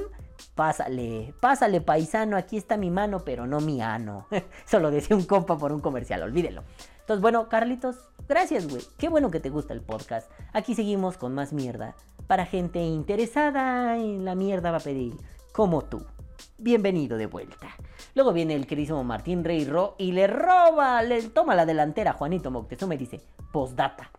[0.55, 4.27] Pásale, pásale paisano, aquí está mi mano, pero no mi ano.
[4.67, 6.63] Solo decía un compa por un comercial, olvídelo.
[7.01, 7.97] Entonces, bueno, Carlitos,
[8.29, 8.83] gracias, güey.
[8.99, 10.31] Qué bueno que te gusta el podcast.
[10.53, 11.95] Aquí seguimos con más mierda
[12.27, 15.15] para gente interesada en la mierda va a pedir,
[15.53, 16.05] como tú.
[16.59, 17.69] Bienvenido de vuelta.
[18.15, 22.15] Luego viene el queridísimo Martín Rey Ro y le roba, le toma la delantera a
[22.15, 23.23] Juanito Moctezuma y dice,
[23.53, 24.11] postdata.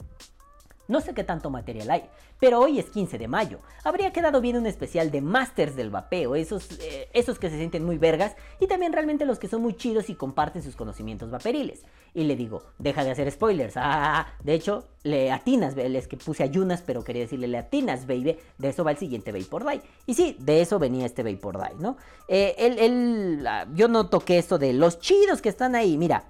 [0.87, 2.03] No sé qué tanto material hay,
[2.39, 3.59] pero hoy es 15 de mayo.
[3.83, 7.83] Habría quedado bien un especial de Masters del Vapeo, esos, eh, esos que se sienten
[7.83, 11.83] muy vergas y también realmente los que son muy chidos y comparten sus conocimientos vaperiles.
[12.13, 13.73] Y le digo, deja de hacer spoilers.
[13.77, 18.37] Ah, de hecho, le atinas, es que puse ayunas, pero quería decirle le atinas, baby.
[18.57, 19.81] De eso va el siguiente Vapor Die.
[20.05, 21.97] Y sí, de eso venía este Vapor Die, ¿no?
[22.27, 26.25] Eh, él, ah, yo no toqué esto de los chidos que están ahí, mira.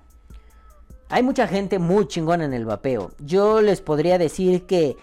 [1.08, 3.12] Hay mucha gente muy chingona en el vapeo.
[3.20, 4.98] Yo les podría decir que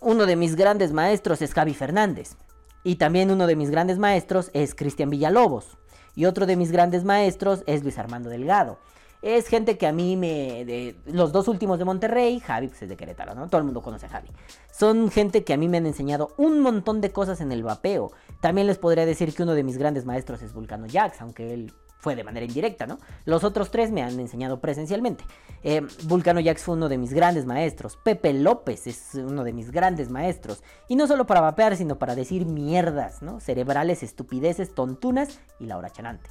[0.00, 2.36] uno de mis grandes maestros es Javi Fernández.
[2.82, 5.78] Y también uno de mis grandes maestros es Cristian Villalobos.
[6.14, 8.78] Y otro de mis grandes maestros es Luis Armando Delgado.
[9.22, 10.94] Es gente que a mí me...
[11.06, 13.48] Los dos últimos de Monterrey, Javi pues es de Querétaro, ¿no?
[13.48, 14.28] Todo el mundo conoce a Javi.
[14.70, 18.12] Son gente que a mí me han enseñado un montón de cosas en el vapeo.
[18.42, 21.72] También les podría decir que uno de mis grandes maestros es Vulcano Jax, aunque él
[22.04, 22.98] fue de manera indirecta, ¿no?
[23.24, 25.24] Los otros tres me han enseñado presencialmente.
[25.62, 27.96] Eh, Vulcano Jax fue uno de mis grandes maestros.
[27.96, 30.62] Pepe López es uno de mis grandes maestros.
[30.86, 33.40] Y no solo para vapear, sino para decir mierdas, ¿no?
[33.40, 36.28] Cerebrales, estupideces, tontunas y la hora chanante.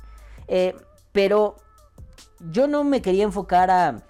[0.47, 0.75] Eh,
[1.11, 1.55] pero
[2.51, 4.03] yo no me quería enfocar a...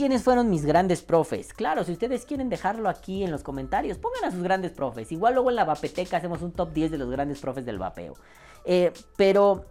[0.00, 1.52] ¿Quiénes fueron mis grandes profes?
[1.52, 5.12] Claro, si ustedes quieren dejarlo aquí en los comentarios, pongan a sus grandes profes.
[5.12, 8.14] Igual luego en la vapeteca hacemos un top 10 de los grandes profes del vapeo.
[8.64, 9.66] Eh, pero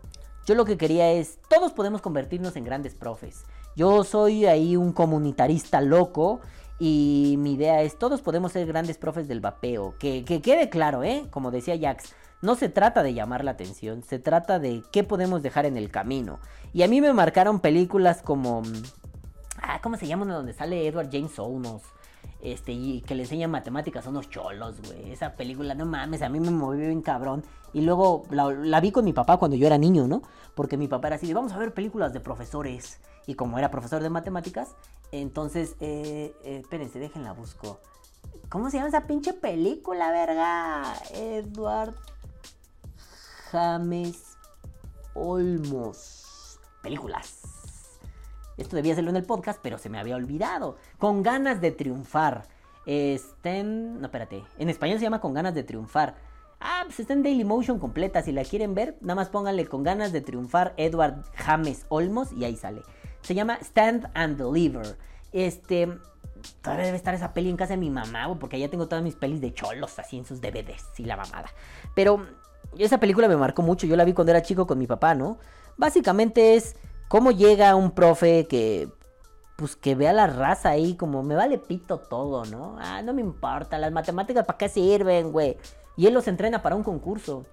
[0.45, 3.43] yo lo que quería es, todos podemos convertirnos en grandes profes.
[3.76, 6.41] Yo soy ahí un comunitarista loco
[6.77, 9.95] y mi idea es, todos podemos ser grandes profes del vapeo.
[9.97, 11.26] Que, que quede claro, ¿eh?
[11.31, 15.41] Como decía Jax, no se trata de llamar la atención, se trata de qué podemos
[15.41, 16.39] dejar en el camino.
[16.72, 18.61] Y a mí me marcaron películas como...
[19.61, 20.26] Ah, ¿cómo se llama?
[20.26, 21.84] Donde sale Edward James Olmos.
[22.41, 25.11] Este, y que le enseñan matemáticas a unos cholos, güey.
[25.11, 27.44] Esa película, no mames, a mí me movió bien cabrón.
[27.73, 30.22] Y luego la, vi con mi papá cuando yo era niño, ¿no?
[30.56, 32.99] Porque mi papá era así, vamos a ver películas de profesores.
[33.27, 34.76] Y como era profesor de matemáticas,
[35.11, 37.80] entonces, eh, eh, espérense, déjenla busco.
[38.49, 40.95] ¿Cómo se llama esa pinche película, verga?
[41.14, 41.95] Edward
[43.52, 44.38] James
[45.14, 46.60] Olmos.
[46.81, 47.59] Películas.
[48.60, 50.76] Esto debía hacerlo en el podcast, pero se me había olvidado.
[50.98, 52.44] Con ganas de triunfar.
[52.86, 54.02] Estén.
[54.02, 54.44] No, espérate.
[54.57, 56.15] En español se llama Con ganas de triunfar.
[56.60, 58.22] Ah, pues está en Dailymotion completa.
[58.22, 62.44] Si la quieren ver, nada más pónganle Con ganas de triunfar Edward James Olmos y
[62.44, 62.81] ahí sale.
[63.22, 64.98] Se llama Stand and Deliver.
[65.31, 65.88] Este.
[66.61, 69.15] todavía debe estar esa peli en casa de mi mamá, porque allá tengo todas mis
[69.15, 71.49] pelis de cholos así en sus DVDs y la mamada.
[71.95, 72.26] Pero
[72.77, 75.38] esa película me marcó mucho, yo la vi cuando era chico con mi papá, ¿no?
[75.77, 76.76] Básicamente es
[77.10, 78.88] cómo llega un profe que
[79.57, 82.77] pues que vea la raza ahí como me vale pito todo, ¿no?
[82.80, 85.57] Ah, no me importa, las matemáticas para qué sirven, güey.
[85.98, 87.45] Y él los entrena para un concurso.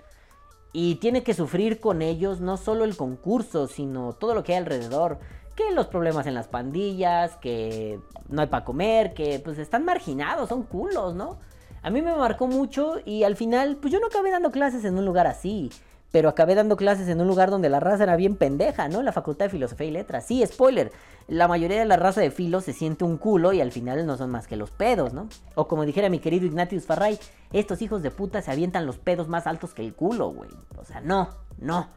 [0.72, 4.58] Y tiene que sufrir con ellos no solo el concurso, sino todo lo que hay
[4.58, 5.18] alrededor.
[5.56, 10.48] Que los problemas en las pandillas, que no hay para comer, que pues están marginados,
[10.48, 11.38] son culos, ¿no?
[11.82, 14.96] A mí me marcó mucho y al final, pues yo no acabé dando clases en
[14.96, 15.70] un lugar así
[16.12, 19.02] pero acabé dando clases en un lugar donde la raza era bien pendeja, ¿no?
[19.02, 20.26] La Facultad de Filosofía y Letras.
[20.26, 20.92] Sí, spoiler,
[21.28, 24.16] la mayoría de la raza de filo se siente un culo y al final no
[24.16, 25.28] son más que los pedos, ¿no?
[25.54, 27.18] O como dijera mi querido Ignatius Farray,
[27.52, 30.50] estos hijos de puta se avientan los pedos más altos que el culo, güey.
[30.78, 31.28] O sea, no,
[31.58, 31.88] no.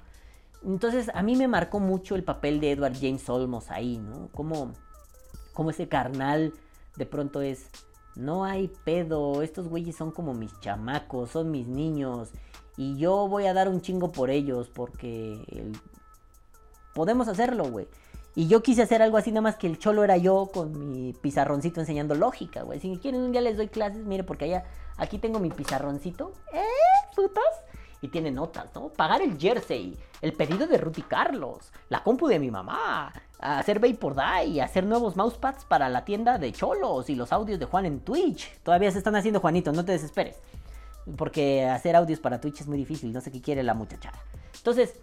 [0.66, 4.30] Entonces a mí me marcó mucho el papel de Edward James Olmos ahí, ¿no?
[4.34, 4.74] Como,
[5.54, 6.54] como ese carnal
[6.98, 7.70] de pronto es,
[8.16, 12.32] no hay pedo, estos güeyes son como mis chamacos, son mis niños
[12.80, 15.70] y yo voy a dar un chingo por ellos porque
[16.94, 17.90] podemos hacerlo, güey.
[18.36, 21.12] Y yo quise hacer algo así, nada más que el cholo era yo con mi
[21.12, 22.80] pizarroncito enseñando lógica, güey.
[22.80, 24.64] Si quieren un día les doy clases, mire, porque allá,
[24.96, 26.32] aquí tengo mi pizarroncito.
[26.54, 26.64] ¿Eh,
[27.18, 27.44] putos?
[28.02, 28.88] Y tiene notas, ¿no?
[28.88, 33.82] Pagar el jersey, el pedido de Ruth y Carlos, la compu de mi mamá, hacer
[33.82, 37.86] Vapor Die, hacer nuevos mousepads para la tienda de cholos y los audios de Juan
[37.86, 38.58] en Twitch.
[38.64, 40.38] Todavía se están haciendo, Juanito, no te desesperes.
[41.18, 44.20] Porque hacer audios para Twitch es muy difícil, no sé qué quiere la muchachada.
[44.56, 44.94] Entonces,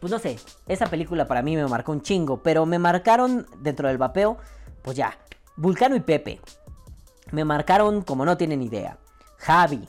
[0.00, 3.88] pues no sé, esa película para mí me marcó un chingo, pero me marcaron dentro
[3.88, 4.36] del vapeo,
[4.82, 5.16] pues ya,
[5.56, 6.40] Vulcano y Pepe.
[7.30, 8.98] Me marcaron como no tienen idea.
[9.38, 9.88] Javi,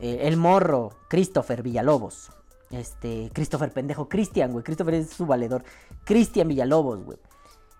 [0.00, 2.30] eh, El Morro, Christopher Villalobos.
[2.70, 4.64] Este, Christopher pendejo, Cristian, güey.
[4.64, 5.64] Christopher es su valedor.
[6.04, 7.18] Cristian Villalobos, güey.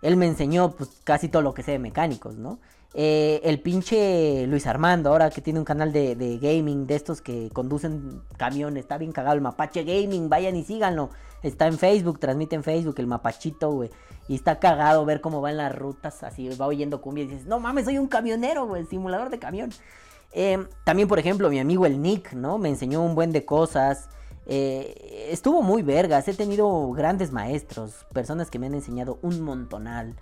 [0.03, 2.61] Él me enseñó pues casi todo lo que sé de mecánicos, ¿no?
[2.95, 7.51] Eh, el pinche Luis Armando, ahora que tiene un canal de, gaming de estos que
[7.53, 11.11] conducen camiones, está bien cagado el Mapache Gaming, vayan y síganlo.
[11.43, 13.91] Está en Facebook, transmite en Facebook el Mapachito, güey.
[14.29, 17.47] Y está cagado ver cómo va en las rutas, así va oyendo cumbia y dices,
[17.47, 19.71] no mames, soy un camionero, güey, simulador de camión.
[20.33, 22.59] Eh, también, por ejemplo, mi amigo el Nick, ¿no?
[22.59, 24.09] Me enseñó un buen de cosas.
[24.47, 30.15] Eh, estuvo muy vergas, he tenido grandes maestros, personas que me han enseñado un montonal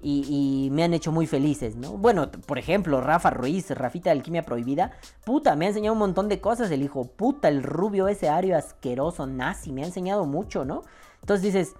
[0.00, 1.92] y, me han hecho muy felices, ¿no?
[1.92, 4.92] Bueno, por ejemplo, Rafa Ruiz, Rafita de Alquimia Prohibida,
[5.24, 8.56] puta, me ha enseñado un montón de cosas, el hijo puta, el rubio ese ario
[8.56, 10.82] asqueroso, nazi, me ha enseñado mucho, ¿no?
[11.20, 11.74] Entonces dices,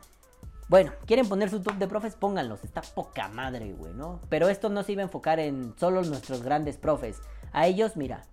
[0.68, 4.20] bueno, quieren poner su top de profes, pónganlos, está poca madre, güey, ¿no?
[4.28, 7.20] Pero esto no se iba a enfocar en solo nuestros grandes profes,
[7.52, 8.24] a ellos, mira,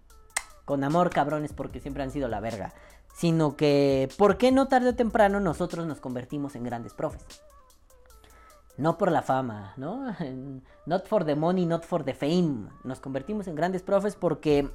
[0.65, 2.73] con amor cabrones porque siempre han sido la verga,
[3.13, 7.23] sino que, ¿por qué no tarde o temprano nosotros nos convertimos en grandes profes?
[8.77, 10.15] No por la fama, ¿no?
[10.85, 12.69] Not for the money, not for the fame.
[12.83, 14.69] Nos convertimos en grandes profes porque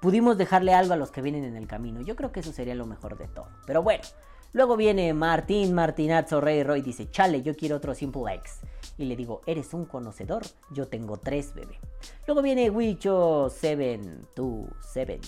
[0.00, 2.00] pudimos dejarle algo a los que vienen en el camino.
[2.00, 3.48] Yo creo que eso sería lo mejor de todo.
[3.66, 4.04] Pero bueno,
[4.52, 8.60] luego viene Martín Martinazo Rey Roy dice, chale, yo quiero otro Simple X.
[8.98, 11.78] Y le digo, eres un conocedor, yo tengo tres, bebé.
[12.26, 14.00] Luego viene Wicho 7,
[14.34, 15.20] tu 7,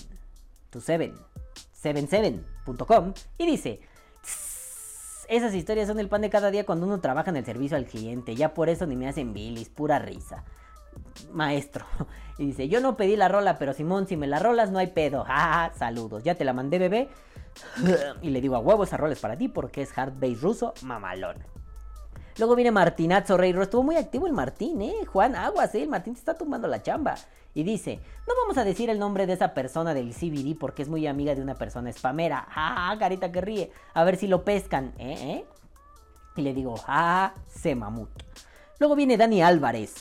[0.69, 1.13] tu 7,
[1.81, 3.79] 77.com y dice,
[5.31, 7.85] esas historias son el pan de cada día cuando uno trabaja en el servicio al
[7.85, 8.35] cliente.
[8.35, 10.43] Ya por eso ni me hacen bilis, pura risa.
[11.31, 11.85] Maestro.
[12.37, 14.87] Y dice, yo no pedí la rola, pero Simón, si me la rolas no hay
[14.87, 15.23] pedo.
[15.29, 16.23] Ah, saludos.
[16.23, 17.09] Ya te la mandé, bebé.
[18.21, 20.73] Y le digo, a huevo esa rola es para ti porque es hard bass ruso,
[20.81, 21.37] mamalón.
[22.41, 23.51] Luego viene Martinazo Rey.
[23.51, 25.05] Estuvo muy activo el Martín, ¿eh?
[25.05, 25.83] Juan Aguas, ¿eh?
[25.83, 27.13] El Martín te está tumbando la chamba.
[27.53, 30.89] Y dice, no vamos a decir el nombre de esa persona del CBD porque es
[30.89, 32.47] muy amiga de una persona spamera.
[32.49, 33.71] Ja, carita que ríe.
[33.93, 35.17] A ver si lo pescan, ¿eh?
[35.19, 35.45] ¿eh?
[36.35, 38.09] Y le digo, ja, se mamut.
[38.79, 39.93] Luego viene Dani Álvarez,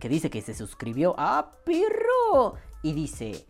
[0.00, 2.56] que dice que se suscribió a Pirro.
[2.82, 3.46] Y dice,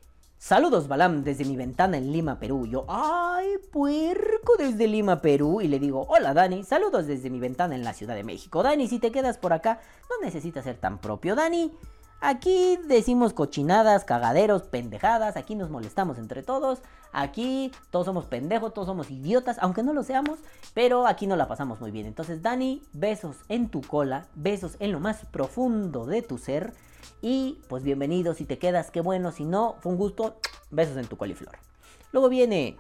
[0.49, 2.67] saludos Balam desde mi ventana en Lima, Perú.
[2.67, 5.61] Yo, ay, puerco desde Lima, Perú.
[5.61, 8.63] Y le digo, hola Dani, saludos desde mi ventana en la Ciudad de México.
[8.63, 11.35] Dani, si te quedas por acá, no necesitas ser tan propio.
[11.37, 11.71] Dani,
[12.21, 16.81] Aquí decimos cochinadas, cagaderos, pendejadas, aquí nos molestamos entre todos,
[17.13, 20.41] aquí todos somos pendejos, todos somos idiotas, aunque no lo seamos,
[20.75, 22.07] pero aquí nos la pasamos muy bien.
[22.07, 26.73] Entonces, Dani, besos en tu cola, besos en lo más profundo de tu ser
[27.21, 30.37] y pues bienvenido si te quedas, qué bueno, si no, fue un gusto,
[30.71, 31.59] besos en tu coliflor.
[32.13, 32.77] Luego viene...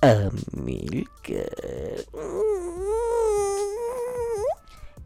[0.00, 1.46] Amilcar.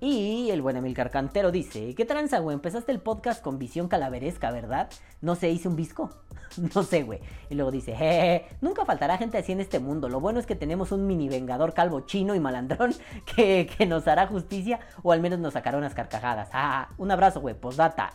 [0.09, 2.55] Y el buen Emilcar Cantero dice, ¿qué tranza, güey?
[2.55, 4.89] Empezaste el podcast con visión calaveresca, ¿verdad?
[5.21, 6.11] No se hice un visco.
[6.77, 7.19] no sé, güey.
[7.51, 10.09] Y luego dice, jeje, nunca faltará gente así en este mundo.
[10.09, 12.95] Lo bueno es que tenemos un mini vengador calvo chino y malandrón
[13.35, 16.51] que, que nos hará justicia o al menos nos sacará unas carcajadas.
[16.53, 17.57] Ah, un abrazo, güey.
[17.57, 18.13] Postdata.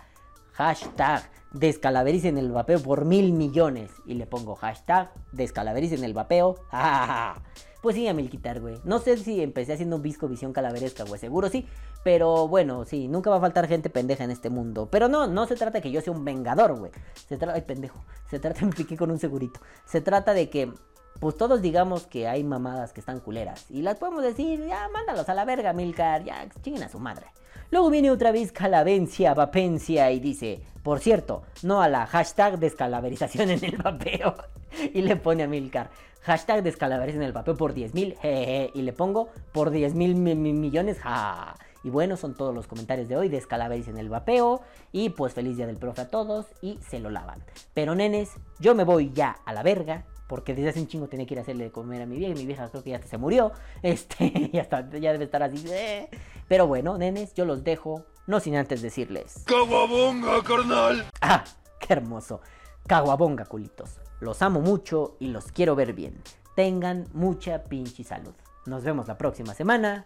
[0.54, 3.92] Hashtag descalavericen el vapeo por mil millones.
[4.06, 6.56] Y le pongo hashtag descalavericen el vapeo.
[6.72, 7.36] Ah,
[7.82, 8.80] pues sí, a quitar, güey.
[8.84, 11.20] No sé si empecé haciendo un visco visión calaveresca, güey.
[11.20, 11.66] Seguro sí.
[12.04, 14.88] Pero bueno, sí, nunca va a faltar gente pendeja en este mundo.
[14.92, 16.92] Pero no, no se trata de que yo sea un vengador, güey.
[17.28, 17.56] Se trata.
[17.56, 18.04] Ay, pendejo.
[18.30, 19.60] Se trata, me piqué con un segurito.
[19.86, 20.72] Se trata de que.
[21.20, 23.66] Pues todos digamos que hay mamadas que están culeras.
[23.70, 26.24] Y las podemos decir, ya, mándalos a la verga, Milcar.
[26.24, 27.28] Ya, chinguen a su madre.
[27.72, 33.50] Luego viene otra vez Calavencia, Vapencia y dice, por cierto, no a la hashtag descalaverización
[33.50, 34.36] en el vapeo.
[34.94, 35.90] Y le pone a Milcar,
[36.22, 41.00] hashtag descalaverización en el vapeo por 10 mil, y le pongo por 10 mil millones,
[41.00, 41.56] ja.
[41.84, 43.28] Y bueno, son todos los comentarios de hoy.
[43.28, 44.62] Descalavericen el vapeo.
[44.92, 46.46] Y pues feliz día del profe a todos.
[46.62, 47.44] Y se lo lavan.
[47.74, 48.30] Pero nenes,
[48.60, 50.06] yo me voy ya a la verga.
[50.28, 52.34] Porque desde hace un chingo tenía que ir a hacerle de comer a mi vieja.
[52.34, 53.52] Y mi vieja creo que ya se murió.
[53.82, 55.66] Este, ya, está, ya debe estar así.
[55.72, 56.08] eh.
[56.48, 58.06] Pero bueno, nenes, yo los dejo.
[58.28, 59.44] No sin antes decirles.
[59.48, 61.04] ¡Caguabonga, carnal!
[61.20, 61.44] ¡Ah!
[61.80, 62.42] ¡Qué hermoso!
[62.86, 63.98] Caguabonga, culitos.
[64.22, 66.22] Los amo mucho y los quiero ver bien.
[66.56, 68.34] Tengan mucha pinche salud.
[68.68, 70.04] Nos vemos la próxima semana.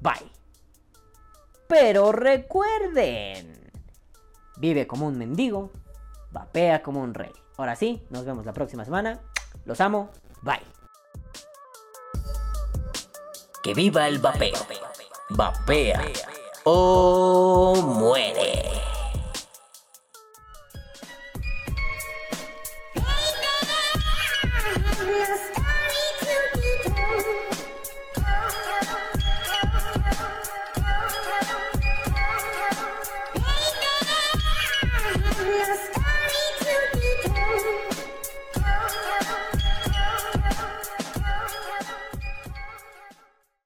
[0.00, 0.30] Bye.
[1.68, 3.70] Pero recuerden.
[4.56, 5.70] Vive como un mendigo.
[6.32, 7.30] Vapea como un rey.
[7.56, 9.20] Ahora sí, nos vemos la próxima semana.
[9.64, 10.10] Los amo.
[10.42, 10.60] Bye.
[13.62, 14.58] Que viva el vapeo.
[15.30, 16.02] Vapea
[16.64, 18.89] o muere.